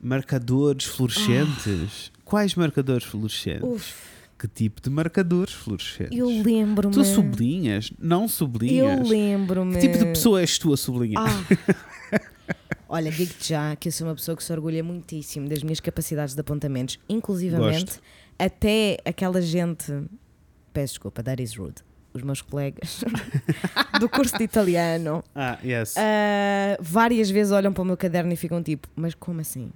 [0.01, 2.13] marcadores fluorescentes.
[2.25, 3.63] Quais marcadores fluorescentes?
[3.63, 3.95] Uf,
[4.39, 6.17] Que tipo de marcadores fluorescentes?
[6.17, 6.95] eu lembro-me.
[6.95, 7.93] Tu sublinhas?
[7.99, 9.09] Não Eu sublinhas?
[9.09, 9.75] lembro-me.
[9.75, 11.25] Que tipo de pessoa és tu a sublinhar?
[11.27, 12.21] Ah.
[12.89, 16.35] Olha, digo-te já que eu sou uma pessoa que se orgulha muitíssimo das minhas capacidades
[16.35, 18.01] de apontamentos, inclusivamente Gosto.
[18.39, 19.93] até aquela gente.
[20.73, 21.83] Peço desculpa, that is rude.
[22.15, 23.05] Os meus colegas
[24.01, 25.95] do curso de italiano Ah, yes.
[25.99, 29.71] ah, várias vezes olham para o meu caderno e ficam tipo: Mas como assim?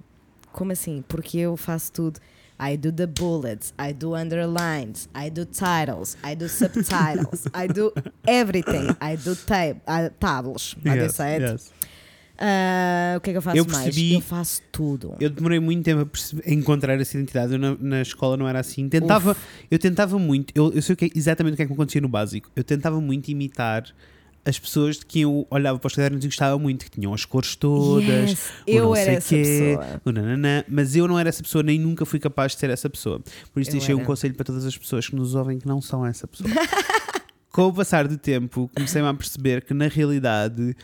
[0.51, 1.03] Como assim?
[1.07, 2.19] Porque eu faço tudo.
[2.59, 7.93] I do the bullets, I do underlines, I do titles, I do subtitles, I do
[8.27, 10.75] everything, I do tab uh, tables.
[10.85, 11.73] Yes, yes.
[12.37, 13.83] Ah, o que é que eu faço Eu mais?
[13.85, 15.15] percebi- Eu faço tudo.
[15.19, 17.53] Eu demorei muito tempo a, perceber- a encontrar essa identidade.
[17.53, 18.89] Eu na, na escola não era assim.
[18.89, 19.35] Tentava,
[19.69, 20.51] eu tentava muito.
[20.55, 22.49] Eu, eu sei o que é- exatamente o que é que me acontecia no básico.
[22.55, 23.85] Eu tentava muito imitar
[24.45, 27.23] as pessoas de quem eu olhava para os cadernos e gostava muito, que tinham as
[27.23, 28.03] cores todas.
[28.29, 30.01] Yes, eu não era sei essa quê, pessoa.
[30.03, 32.89] o nananã, mas eu não era essa pessoa, nem nunca fui capaz de ser essa
[32.89, 33.21] pessoa.
[33.53, 34.07] Por isso Eu deixei um era.
[34.07, 36.49] conselho para todas as pessoas que nos ouvem que não são essa pessoa.
[37.53, 40.75] Com o passar do tempo, comecei-me a perceber que na realidade,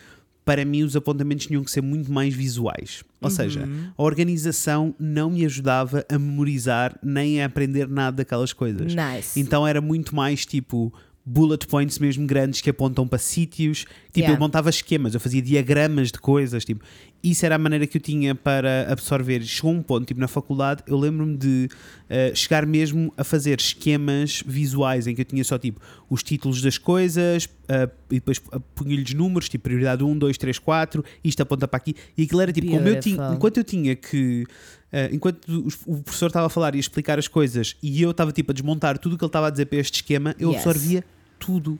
[0.50, 3.04] para mim, os apontamentos tinham que ser muito mais visuais.
[3.20, 3.90] Ou seja, Uhum.
[3.96, 8.92] a organização não me ajudava a memorizar nem a aprender nada daquelas coisas.
[8.92, 9.38] Nice.
[9.38, 10.92] Então era muito mais tipo
[11.24, 13.80] bullet points mesmo grandes que apontam para sítios.
[14.06, 14.34] Tipo, Yeah.
[14.34, 16.82] eu montava esquemas, eu fazia diagramas de coisas, tipo,
[17.22, 19.40] isso era a maneira que eu tinha para absorver.
[19.44, 21.68] Chegou um ponto, tipo, na faculdade, eu lembro-me de
[22.08, 25.78] eh, chegar mesmo a fazer esquemas visuais em que eu tinha só tipo
[26.10, 30.58] os títulos das coisas eh, e depois eh, punha-lhes números, tipo prioridade 1, 2, 3,
[30.58, 31.94] 4, isto aponta para aqui.
[32.18, 34.44] E aquilo era tipo, como eu tinha, enquanto eu tinha que.
[34.92, 35.46] eh, enquanto
[35.86, 38.54] o professor estava a falar e a explicar as coisas e eu estava tipo a
[38.54, 40.58] desmontar tudo o que ele estava a dizer para este esquema, eu Yes.
[40.66, 41.04] absorvia
[41.38, 41.78] tudo.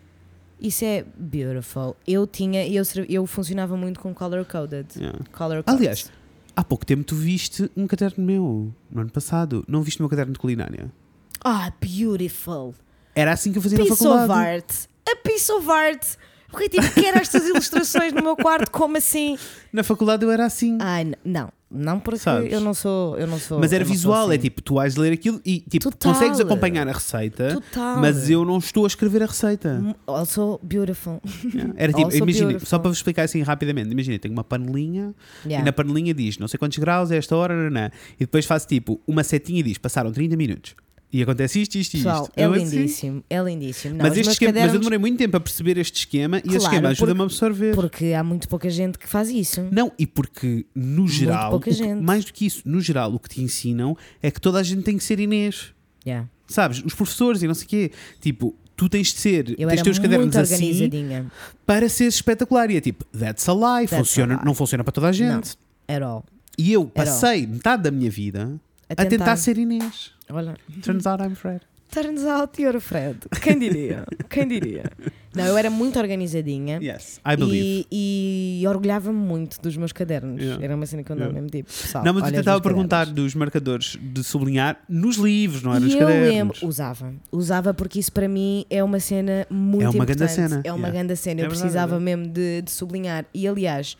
[0.60, 1.96] Isso é beautiful.
[2.06, 4.86] Eu tinha, eu, eu funcionava muito com color coded.
[4.96, 5.18] Yeah.
[5.32, 5.74] Color codes.
[5.80, 6.12] Aliás,
[6.54, 9.64] há pouco tempo tu viste um caderno meu, no ano passado.
[9.66, 10.92] Não viste o meu caderno de culinária?
[11.42, 12.74] Ah, beautiful.
[13.20, 14.32] Era assim que eu fazia na Piece faculdade.
[14.32, 14.70] of art.
[15.08, 16.04] A piece of art.
[16.50, 19.38] Porque tipo, quero estas ilustrações no meu quarto, como assim?
[19.72, 20.78] Na faculdade eu era assim.
[20.80, 21.48] Ai, não.
[21.72, 22.52] Não porque Sabes?
[22.52, 23.16] eu não sou.
[23.16, 24.42] Eu não sou Mas era não visual, é assim.
[24.42, 26.12] tipo, tu vais ler aquilo e tipo, Total.
[26.12, 28.00] consegues acompanhar a receita, Total.
[28.00, 29.80] mas eu não estou a escrever a receita.
[30.04, 31.20] Also beautiful.
[31.54, 31.72] Yeah.
[31.76, 35.14] Era tipo, imagina, só para vos explicar assim rapidamente, imagina, tenho uma panelinha
[35.46, 35.62] Yeah.
[35.62, 38.66] e na panelinha diz não sei quantos graus é esta hora, nanã, e depois faço
[38.66, 40.74] tipo uma setinha e diz passaram 30 minutos.
[41.12, 42.08] E acontece isto, isto e isto.
[42.36, 43.24] é Eu assim, lindíssimo.
[43.28, 43.96] É lindíssimo.
[43.96, 46.40] Não, mas, este esquema, mas eu cadernos- demorei muito tempo a perceber este esquema e
[46.40, 47.74] este Claro, esquema ajuda-me a absorver.
[47.74, 49.66] Porque há muito pouca gente que faz isso.
[49.72, 53.42] Não, e porque no geral, que- mais do que isso, no geral, o que te
[53.42, 55.72] ensinam é que toda a gente tem que ser Inês.
[56.06, 56.28] Yeah.
[56.46, 56.82] Sabes?
[56.84, 57.90] Os professores e não sei o quê.
[58.20, 60.90] Tipo, tu tens de ser, Eu tens os cadernos assim
[61.66, 62.70] para ser espetacular.
[62.70, 64.44] E é tipo, that's a lie, That's funciona, a lie.
[64.46, 65.56] não funciona para toda a gente.
[65.88, 66.24] At all.
[66.56, 69.36] E eu passei metade da minha vida A a tentar tentar.
[69.36, 70.12] ser Inês.
[70.32, 70.54] Olha.
[70.82, 71.60] Turns out I'm Fred.
[71.90, 73.18] Turns out you're Fred.
[73.42, 74.04] Quem diria?
[74.28, 74.84] Quem diria?
[75.34, 76.78] Não, eu era muito organizadinha.
[76.80, 77.86] Yes, I believe.
[77.90, 80.40] E, e orgulhava-me muito dos meus cadernos.
[80.40, 80.64] Yeah.
[80.64, 81.40] Era uma cena que eu andava Yeah.
[81.42, 81.68] mesmo tipo.
[81.68, 83.24] pessoal, Não, mas eu tentava perguntar cadernos.
[83.24, 85.80] dos marcadores de sublinhar nos livros, não é?
[85.80, 86.28] Nos E eu cadernos.
[86.28, 90.16] lembro, usava, usava porque isso para mim é uma cena muito É uma importante.
[90.18, 90.90] grande cena, É uma yeah.
[90.92, 91.40] grande cena.
[91.40, 93.24] É Eu verdade, precisava é mesmo de, de sublinhar.
[93.34, 93.96] E aliás,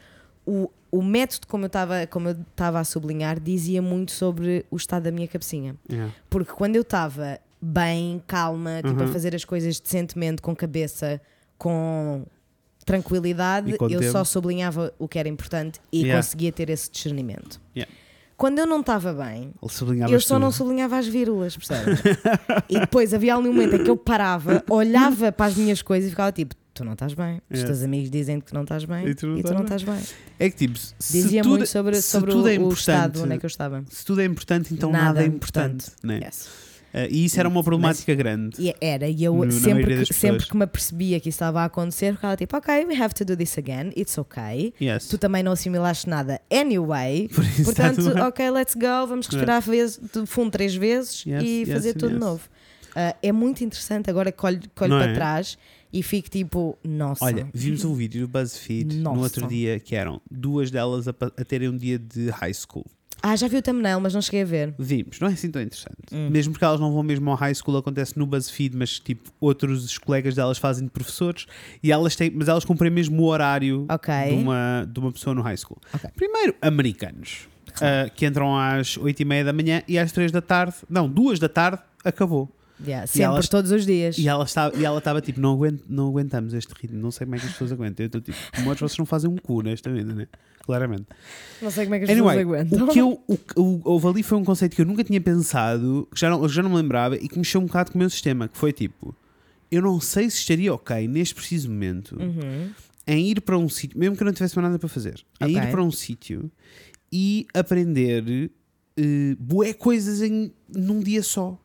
[0.47, 4.77] o, o método como eu estava como eu estava a sublinhar dizia muito sobre o
[4.77, 5.77] estado da minha cabecinha.
[5.91, 6.13] Yeah.
[6.29, 9.13] Porque quando eu estava bem, calma, tipo, a Uhum.
[9.13, 11.21] fazer as coisas decentemente, com cabeça,
[11.59, 12.25] com
[12.85, 14.13] tranquilidade, com eu tempo.
[14.13, 16.17] só sublinhava o que era importante e Yeah.
[16.23, 17.61] conseguia ter esse discernimento.
[17.77, 17.93] Yeah.
[18.37, 20.39] Quando eu não estava bem, eu só tudo.
[20.41, 22.01] não sublinhava as vírgulas, percebes?
[22.71, 26.07] e depois havia ali um momento em que eu parava, olhava para as minhas coisas
[26.09, 27.43] e ficava tipo: Tu não estás bem.
[27.51, 29.65] Os teus amigos dizem que não estás bem E tu não e tu estás não
[29.67, 29.77] bem.
[29.77, 30.17] estás bem.
[30.39, 32.99] É que tipo, se Dizia tudo, muito sobre, se sobre tudo o, é o estado
[33.19, 33.85] importante, onde é que eu estava.
[33.91, 35.87] se tudo é importante, então nada, Nada é é importante.
[36.03, 36.21] né?
[36.25, 36.49] Yes.
[36.95, 38.57] Eh, e isso era uma problemática grande.
[38.59, 41.67] E era, e eu No- sempre, que, sempre que me apercebia que isso estava a
[41.67, 44.73] acontecer, ficava tipo, ok, we have to do this again, it's okay.
[44.81, 45.07] Yes.
[45.07, 47.29] Tu também não assimilaste nada anyway.
[47.35, 48.23] Por Portanto, bem.
[48.23, 52.15] ok, let's go, vamos respirar vez, de fundo três vezes Yes, e yes, fazer tudo
[52.15, 52.41] de novo.
[52.97, 55.15] Ah, é muito interessante agora que olho, que olho para é?
[55.15, 55.57] trás
[55.93, 57.25] e fico tipo, nossa.
[57.25, 59.21] Olha, vimos um vídeo do BuzzFeed no Nossa.
[59.21, 62.85] outro dia que eram duas delas a, a terem um dia de high school.
[63.23, 64.75] Ah, já vi o thumbnail, mas não cheguei a ver.
[64.79, 65.97] Vimos, não é assim tão interessante.
[66.11, 66.31] Hum.
[66.31, 69.99] Mesmo porque elas não vão mesmo ao high school, acontece no BuzzFeed, mas tipo, outros
[69.99, 71.47] colegas delas fazem de professores
[71.83, 74.15] e elas têm, mas elas cumprem mesmo o horário Ok.
[74.27, 75.79] de, uma, de uma pessoa no high school.
[75.93, 76.09] Ok.
[76.17, 77.47] Primeiro, americanos,
[77.83, 81.07] ah, que entram às 8 e meia da manhã e às 3 da tarde, não,
[81.07, 82.49] 2 da tarde, acabou.
[82.87, 84.17] Yeah, sempre, elas- todos os dias.
[84.19, 87.27] E ela estava, e ela estava tipo, não, aguento, não aguentamos este ritmo, não sei
[87.27, 88.05] como é que as pessoas aguentam.
[88.05, 90.27] Eu estou tipo, como outros vocês não fazem um cu nesta vida, né?
[90.63, 91.07] Claramente.
[91.61, 92.87] Não sei como é que as Anyway, pessoas aguentam.
[92.89, 96.09] o que eu, o, o, houve ali foi um conceito que eu nunca tinha pensado,
[96.15, 98.09] que já não, já não me lembrava e que mexeu um bocado com o meu
[98.09, 99.15] sistema, que foi tipo,
[99.71, 102.71] eu não sei se estaria ok neste preciso momento Uhum.
[103.07, 105.57] em ir para um sítio, mesmo que eu não tivesse mais nada para fazer, em
[105.57, 105.69] Ok.
[105.69, 106.51] ir para um sítio
[107.13, 108.51] e aprender
[108.99, 111.59] uh, bué coisas em, num dia só.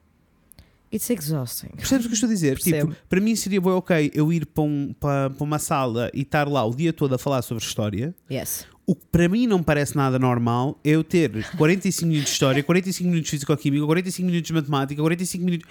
[0.95, 1.69] It's exhausting.
[1.75, 2.53] Percebes o que eu estou a dizer?
[2.59, 2.91] Percebo.
[2.93, 6.21] Tipo, para mim seria bem ok eu ir para, um, para, para uma sala e
[6.21, 8.15] estar lá o dia todo a falar sobre história.
[8.31, 8.65] Yes.
[8.87, 12.63] O que para mim não parece nada normal é eu ter 45 minutos de história,
[12.63, 15.67] 45 minutos de físico-química, 45 minutos de matemática, 45 minutos.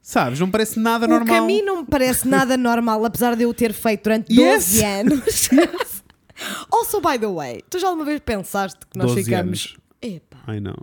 [0.00, 0.40] Sabes?
[0.40, 1.46] Não parece nada O que a normal.
[1.46, 4.42] mim não me parece nada normal, apesar de eu ter feito durante 12
[4.78, 4.82] Yes.
[4.82, 5.50] anos.
[6.72, 9.76] also, by the way, tu já alguma vez pensaste que nós 12 ficamos.
[9.76, 9.76] anos.
[10.00, 10.76] Epá, Ai não.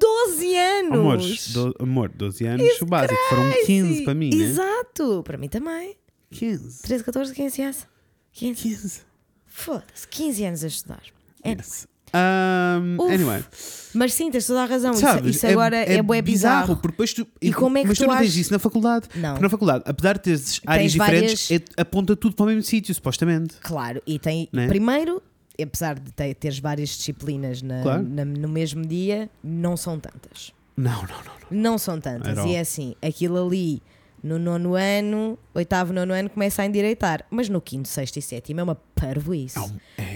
[0.00, 0.92] 12 anos!
[0.98, 3.14] Amores, do, amor, 12 anos, o básico.
[3.28, 4.44] Foram 15 para mim, né?
[4.44, 5.96] Exato, para mim também.
[6.30, 6.82] 15.
[6.82, 7.86] 13, 14, 15 anos.
[8.32, 8.62] 15.
[8.62, 9.00] 15.
[9.46, 11.02] Foda-se, 15 anos a estudar.
[11.42, 11.50] É.
[11.52, 11.86] Yes.
[12.14, 13.12] Um, Uf.
[13.12, 13.44] anyway,
[13.92, 14.92] Mas sim, tens toda a razão.
[14.92, 15.36] Isso- sabes?
[15.36, 16.68] isso, agora é, bué bizarro.
[16.76, 19.08] porque depois tu, E como é que mas tu tu não tens isso na faculdade.
[19.14, 19.30] Não.
[19.32, 22.62] Porque na faculdade, apesar de teres áreas diferentes, várias- é- aponta tudo para o mesmo
[22.62, 23.56] sítio, supostamente.
[23.60, 24.48] Claro, e tem.
[24.50, 24.68] Né?
[24.68, 25.22] Primeiro,
[25.60, 28.02] apesar de te- teres várias disciplinas na- Claro.
[28.02, 30.52] na- no mesmo dia, não são tantas.
[30.76, 31.24] Não, não, não.
[31.50, 31.60] não.
[31.72, 32.38] Não são tantas.
[32.44, 33.82] E é assim, aquilo ali
[34.22, 37.24] no nono ano, oitavo, nono ano, começa a endireitar.
[37.30, 39.58] Mas no quinto, sexto e sétimo é uma parvoíce.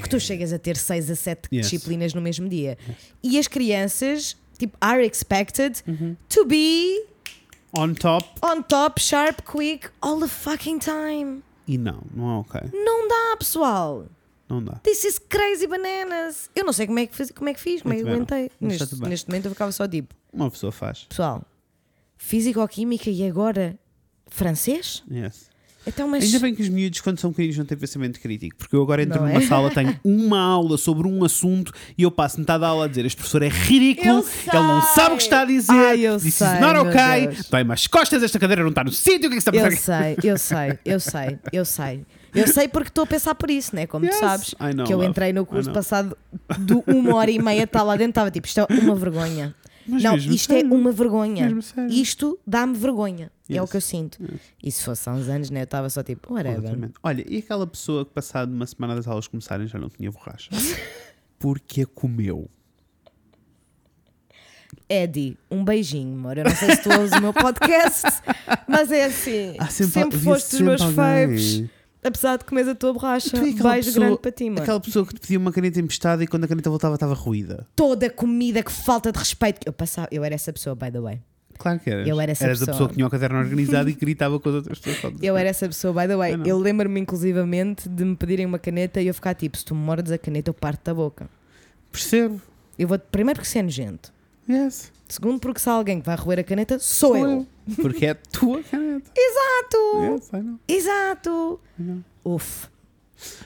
[0.03, 1.69] Que tu chegas a ter seis a sete Yes.
[1.71, 2.77] disciplinas no mesmo dia.
[3.23, 6.17] E as crianças, tipo, are expected Uhum.
[6.29, 7.07] to be
[7.77, 11.43] On top, on top, sharp, quick, all the fucking time.
[11.67, 12.61] e não, não é ok.
[12.73, 14.05] Não dá, pessoal.
[14.53, 14.75] Não dá.
[14.83, 16.51] This is crazy bananas.
[16.55, 18.51] Eu não sei como é que fiz, como é que, fiz, como é que aguentei.
[18.61, 21.07] Mas está Neste, neste momento eu ficava só tipo, Uma pessoa faz.
[21.09, 21.43] pessoal,
[22.19, 23.79] físico-química e agora
[24.29, 25.03] francês?
[25.11, 25.51] Yes.
[25.87, 26.23] Então, mas.
[26.23, 28.57] Ainda bem que os miúdos, quando são pequeninos, não têm pensamento crítico.
[28.57, 29.33] Porque eu agora entro Não é?
[29.33, 32.89] numa sala, tenho uma aula sobre um assunto e eu passo metade da aula a
[32.89, 34.19] dizer: Este professor é ridículo,
[34.53, 37.73] ele não sabe o que está a dizer, Ai, eu this sei, is not dói-me
[37.73, 39.63] as costas, esta cadeira não está no sítio, o que é que está a Eu
[39.71, 42.07] passar sei, eu sei, eu sei, eu sei.
[42.35, 43.87] Eu sei porque estou a pensar por isso, né?
[43.87, 46.17] Como Yes, tu sabes, know, que eu entrei no curso passado
[46.59, 49.55] de uma hora e meia, está lá dentro, estava tipo, isto é uma vergonha.
[49.87, 50.73] Mas não, isto é sério.
[50.75, 51.51] uma vergonha.
[51.91, 53.31] Isto dá-me vergonha.
[53.51, 53.71] É o Yes.
[53.71, 54.19] que eu sinto.
[54.63, 55.61] E se fosse há uns anos, né?
[55.61, 56.91] Eu estava só tipo, whatever.
[57.03, 60.51] Olha, e aquela pessoa que passado uma semana das aulas começarem já não tinha borracha?
[61.39, 62.49] Porque comeu.
[64.89, 66.39] Eddie, um beijinho, amor.
[66.39, 68.07] Eu não sei se tu ouves o meu podcast,
[68.69, 69.57] mas é assim.
[69.59, 70.95] Há sempre sempre, foste dos meus alguém.
[70.97, 71.65] faves.
[72.05, 74.63] Apesar de comeres a tua borracha, beijo pessoa- grande para ti, mano.
[74.63, 77.67] Aquela pessoa que te pedia uma caneta emprestada e quando a caneta voltava estava ruída.
[77.77, 79.61] Toda a comida, que falta de respeito.
[79.65, 81.21] Eu passava, eu era essa pessoa, by the way.
[81.59, 82.09] Claro que eras.
[82.09, 82.75] Eu era essa eras a pessoa.
[82.75, 85.15] pessoa que tinha o caderno organizado e gritava com as outras pessoas.
[85.23, 86.33] Eu era essa pessoa, by the way.
[86.35, 86.45] Eu.
[86.45, 89.81] Eu lembro-me inclusivamente de me pedirem uma caneta e eu ficar tipo: se tu me
[89.81, 91.31] mordes a caneta, eu parto da boca.
[91.93, 92.41] Percebo.
[92.77, 94.13] Eu vou, primeiro porque você é nojento.
[94.51, 94.91] Yes.
[95.09, 97.47] Segundo, porque se há alguém que vai roer a caneta, sou, eu.
[97.81, 99.11] Porque é a tua caneta.
[99.17, 100.15] Exato!
[100.15, 100.59] Yes, I know.
[100.69, 101.61] Exato!
[101.79, 102.03] I know.
[102.25, 102.69] Uf.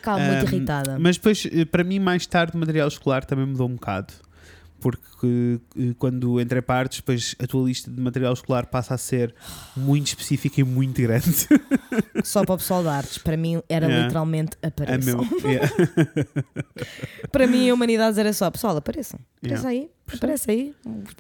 [0.03, 0.99] Calma, muito Um, irritada.
[0.99, 4.15] Mas depois, eh, para mim, mais tarde, o material escolar também mudou um bocado.
[4.81, 8.99] Porque eh, quando entrei para artes, depois a tua lista de material escolar passa a
[8.99, 9.35] ser
[9.77, 11.47] muito específica e muito grande.
[12.25, 14.07] Só para o pessoal de artes, para mim era Yeah.
[14.07, 15.19] literalmente É apareçam.
[15.19, 15.49] mesmo.
[15.49, 15.71] Yeah.
[17.31, 19.19] Para mim, a humanidade era só, pessoal, apareçam.
[19.45, 19.61] Yeah.
[19.61, 20.75] Apareça aí, aparece aí,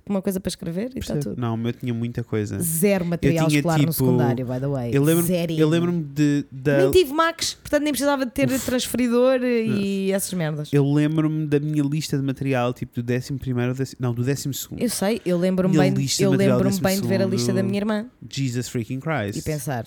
[0.08, 1.40] uma coisa para escrever e está tudo.
[1.40, 2.58] Não, o meu tinha muita coisa.
[2.58, 4.90] Zero material escolar no tipo, secundário, by the way.
[4.92, 6.78] Eu lembro-me eu lembro de, da.
[6.78, 10.70] Nem tive Max, portanto nem precisava de ter transferidor e essas merdas.
[10.72, 14.52] Eu lembro-me da minha lista de material, tipo do 11 primeiro, décimo- não, do 12
[14.54, 14.80] segundo.
[14.82, 17.78] Eu sei, eu lembro-me bem, eu lembro-me bem de ver a décimo lista da minha
[17.78, 19.38] irmã Jesus freaking Christ.
[19.38, 19.86] e pensar,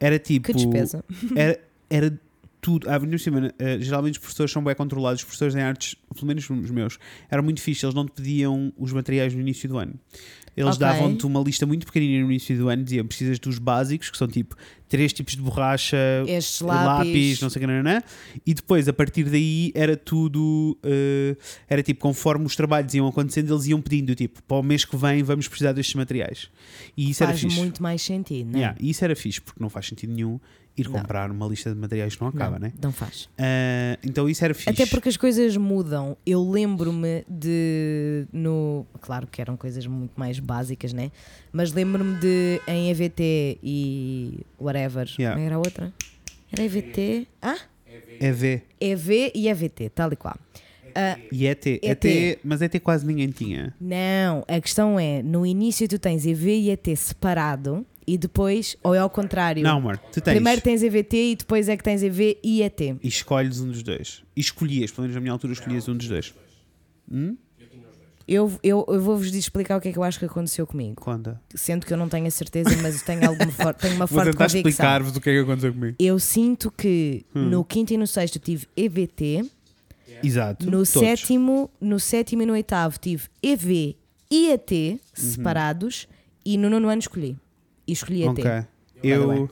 [0.00, 0.46] Era tipo.
[0.46, 1.04] que despesa.
[1.34, 1.58] Era,
[1.90, 2.20] era
[2.60, 2.88] tudo.
[2.90, 5.20] Ah, cima, eh, geralmente os professores são bem controlados.
[5.20, 6.98] Os professores em artes, pelo menos os meus,
[7.30, 7.84] eram muito fixos.
[7.84, 9.94] Eles não te pediam os materiais no início do ano.
[10.56, 10.78] Eles Ok.
[10.86, 12.82] davam-te uma lista muito pequenina no início do ano.
[12.82, 14.56] Diziam: precisas dos básicos, que são tipo
[14.88, 15.96] três tipos de borracha,
[16.26, 18.02] Estes lápis, lápis, não sei o que, nananã.
[18.46, 20.78] e depois a partir daí era tudo.
[20.82, 21.36] eh,
[21.68, 24.96] era tipo, conforme os trabalhos iam acontecendo, eles iam pedindo: tipo, para o mês que
[24.96, 26.48] vem vamos precisar destes materiais.
[26.96, 27.56] E isso era faz fixe.
[27.58, 28.62] muito mais sentido, não é?
[28.62, 30.40] Yeah, e isso era fixe, porque não faz sentido nenhum
[30.76, 31.00] ir Não.
[31.00, 32.72] comprar uma lista de materiais que não acaba, não, né?
[32.82, 33.28] não faz.
[33.38, 34.68] Ah, então isso era fixe.
[34.70, 36.16] Até porque as coisas mudam.
[36.26, 38.26] Eu lembro-me de.
[38.32, 41.10] No, claro que eram coisas muito mais básicas, né?
[41.52, 45.08] Mas lembro-me de em EVT e whatever.
[45.18, 45.34] Yeah.
[45.34, 45.92] Como era a outra?
[46.52, 47.26] Era EVT?
[47.40, 47.58] Ah?
[48.20, 50.36] É V EV e EVT, tal e qual.
[50.94, 51.66] Ah, e ET.
[51.66, 52.04] ET.
[52.04, 52.38] ET.
[52.42, 53.74] Mas ET quase ninguém tinha.
[53.78, 58.94] não, a questão é: no início tu tens EV e ET separado e depois, ou
[58.94, 59.62] é ao contrário?
[59.62, 60.34] Não, amor, tu tens.
[60.34, 62.80] Primeiro tens EVT e depois é que tens EV e ET.
[62.80, 64.22] E escolhes um dos dois.
[64.36, 66.32] E escolhias, pelo menos na minha altura, escolhias um dos dois.
[67.10, 67.36] Hum?
[68.28, 70.96] Eu, eu, eu vou-vos explicar o que é que eu acho que aconteceu comigo.
[71.00, 71.40] Conta.
[71.54, 74.32] Sendo que eu não tenho a certeza, mas tenho, alguma for- tenho uma Vou forte
[74.32, 74.68] tentar convicção.
[74.70, 75.96] explicar-vos o que é que aconteceu comigo.
[75.98, 77.50] Eu sinto que Hum.
[77.50, 79.48] no quinto e no sexto tive EVT,
[80.24, 80.64] Exato.
[80.66, 80.88] no todos.
[80.88, 83.96] sétimo, no sétimo e no oitavo tive EV
[84.28, 84.98] e ET Uhum.
[85.14, 86.08] separados
[86.44, 87.36] e no nono ano escolhi.
[87.86, 88.28] E escolhi ET.
[88.30, 88.44] Ok.
[88.44, 89.38] the way.
[89.38, 89.50] Eu.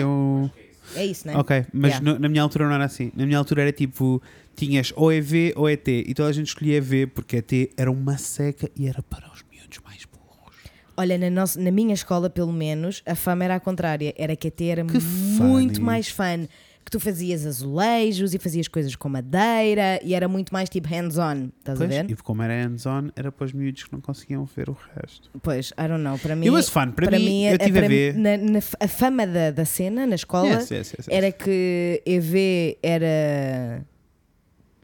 [0.00, 0.50] Eu.
[0.96, 1.36] É isso, né?
[1.36, 2.12] Ok, mas Yeah.
[2.12, 3.12] no- na minha altura não era assim.
[3.14, 4.20] Na minha altura era tipo:
[4.56, 5.86] tinhas ou EV ou ET.
[5.88, 9.44] E toda a gente escolhia EV porque ET era uma seca e era para os
[9.50, 10.54] miúdos mais burros.
[10.96, 14.12] Olha, na, nossa, na minha escola, pelo menos, a fama era a contrária.
[14.18, 15.80] Era que ET era Que muito funny.
[15.80, 16.46] mais fun.
[16.84, 21.50] Que tu fazias azulejos e fazias coisas com madeira e era muito mais tipo hands-on.
[21.58, 22.10] Estás Pois, a ver?
[22.10, 25.30] e como era hands-on, era para os miúdos que não conseguiam ver o resto.
[25.42, 26.18] Pois, I don't know.
[26.18, 26.90] Para mim, It was fun.
[26.92, 28.14] Para, mim, eu tive para a ver.
[28.14, 31.08] mim, na, na- a fama da, da cena, na escola, yes, yes, yes.
[31.08, 33.84] era que EV era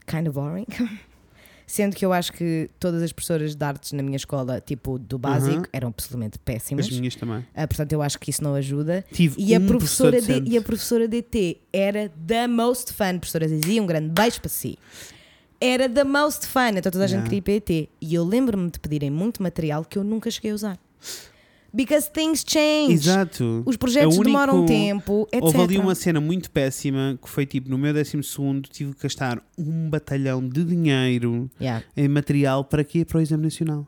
[0.06, 0.66] kind of boring.
[1.66, 5.18] Sendo que eu acho que todas as professoras de artes na minha escola, tipo do
[5.18, 5.64] básico, Uhum.
[5.72, 6.86] eram absolutamente péssimas.
[6.86, 7.44] As minhas também.
[7.54, 9.04] Ah, portanto, eu acho que isso não ajuda.
[9.12, 13.18] Tive E a, um professora professor de, e a professora DT era the most fun.
[13.18, 14.78] Professora Zizi, um grande beijo para si.
[15.60, 16.68] Era the most fun.
[16.76, 17.30] Então toda a gente Yeah.
[17.30, 17.88] queria ir para ET.
[18.00, 20.78] E eu lembro-me de pedirem muito material que eu nunca cheguei a usar.
[21.76, 22.92] Because things change.
[22.94, 23.62] Exato.
[23.66, 25.42] Os projetos É único- demoram tempo, etc.
[25.44, 29.02] Houve ali uma cena muito péssima que foi tipo no meu 12 segundo tive que
[29.02, 31.84] gastar um batalhão de dinheiro Yeah.
[31.96, 33.04] em material para quê?
[33.04, 33.86] Para o exame nacional.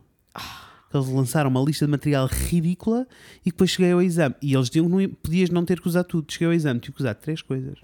[0.93, 3.07] Eles lançaram uma lista de material ridícula
[3.45, 4.34] e depois cheguei ao exame.
[4.43, 6.30] E eles diziam que não, podias não ter que usar tudo.
[6.32, 7.78] Cheguei ao exame, tive que usar três coisas.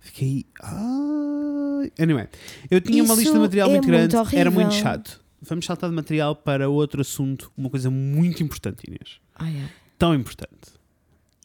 [0.00, 0.44] Fiquei.
[0.60, 1.92] Ai.
[2.00, 2.28] Anyway,
[2.70, 5.20] eu tinha uma Isso lista de material é muito grande, era muito chato.
[5.44, 9.20] Vamos saltar de material para outro assunto, uma coisa muito importante, Inês.
[9.48, 9.72] Yeah.
[9.98, 10.72] Tão importante.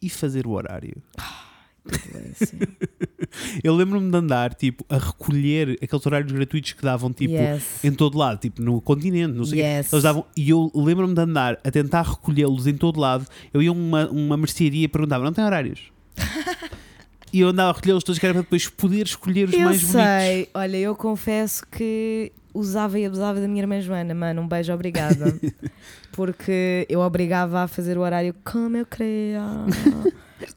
[0.01, 1.01] E fazer o horário.
[3.63, 7.83] Eu lembro-me de andar, tipo, a recolher aqueles horários gratuitos que davam, tipo, yes.
[7.83, 9.61] em todo lado, tipo, no continente, não sei.
[9.61, 9.91] Yes.
[9.91, 13.25] Eles davam, e eu lembro-me de andar a tentar recolhê-los em todo lado.
[13.53, 15.91] Eu ia a uma, uma mercearia e perguntava: não tem horários?
[17.31, 19.81] e eu andava a recolhê-los todos, que era para depois poder escolher os Eu mais
[19.81, 20.01] bonitos.
[20.01, 20.49] sei.
[20.53, 24.41] Olha, eu confesso que usava e abusava da minha irmã Joana, mano.
[24.41, 25.33] Um beijo, obrigada.
[26.11, 29.41] Porque eu obrigava a fazer o horário como eu queria.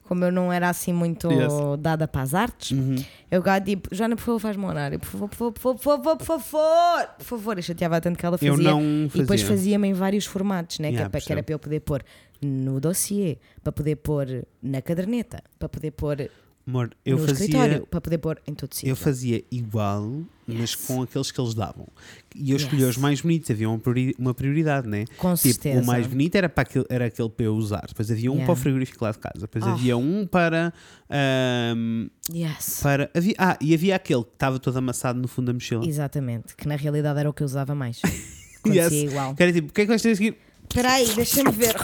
[0.04, 1.52] Como eu não era assim muito Yes.
[1.78, 2.96] dada para as artes, Uhum.
[3.30, 4.98] eu ficava tipo, Joana, por favor, faz-me um horário.
[4.98, 7.58] Por favor, por favor, por favor, por favor, por favor.
[7.58, 8.50] Eu chateava tanto que ela fazia.
[8.52, 9.22] Eu não E fazia.
[9.22, 10.88] depois fazia-me em vários formatos, né?
[10.88, 11.46] que, Yeah, é para, que era percebo.
[11.46, 12.02] para eu poder pôr
[12.42, 14.26] no dossiê, para poder pôr
[14.62, 16.28] na caderneta, para poder pôr
[16.66, 17.44] Amor, eu no fazia.
[17.46, 18.90] escritório, para poder pôr em todo sítio.
[18.90, 20.74] Eu fazia igual, mas Yes.
[20.76, 21.88] com aqueles que eles davam.
[22.36, 22.72] E eu Yes.
[22.90, 25.04] os mais bonitos, havia uma priori- uma prioridade, né?
[25.16, 25.80] Com Tipo, certeza.
[25.82, 27.84] o mais bonito era, para aquele, era aquele para eu usar.
[27.88, 28.46] Depois havia um Yeah.
[28.46, 29.40] para o frigorífico lá de casa.
[29.40, 29.68] Depois Oh.
[29.70, 30.72] havia um para.
[31.08, 32.80] ahm, Yes.
[32.82, 35.84] para havia, ah, e havia aquele que estava todo amassado no fundo da mochila.
[35.84, 38.00] Exatamente, que na realidade era o que eu usava mais.
[38.62, 39.10] Acontecia Yes.
[39.10, 39.34] igual.
[39.34, 40.36] Que era tipo, o que é que vais ter a seguir?
[40.68, 41.74] Espera aí, deixa-me ver.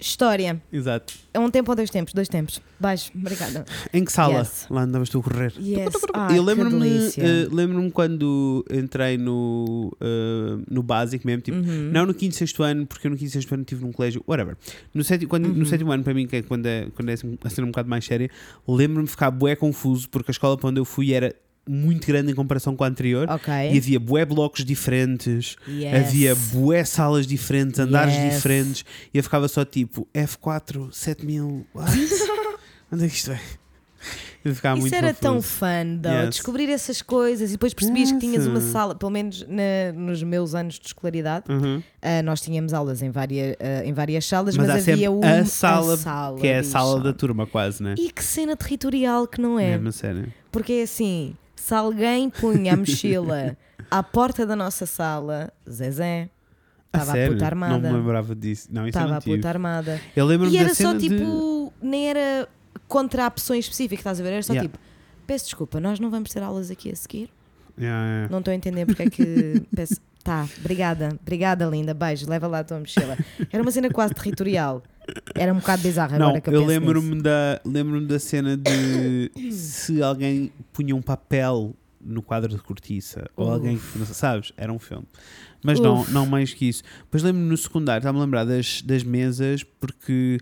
[0.00, 0.62] História.
[0.72, 1.12] Exato.
[1.34, 2.14] É um tempo ou dois tempos?
[2.14, 2.60] Dois tempos.
[2.78, 3.10] Baixo.
[3.14, 3.64] Obrigada.
[3.92, 4.38] Em que sala?
[4.38, 4.66] Yes.
[4.70, 5.52] Lá andavas tu a correr.
[5.58, 5.92] Yes.
[6.14, 7.22] Ah, eu lembro-me delícia.
[7.22, 11.90] eh, lembro-me quando entrei no, eh, no básico mesmo, tipo, Uhum.
[11.92, 13.90] não no quinto e sexto ano, porque eu no quinto e sexto ano estive num
[13.92, 14.56] colégio, whatever.
[14.94, 15.54] No sétimo, quando, Uhum.
[15.54, 17.70] no sétimo ano, para mim, que é quando é, quando é assim, a cena um
[17.70, 18.30] bocado mais séria,
[18.68, 21.34] lembro-me de ficar bué confuso, porque a escola para onde eu fui era
[21.68, 23.28] muito grande em comparação com a anterior.
[23.30, 23.52] Ok.
[23.72, 25.94] E havia bué blocos diferentes, Yes.
[26.08, 28.34] havia bué salas diferentes, andares Yes.
[28.34, 31.90] diferentes, e eu ficava só tipo F4, 7000, what?
[32.92, 33.40] Onde é que isto é?
[34.44, 35.56] Isso muito era tão confuso.
[35.56, 36.28] fun, though, Yes.
[36.36, 38.70] descobrir essas coisas e depois percebias que tinhas uma Yes.
[38.70, 41.82] sala, pelo menos na- nos meus anos de escolaridade, Uhum.
[42.00, 45.44] ah, nós tínhamos aulas em, várias ah, em várias salas, Mas mas, havia um, a
[45.44, 47.94] sala, sala que é a sala da turma, quase, né?
[47.98, 49.72] E que cena territorial que não é?
[49.72, 50.32] Mesmo a sério.
[50.52, 53.56] Porque é assim, se alguém punha a mochila
[53.90, 56.28] à porta da nossa sala, Zezé,
[56.92, 57.32] A estava a sério?
[57.34, 57.78] puta armada.
[57.78, 58.68] Não me lembrava disso.
[58.70, 60.00] Não, isso Estava não a puta armada.
[60.16, 61.08] Eu lembro-me E da era cena só de...
[61.08, 62.48] tipo, nem era
[62.86, 64.32] contra a pessoa em específico, estás a ver?
[64.32, 64.68] Era só Yeah.
[64.68, 64.78] tipo,
[65.26, 67.28] peço desculpa, nós não vamos ter aulas aqui a seguir.
[67.78, 68.28] Yeah, yeah.
[68.30, 69.62] Não estou a entender porque é que.
[69.74, 69.96] peço...
[70.24, 71.94] Tá, obrigada, obrigada, linda.
[71.94, 73.16] Beijo, leva lá a tua mochila.
[73.50, 74.82] Era uma cena quase territorial.
[75.34, 79.30] Era um bocado bizarro Não, agora que eu, eu lembro-me da, lembro da cena de
[79.52, 83.52] se alguém punha um papel no quadro de cortiça ou Uf.
[83.54, 85.06] alguém que não sabes, era um filme.
[85.62, 86.12] Mas não, Uf.
[86.12, 86.82] não mais que isso.
[87.00, 90.38] Depois lembro-me no secundário, estava-me a lembrar das, das mesas, porque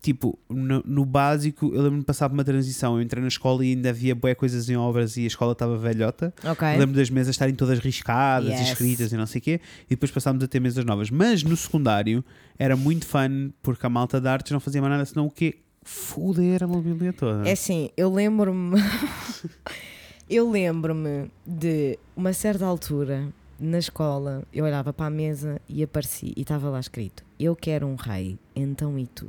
[0.00, 2.96] tipo, no, no básico, eu lembro-me de passar por uma transição.
[2.96, 5.76] Eu entrei na escola e ainda havia boé coisas em obras e a escola estava
[5.76, 6.32] velhota.
[6.44, 6.66] Ok.
[6.78, 8.68] Lembro das mesas estarem todas riscadas, Yes.
[8.70, 11.10] escritas e não sei o quê, e depois passámos a ter mesas novas.
[11.10, 12.24] Mas no secundário
[12.58, 15.58] era muito fun porque a malta de artes não fazia mais nada senão o quê?
[15.82, 17.48] Foder a mobília toda.
[17.48, 18.76] É assim, eu lembro-me.
[20.28, 26.32] eu lembro-me de uma certa altura na escola, eu olhava para a mesa e apareci
[26.36, 29.28] e estava lá escrito: Eu quero um rei, então e tu?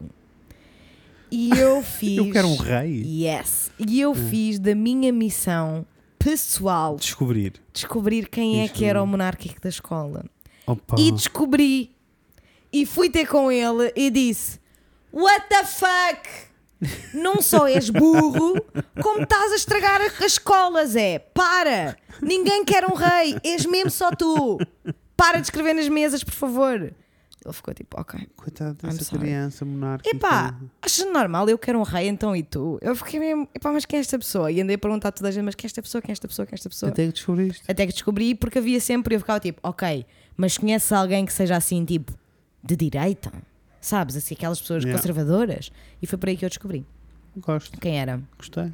[1.32, 2.18] E eu fiz.
[2.18, 3.04] Eu quero um rei.
[3.06, 3.72] Yes.
[3.80, 5.86] E eu fiz da minha missão
[6.18, 7.54] pessoal Descobrir.
[7.72, 10.26] descobrir quem é Isto- que era o monárquico da escola.
[10.68, 10.96] Opa.
[11.00, 11.96] E descobri.
[12.72, 14.60] E fui ter com ele e disse:
[15.14, 16.30] What the fuck?
[17.14, 18.54] Não só és burro,
[19.02, 21.20] como estás a estragar as escolas, é.
[21.20, 21.98] Para!
[22.22, 24.58] Ninguém quer um rei, és mesmo só tu.
[25.18, 26.94] Para de escrever nas mesas, por favor.
[27.50, 28.28] Ele ficou tipo, ok.
[28.36, 29.24] Coitado dessa sorry.
[29.26, 30.16] criança monárquica.
[30.16, 31.50] Epá, achas normal?
[31.50, 32.78] Eu quero um rei, então e tu?
[32.82, 34.52] Eu fiquei mesmo, epá, mas quem é esta pessoa?
[34.52, 36.02] E andei a perguntar a toda a gente, mas quem é esta pessoa?
[36.02, 36.46] Quem é esta pessoa?
[36.46, 36.92] Quem é esta pessoa?
[36.92, 37.64] Até que descobriste.
[37.68, 40.06] Até que descobri, porque havia sempre, eu ficava tipo, ok,
[40.38, 42.14] mas conheces alguém que seja assim, tipo,
[42.64, 43.32] de direita?
[43.82, 45.00] Sabes, assim, aquelas pessoas Yeah.
[45.00, 45.72] conservadoras?
[46.02, 46.86] E foi por aí que eu descobri
[47.38, 48.22] Gosto, quem era.
[48.38, 48.72] gostei.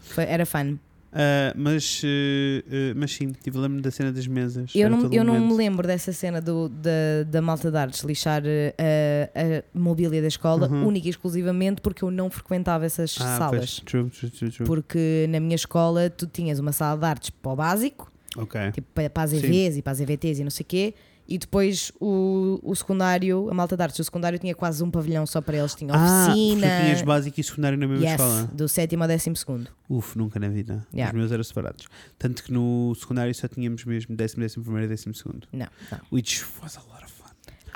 [0.00, 0.78] Foi- era fã.
[1.12, 4.72] Ah, mas, eh, eh, mas sim, tipo, lembro-me da cena das mesas.
[4.74, 6.90] Eu não, eu não me lembro dessa cena do, da,
[7.26, 10.86] da malta de artes lixar a, mobília da escola, Uhum.
[10.88, 13.80] única e exclusivamente porque eu não frequentava essas Ah, salas.
[13.84, 14.66] true, true, true, true.
[14.66, 18.72] Porque na minha escola tu tinhas uma sala de artes para o básico, Ok.
[18.72, 20.94] tipo para, para as EVs e para as EVTs e não sei o quê,
[21.28, 25.26] e depois o, o secundário, a malta de artes, o secundário tinha quase um pavilhão
[25.26, 26.66] só para eles, tinha Ah, oficina.
[26.66, 28.44] porque tinhas básico e secundário na mesma yes, escola.
[28.52, 29.70] do sétimo ao décimo segundo.
[29.88, 30.86] Uf, nunca na vida.
[30.92, 31.12] Yeah.
[31.12, 31.86] Os meus eram separados.
[32.18, 35.46] Tanto que no secundário só tínhamos mesmo décimo, décimo primeiro e décimo segundo.
[35.52, 35.98] Não, não.
[36.10, 37.26] Which was a lot of fun.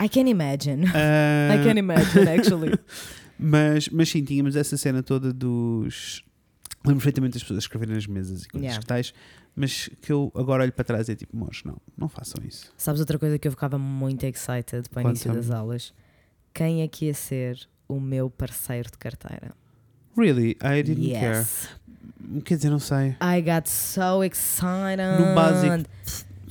[0.02, 0.86] I can imagine.
[0.94, 2.72] Ah, I can imagine, actually.
[3.38, 6.24] mas, mas sim, tínhamos essa cena toda dos.
[6.84, 8.80] Lembro perfeitamente das pessoas escreverem nas mesas e coisas Yeah.
[8.80, 9.14] que tais,
[9.54, 12.72] mas que eu agora olho para trás e é tipo, moço, não, não façam isso.
[12.76, 15.94] Sabes outra coisa que eu ficava muito excited para o início das aulas?
[16.54, 19.52] Quem é que ia ser o meu parceiro de carteira?
[20.16, 20.56] Really?
[20.62, 21.38] I didn't care.
[21.38, 21.68] yes.
[22.44, 23.16] Quer dizer, não sei.
[23.22, 25.20] I got so excited.
[25.20, 25.88] No básico,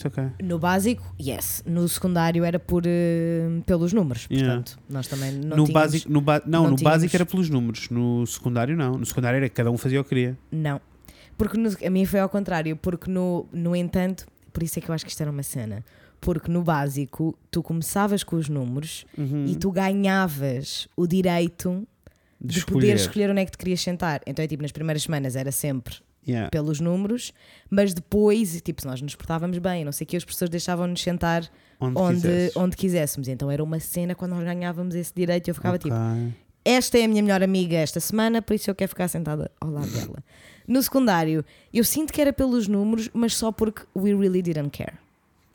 [0.06, 0.32] It's ok.
[0.44, 1.64] No básico, yes.
[1.66, 4.28] No secundário era por, eh, pelos números.
[4.32, 4.56] Yeah.
[4.56, 5.72] Portanto, nós também não no tínhamos...
[5.72, 8.98] básico, no ba- não, não no tínhamos- básico era pelos números, no secundário não.
[8.98, 10.38] No secundário era que cada um fazia o que queria.
[10.52, 10.80] Não.
[11.38, 12.76] Porque no- a mim foi ao contrário.
[12.76, 15.84] Porque, no, no entanto, por isso é que eu acho que isto era uma cena.
[16.20, 19.46] Porque no básico, tu começavas com os números Uhum.
[19.48, 21.88] e tu ganhavas o direito
[22.40, 24.22] de, de poder escolher onde é que te querias sentar.
[24.28, 25.96] Então é tipo, nas primeiras semanas era sempre
[26.28, 26.50] Yeah.
[26.52, 27.34] pelos números,
[27.70, 31.02] mas depois, tipo, se nós nos portávamos bem, não sei o que, os professores deixavam-nos
[31.02, 31.50] sentar
[31.80, 33.28] Onde, onde, onde quiséssemos.
[33.28, 35.90] Então era uma cena quando nós ganhávamos esse direito e eu ficava Ok.
[35.90, 35.98] tipo,
[36.64, 39.72] esta é a minha melhor amiga esta semana, por isso eu quero ficar sentada ao
[39.72, 40.24] lado dela.
[40.68, 41.44] No secundário,
[41.74, 44.94] eu sinto que era pelos números, mas só porque we really didn't care.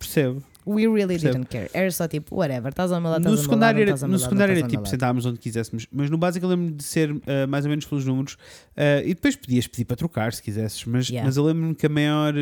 [0.01, 0.43] Percebo.
[0.67, 1.33] We really Percebo.
[1.35, 1.71] didn't care.
[1.73, 4.67] Era só tipo, whatever, estás ao meu lado, No secundário, lado, era, no secundário era
[4.67, 7.85] tipo, sentávamos onde quiséssemos, mas no básico eu lembro de ser ah, mais ou menos
[7.87, 8.37] pelos números
[8.77, 11.25] ah, e depois podias pedir para trocar se quisesses, mas, Yeah.
[11.27, 12.35] mas eu lembro-me que a maior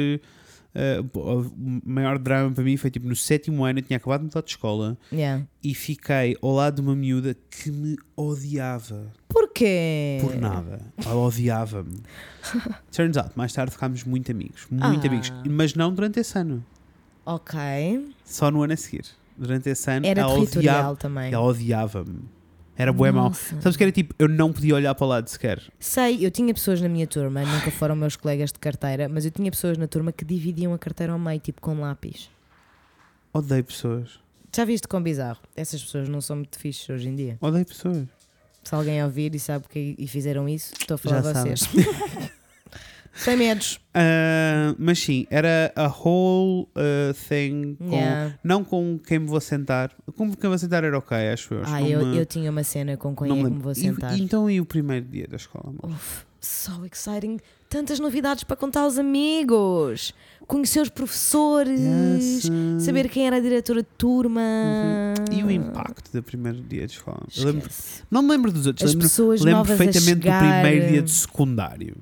[0.76, 1.52] Uh, o
[1.88, 4.50] maior drama para mim foi tipo no sétimo ano, eu tinha acabado de mudar de
[4.50, 5.44] escola Yeah.
[5.62, 9.06] e fiquei ao lado de uma miúda que me odiava.
[9.28, 10.18] Porquê?
[10.20, 10.80] Por nada.
[10.96, 12.00] Ela odiava-me.
[12.90, 14.66] Turns out, mais tarde ficámos muito amigos.
[14.68, 15.06] Muito Ah.
[15.08, 15.32] amigos.
[15.48, 16.64] Mas não durante esse ano.
[17.26, 17.58] Ok.
[18.24, 19.04] Só no ano a seguir.
[19.36, 21.32] Durante esse ano, Era ela odiava- também.
[21.32, 22.20] ela odiava-me.
[22.76, 23.32] Era bué mau.
[23.32, 25.62] Sabes que era tipo, eu não podia olhar para o lado sequer.
[25.78, 29.30] Sei, eu tinha pessoas na minha turma, nunca foram meus colegas de carteira, mas eu
[29.30, 32.28] tinha pessoas na turma que dividiam a carteira ao meio, tipo com lápis.
[33.32, 34.18] Odeio pessoas.
[34.54, 35.40] Já viste com bizarro?
[35.56, 37.38] Essas pessoas não são muito fixes hoje em dia.
[37.40, 38.06] Odeio pessoas.
[38.64, 41.60] Se alguém ouvir e sabe que e fizeram isso, estou a falar Já a vocês.
[43.14, 43.78] Sem medos.
[43.94, 47.76] Ah, mas sim, era a whole ah, thing.
[47.78, 48.34] Com, Yeah.
[48.42, 49.92] Não com quem me vou sentar.
[50.16, 51.62] Com quem vou sentar era ok, acho eu.
[51.64, 53.62] Ah, não eu, me- eu tinha uma cena com quem não é que me me
[53.62, 54.18] vou sentar.
[54.18, 55.72] E, então e o primeiro dia da escola?
[55.84, 57.38] Uf, so exciting.
[57.70, 60.12] Tantas novidades para contar aos amigos.
[60.46, 61.80] Conhecer os professores.
[61.80, 62.50] Yes.
[62.84, 64.40] Saber quem era a diretora de turma.
[65.30, 65.38] Uhum.
[65.38, 67.22] E o impacto do primeiro dia de escola?
[67.38, 67.70] Lembro-
[68.10, 71.10] não me lembro dos outros, As lembro, pessoas lembro novas perfeitamente do primeiro dia de
[71.10, 71.96] secundário.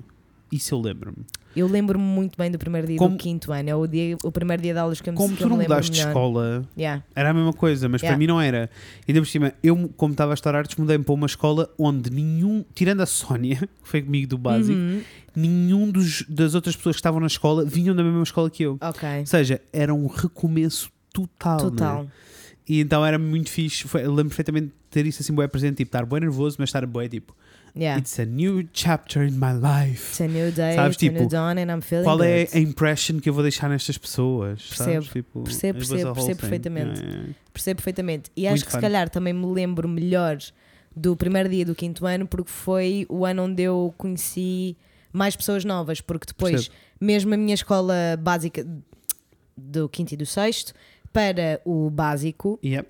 [0.55, 1.25] Isso eu lembro-me.
[1.55, 3.69] Eu lembro-me muito bem do primeiro dia Como- do quinto ano.
[3.69, 5.91] É o, dia, o primeiro dia de aulas que eu me, Como tu não mudaste
[5.91, 7.03] de escola, Yeah.
[7.15, 8.19] era a mesma coisa, mas para Yeah.
[8.19, 8.69] mim não era.
[9.07, 12.09] E ainda por cima, eu, como estava a estudar artes, mudei-me para uma escola onde
[12.11, 15.01] nenhum, tirando a Sónia, que foi comigo do básico, Uhum.
[15.35, 18.77] nenhum dos, das outras pessoas que estavam na escola vinham da mesma escola que eu.
[18.81, 19.07] Ok.
[19.19, 21.57] Ou seja, era um recomeço total.
[21.57, 21.63] né?
[21.69, 22.07] Total.
[22.67, 23.87] E então era muito fixe.
[23.87, 26.85] Foi, lembro perfeitamente de ter isso assim, bué presente, tipo, estar bué nervoso, mas estar
[26.85, 27.35] bué tipo,
[27.75, 27.97] Yeah.
[27.97, 30.11] it's a new chapter in my life.
[30.11, 32.45] It's a new day, Sabes, it's a new tipo, dawn and I'm feeling Qual é
[32.45, 32.55] good.
[32.55, 34.61] a impression que eu vou deixar nestas pessoas?
[34.67, 35.07] Percebo, sabes?
[35.09, 36.99] Tipo, percebo, percebo, percebo perfeitamente.
[37.01, 37.35] Yeah, yeah.
[37.51, 38.31] Percebo perfeitamente.
[38.35, 38.77] E Muito acho que fun.
[38.77, 40.37] se calhar também me lembro melhor
[40.95, 44.77] do primeiro dia do quinto ano porque foi o ano onde eu conheci
[45.11, 45.99] mais pessoas novas.
[45.99, 46.75] Porque depois, Percebo.
[47.01, 48.67] mesmo a minha escola básica
[49.57, 50.73] do quinto e do sexto,
[51.11, 52.89] para o básico, Yep.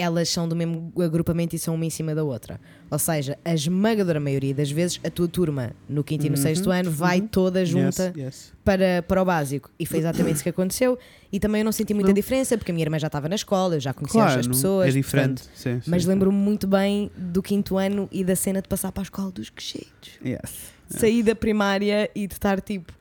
[0.00, 2.60] Elas são do mesmo agrupamento e são uma em cima da outra.
[2.90, 6.70] Ou seja, a esmagadora maioria das vezes, a tua turma no quinto e no sexto
[6.70, 8.22] ano vai toda junta Uhum.
[8.22, 8.52] Yes, yes.
[8.64, 9.70] para, para o básico.
[9.78, 10.98] E foi exatamente isso que aconteceu.
[11.32, 12.14] E também eu não senti muita Não.
[12.14, 14.88] diferença, porque a minha irmã já estava na escola, eu já conhecia Claro, as pessoas.
[14.88, 15.42] é diferente.
[15.42, 18.92] portanto, Sim, sim, mas lembro-me muito bem do quinto ano e da cena de passar
[18.92, 20.12] para a escola dos quechitos.
[20.24, 20.72] Yes.
[20.88, 22.92] Sair da primária e de estar tipo,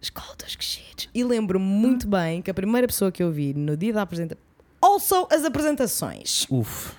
[0.00, 1.08] escola dos quechitos.
[1.14, 4.41] E lembro-me muito bem que a primeira pessoa que eu vi no dia da apresentação.
[4.82, 6.46] Also, as apresentações.
[6.50, 6.92] Uf.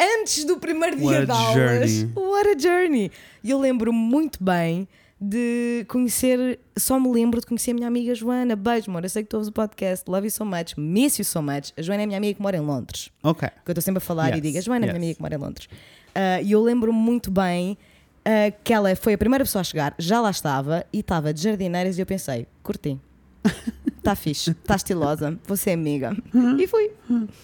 [0.00, 1.90] Antes do primeiro dia What de aulas.
[1.90, 2.12] journey.
[2.16, 3.12] What a journey!
[3.44, 4.88] E eu lembro-me muito bem
[5.20, 8.56] de conhecer, só me lembro de conhecer a minha amiga Joana.
[8.56, 9.04] Beijo, amor.
[9.04, 10.10] Eu sei que tu ouves o podcast.
[10.10, 10.74] Love you so much.
[10.76, 11.72] Miss you so much.
[11.78, 13.10] A Joana é a minha amiga que mora em Londres.
[13.22, 13.48] Ok.
[13.48, 15.14] Que eu estou sempre a falar e Yes, digo, a Joana é a minha amiga
[15.14, 15.68] que mora em Londres.
[16.14, 17.78] Ah, E eu lembro-me muito bem
[18.24, 21.40] ah, que ela foi a primeira pessoa a chegar, já lá estava e estava de
[21.42, 22.98] jardineiras e eu pensei, curti.
[24.02, 26.16] Está fixe, está estilosa, você é amiga.
[26.58, 26.90] E fui.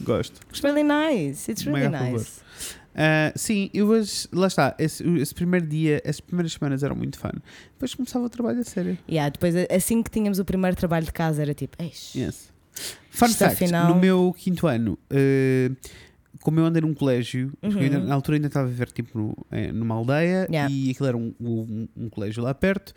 [0.01, 0.41] Gosto.
[0.51, 1.49] It's really nice.
[1.49, 2.41] It's really Mega nice.
[2.97, 7.17] Ah, sim, eu hoje, lá está, esse, esse primeiro dia, as primeiras semanas eram muito
[7.17, 7.31] fun.
[7.75, 8.99] Depois começava o trabalho a sério.
[9.09, 12.49] Yeah, depois, assim que tínhamos o primeiro trabalho de casa, era tipo, Eish, Yes.
[13.11, 15.71] Fun Isto, fact, afinal- no meu quinto ano, eh,
[16.43, 18.07] como eu andei num colégio, eu ainda- Uhum.
[18.07, 20.73] na altura ainda estava a viver tipo, no- eh, numa aldeia Yeah.
[20.73, 22.93] e aquilo era um, um- um colégio lá perto.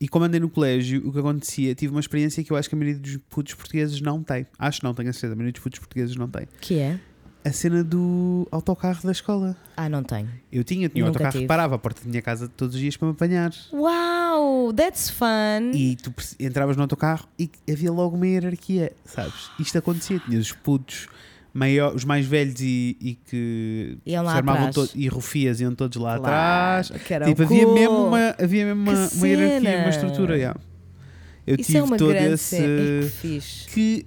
[0.00, 2.74] E como andei no colégio, o que acontecia, tive uma experiência que eu acho que
[2.74, 4.46] a maioria dos putos portugueses não tem.
[4.58, 6.46] Acho que não, tenho a certeza, a maioria dos putos portugueses não tem.
[6.60, 6.98] que é?
[7.44, 9.56] A cena do autocarro da escola.
[9.76, 10.28] Ah, não tenho.
[10.52, 11.42] Eu tinha, tinha um Nunca autocarro tive.
[11.44, 13.50] que parava à porta da minha casa todos os dias para me apanhar.
[13.72, 15.72] Uau, that's fun.
[15.74, 19.50] E tu entravas no autocarro e havia logo uma hierarquia, sabes?
[19.58, 21.08] Isto acontecia, tinhas os putos,
[21.54, 25.96] maior, os mais velhos e, e que Iam se armavam todos- e rufias iam todos
[25.98, 27.26] lá Claro, atrás.
[27.28, 27.74] Tipo, havia cool.
[27.74, 30.36] mesmo uma, havia mesmo uma, uma hierarquia, uma estrutura.
[30.36, 30.60] yeah.
[31.46, 32.56] Eu Isso tive é uma todo esse.
[32.56, 33.40] Ei, que
[33.72, 34.06] que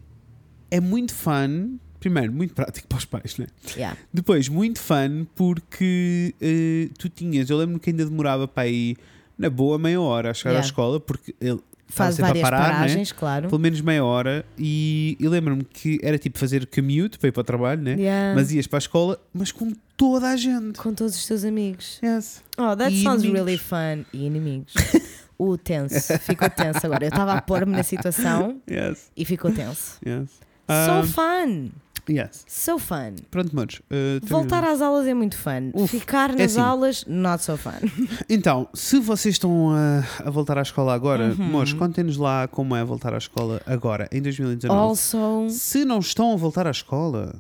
[0.71, 1.77] é muito fun.
[1.99, 3.47] Primeiro, muito prático para os pais, né?
[3.75, 3.97] Yeah.
[4.13, 8.95] Depois, muito fun porque eh, tu tinhas, eu lembro que ainda demorava para ir
[9.37, 10.65] na boa meia hora a chegar Yeah.
[10.65, 12.73] à escola, porque ele Faz várias parar, né?
[12.73, 13.47] paragens, claro.
[13.47, 14.45] pelo menos meia hora.
[14.57, 17.93] E eu lembro-me que era tipo fazer commute para ir para o trabalho, né?
[17.93, 18.35] Yeah.
[18.35, 20.79] Mas ias para a escola, mas com toda a gente.
[20.79, 21.99] Com todos os teus amigos.
[22.03, 22.43] Yes.
[22.57, 23.45] Oh, that E sounds inimigos.
[23.45, 24.05] really fun.
[24.11, 24.73] E inimigos.
[25.37, 26.17] O tenso.
[26.19, 27.03] Ficou tenso agora.
[27.03, 29.11] Eu estava a pôr-me na situação Yes.
[29.17, 29.97] e ficou tenso.
[30.07, 30.29] Yes.
[30.65, 31.69] So Um, fun.
[32.09, 32.43] Yes.
[32.47, 33.15] So fun.
[33.31, 33.75] Pronto, amores.
[33.79, 34.75] uh, Voltar terminamos.
[34.75, 35.71] às aulas é muito fun.
[35.73, 36.59] Uf, Ficar é nas assim.
[36.61, 37.71] aulas, not so fun.
[38.29, 41.45] Então, se vocês estão a, a voltar à escola agora, Uhum.
[41.45, 44.79] amores, contem-nos lá como é voltar à escola agora, em 2019.
[44.79, 47.35] Also, Se não estão a voltar à escola,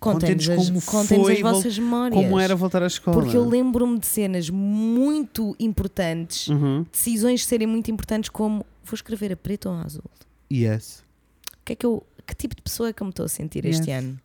[0.00, 2.20] contem-nos como contem-nos foi as vossas memórias.
[2.20, 3.20] como era voltar à escola?
[3.20, 6.84] Porque eu lembro-me de cenas muito importantes, Uhum.
[6.90, 10.02] decisões serem muito importantes, como vou escrever a preto ou a azul.
[10.52, 11.02] Yes.
[11.60, 12.04] O que é que eu.
[12.32, 14.02] Que tipo de pessoa é que eu me estou a sentir este Yes.
[14.02, 14.18] ano?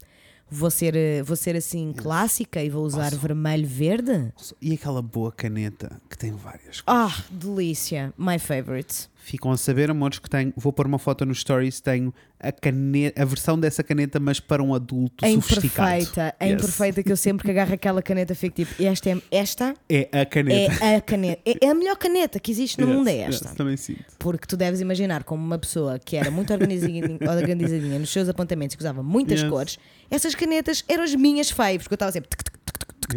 [0.50, 3.18] Vou ser, eh, vou ser assim clássica e vou usar Posso?
[3.18, 4.32] vermelho-verde?
[4.62, 6.84] E aquela boa caneta que tem várias cores.
[6.88, 8.14] Ah, delícia.
[8.18, 9.10] My favorite.
[9.16, 10.54] Ficam a saber, amores, que tenho.
[10.56, 11.82] Vou pôr uma foto no Stories.
[11.82, 15.90] Tenho a, caneta, a versão dessa caneta, mas para um adulto A sofisticado.
[15.90, 16.36] imperfeita.
[16.40, 16.54] A Yes.
[16.54, 20.26] imperfeita que eu sempre que agarro aquela caneta fico tipo, esta é, esta É a
[20.26, 20.82] caneta.
[20.86, 21.42] é a caneta.
[21.46, 23.50] É, é a melhor caneta que existe no Yes, mundo é yes, esta.
[23.54, 24.06] também sinto.
[24.18, 28.76] Porque tu deves imaginar como uma pessoa que era muito organizadinha, organizadinha nos seus apontamentos
[28.76, 29.50] e que usava muitas Yes.
[29.50, 32.30] cores, essas canetas eram as minhas faves, porque eu estava sempre.
[32.30, 32.58] tuc, tuc,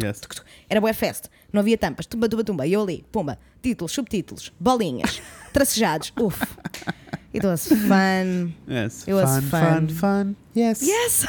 [0.01, 0.21] Yes.
[0.69, 4.53] Era bué fest, não havia tampas, tumba, tumba, tumba, e eu ali, pumba, títulos, subtítulos,
[4.57, 6.41] bolinhas, tracejados, uff.
[7.33, 8.53] It was fun.
[8.67, 9.05] Yes.
[9.07, 9.59] It was fun, fun.
[9.59, 10.35] fun, fun.
[10.55, 10.81] Yes.
[10.81, 11.25] Yes!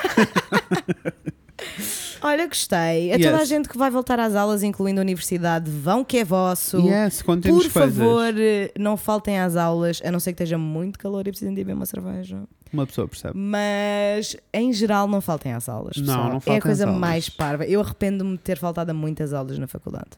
[2.24, 3.12] Olha, gostei.
[3.12, 3.48] A toda a Yes.
[3.48, 6.78] gente que vai voltar às aulas, incluindo a universidade, vão que é vosso.
[6.78, 7.66] Yes, Por coisas.
[7.72, 11.52] favor, eh, não faltem às aulas, a não ser que esteja muito calor e precisem
[11.52, 12.38] de beber uma cerveja.
[12.72, 13.36] Uma pessoa percebe.
[13.36, 15.96] Mas, em geral, não faltem às aulas.
[15.96, 16.22] Não, pessoal.
[16.30, 17.66] não É faltem a coisa mais parva.
[17.66, 20.10] Eu arrependo-me de ter faltado a muitas aulas na faculdade.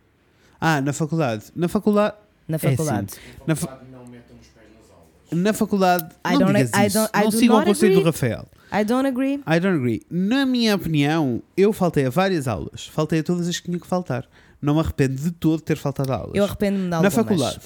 [0.60, 1.44] Ah, na faculdade.
[1.56, 2.14] Na faculdade.
[2.46, 3.08] Na É faculdade.
[3.46, 5.44] Na, fa- Faculdade, não metam os pés nas aulas.
[5.44, 6.04] na faculdade.
[6.26, 6.98] I não digas I isso.
[6.98, 8.02] I não sigam o conselho do.
[8.04, 8.46] Rafael.
[8.80, 9.34] I don't agree.
[9.46, 10.02] I don't agree.
[10.10, 12.86] Na minha opinião, eu faltei a várias aulas.
[12.88, 14.26] Faltei a todas as que tinha que faltar.
[14.60, 16.32] Não me arrependo de todo ter faltado a aulas.
[16.34, 17.14] Eu arrependo-me de na algumas.
[17.14, 17.60] faculdade.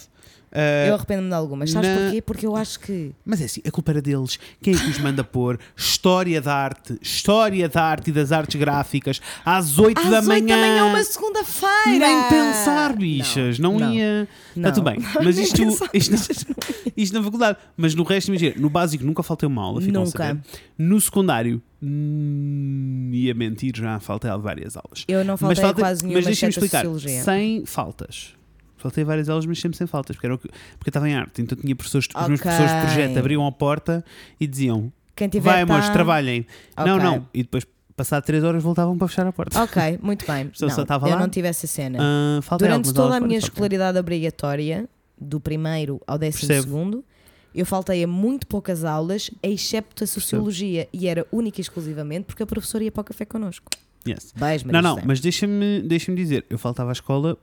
[0.52, 1.70] Ah, Eu arrependo-me de algumas.
[1.70, 2.22] Sabes na- porquê?
[2.22, 3.12] Porque eu acho que.
[3.24, 4.38] Mas é assim, a culpa era deles.
[4.62, 5.58] Quem é que os manda pôr?
[5.76, 10.26] História da arte, História da arte e das artes gráficas às 8 Às da oito
[10.28, 10.46] manhã.
[10.46, 11.98] da manhã, uma segunda-feira!
[11.98, 13.58] Nem pensar, bichas.
[13.58, 13.92] Não, não.
[13.92, 14.28] ia.
[14.56, 14.68] Não.
[14.68, 14.98] Está tudo bem.
[15.22, 16.14] Mas isto, pensar, isto,
[16.96, 17.58] isto na faculdade.
[17.76, 19.80] Mas no resto, imagina, no básico nunca faltei uma aula.
[19.80, 20.40] Nunca.
[20.76, 25.04] No secundário, hum, ia mentir, já faltei várias aulas.
[25.06, 26.84] Eu não faltei a faltei- quase nenhuma mas deixa-me explicar.
[27.24, 28.34] Sem faltas.
[28.78, 31.42] Faltei várias aulas, mas sempre sem faltas, porque, era porque eu estava em arte.
[31.42, 34.04] Então tinha professores, os meus professores de projeto abriam a porta
[34.40, 36.46] e diziam: Quem tiver Vai, amores, tá- trabalhem.
[36.76, 37.04] Não, Ok.
[37.04, 37.28] não.
[37.34, 39.60] E depois, passado 3 horas, voltavam para fechar a porta.
[39.62, 40.50] Ok, muito bem.
[40.54, 41.20] só Não, estava eu lá.
[41.20, 41.98] não tive essa cena.
[42.42, 44.88] Faltei Durante toda a minha escolaridade obrigatória,
[45.20, 46.68] do primeiro ao décimo Percebo.
[46.68, 47.04] segundo,
[47.52, 52.42] eu faltei a muito poucas aulas, excepto a sociologia, e era única e exclusivamente porque
[52.44, 53.66] a professora ia para o café connosco.
[54.06, 54.32] Yes.
[54.36, 57.36] Beijo, Não, não, mas deixa-me deixa dizer, eu faltava à escola,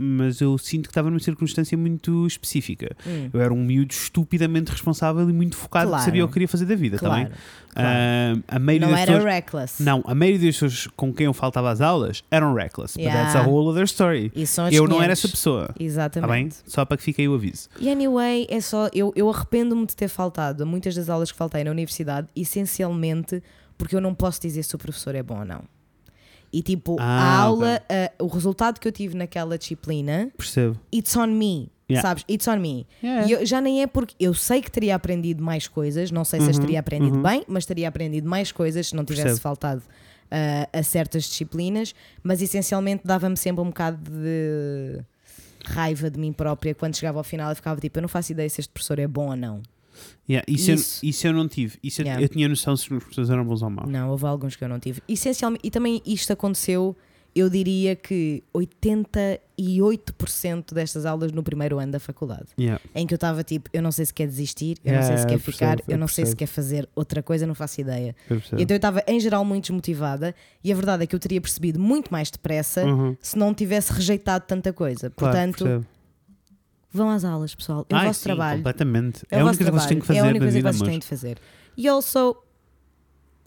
[0.00, 2.94] mas eu sinto que estava numa circunstância muito específica.
[3.06, 6.00] Hum, Eu era um miúdo estupidamente responsável e muito focado Claro.
[6.02, 7.32] que sabia o que queria fazer da vida, está claro, bem?
[7.74, 7.88] claro.
[8.48, 9.82] Ah, a maioria Não era pessoas, reckless.
[9.82, 13.32] não, a maioria das pessoas com quem eu faltava às aulas eram reckless, but Yeah.
[13.32, 14.30] that's a whole other story.
[14.34, 14.44] E
[14.74, 15.18] Eu não era 500.
[15.24, 15.86] essa pessoa, bem?
[15.86, 16.56] Exatamente.
[16.66, 17.68] Só para que fique aí o aviso.
[17.80, 18.88] E anyway, é só.
[18.92, 23.42] Eu, eu arrependo-me de ter faltado a muitas das aulas que faltei na universidade, essencialmente
[23.76, 25.62] porque eu não posso dizer se o professor é bom ou não.
[26.52, 30.78] E tipo, a Ah, aula, ah, o resultado que eu tive naquela disciplina, Percebo.
[30.94, 31.70] it's on me.
[31.90, 32.06] Yeah.
[32.06, 32.24] Sabes?
[32.28, 32.86] It's on me.
[33.02, 33.26] Yeah.
[33.26, 36.38] E eu- já nem é porque eu sei que teria aprendido mais coisas, não sei
[36.40, 37.22] se as Uhum, teria aprendido uhum.
[37.22, 39.40] bem, mas teria aprendido mais coisas se não tivesse Percebo.
[39.42, 39.82] faltado
[40.30, 45.00] ah, a certas disciplinas, mas essencialmente dava-me sempre um bocado de
[45.64, 48.48] raiva de mim própria quando chegava ao final e ficava tipo, eu não faço ideia
[48.50, 49.62] se este professor é bom ou não.
[50.28, 51.04] Yeah, isso, Isso.
[51.06, 51.78] Eu, isso eu não tive.
[51.82, 52.22] Isso eu- Yeah.
[52.24, 53.88] eu, tinha noção se os professores eram bons ou maus.
[53.90, 55.00] Não, houve alguns que eu não tive.
[55.08, 56.94] Essencialmente, e também isto aconteceu,
[57.34, 58.42] eu diria que
[59.58, 62.46] 88% destas aulas no primeiro ano da faculdade.
[62.58, 62.80] Yeah.
[62.94, 65.26] Em que eu estava tipo, eu não sei se quer desistir, eu não sei se
[65.26, 66.38] quer eu ficar, percebo, eu eu não sei se percebo.
[66.38, 68.14] quer fazer outra coisa, não faço ideia.
[68.28, 68.62] eu percebo.
[68.62, 71.78] Então eu estava em geral muito desmotivada e a verdade é que eu teria percebido
[71.78, 73.16] muito mais depressa Uhum.
[73.20, 75.10] se não tivesse rejeitado tanta coisa.
[75.10, 75.86] Claro, Portanto, percebo.
[76.92, 77.86] Vão às aulas, pessoal.
[77.88, 78.58] É o Ai, vosso sim, trabalho.
[78.58, 79.22] completamente.
[79.30, 80.62] É, É, a única coisa que vocês têm que fazer É a única coisa que
[80.64, 81.38] vocês têm de fazer.
[81.76, 82.36] E also,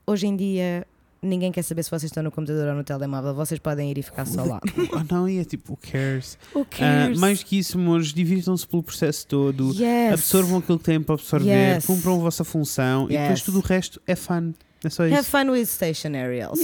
[0.07, 0.85] hoje em dia,
[1.21, 3.33] ninguém quer saber se vocês estão no computador ou no telemóvel.
[3.33, 4.59] Vocês podem ir e ficar só lá.
[4.93, 6.37] Oh, não, e é tipo, who cares?
[6.55, 7.19] Who Ah, cares?
[7.19, 9.71] mais que isso, amores, divirtam-se pelo processo todo.
[9.73, 10.13] yes.
[10.13, 11.85] Absorvam aquilo que têm para absorver, Yes.
[11.85, 13.41] cumpram a vossa função e depois Yes.
[13.43, 14.53] tudo o resto é fun.
[14.83, 15.23] É só Have isso.
[15.29, 16.63] fun with stationery also.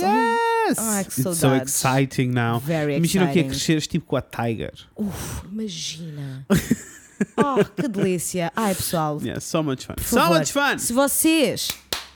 [0.69, 0.77] Yes!
[0.79, 1.73] Ai, que It's so saudades.
[1.73, 2.59] exciting now.
[2.59, 3.49] Very Imagina o que é exciting.
[3.49, 4.73] cresceres tipo com a Tiger.
[4.95, 6.45] Uf, imagina.
[7.37, 8.51] oh, que delícia.
[8.55, 9.95] Ai, pessoal, Yeah, so much fun.
[9.95, 10.77] por So favor, much fun!
[10.77, 11.69] se vocês...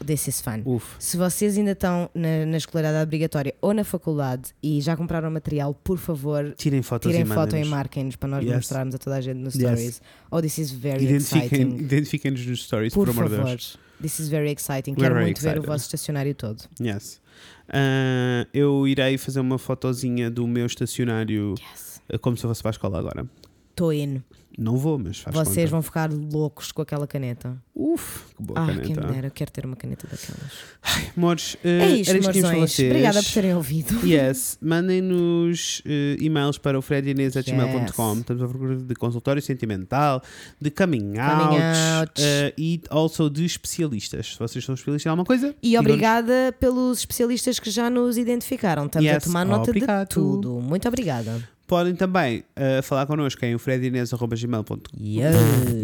[0.03, 0.63] This is fun.
[0.65, 0.95] Uf.
[0.97, 5.75] Se vocês ainda estão na, na escolaridade obrigatória ou na faculdade e já compraram material,
[5.75, 7.69] por favor, Tirem fotos tirem e foto e mandem-nos.
[7.69, 8.55] marquem-nos para nós Yes.
[8.55, 9.53] mostrarmos a toda a gente no Yes.
[9.59, 10.01] stories.
[10.31, 11.83] Oh, this is very Identifiquem- exciting.
[11.83, 13.49] Identifiquem-nos nos stories, Por por, amor de favor.
[13.49, 13.77] Deus.
[14.01, 14.93] This is very exciting.
[14.93, 15.67] We're Quero very muito ver o excited.
[15.67, 16.63] vosso estacionário todo.
[16.81, 17.21] Yes.
[17.73, 22.01] Ah, eu irei fazer uma fotozinha do meu estacionário Yes.
[22.11, 23.25] ah, como se eu fosse para a escola agora.
[23.81, 24.21] Estou in.
[24.59, 25.71] Não vou, mas faz Vocês conta.
[25.71, 27.55] vão ficar loucos com aquela caneta.
[27.73, 28.81] Uf, que boa ah, caneta.
[28.85, 30.51] quem me dera, eu quero ter uma caneta daquelas.
[31.17, 32.79] Amores, É eh, isto, era isto morzões.
[32.79, 34.05] Obrigada por terem ouvido.
[34.05, 38.09] Yes, mandem-nos eh, e-mails para o fredinês.gmail.com.
[38.11, 38.19] Yes.
[38.19, 40.21] Estamos a procura de consultório sentimental,
[40.59, 42.11] de coming out, Coming out.
[42.21, 44.33] eh, e also de especialistas.
[44.33, 48.85] Se vocês são especialistas em alguma coisa, E obrigada pelos especialistas que já nos identificaram.
[48.85, 50.07] Estamos a Yes, tomar nota obrigado.
[50.09, 50.59] de tudo.
[50.59, 51.41] Muito obrigada.
[51.71, 54.77] Podem também eh, falar connosco em o fredinês.gmail.com.
[55.01, 55.35] Yes.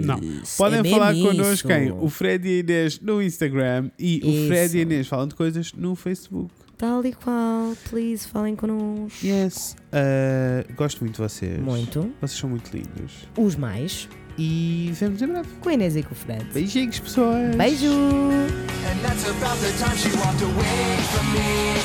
[0.05, 0.19] Não.
[0.57, 1.25] Podem É falar isso.
[1.27, 4.47] connosco em o Fred e Inês no Instagram e o Isso.
[4.47, 6.51] Fred e Inês falam de coisas no Facebook.
[6.77, 7.73] Tal e qual.
[7.89, 9.25] Please, falem connosco.
[9.25, 9.77] Yes.
[9.93, 11.57] Eh, gosto muito de vocês.
[11.57, 12.11] Muito.
[12.19, 13.13] Vocês são muito lindos.
[13.37, 14.09] Os mais.
[14.37, 15.47] E vemos em breve.
[15.61, 16.43] Com a Inês e com o Fred.
[16.53, 17.55] Beijinhos, pessoas.
[17.55, 17.87] Beijo!
[17.87, 21.79] And that's about the time she walked away from me.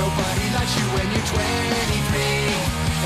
[0.00, 2.41] Nobody likes you when you're 23.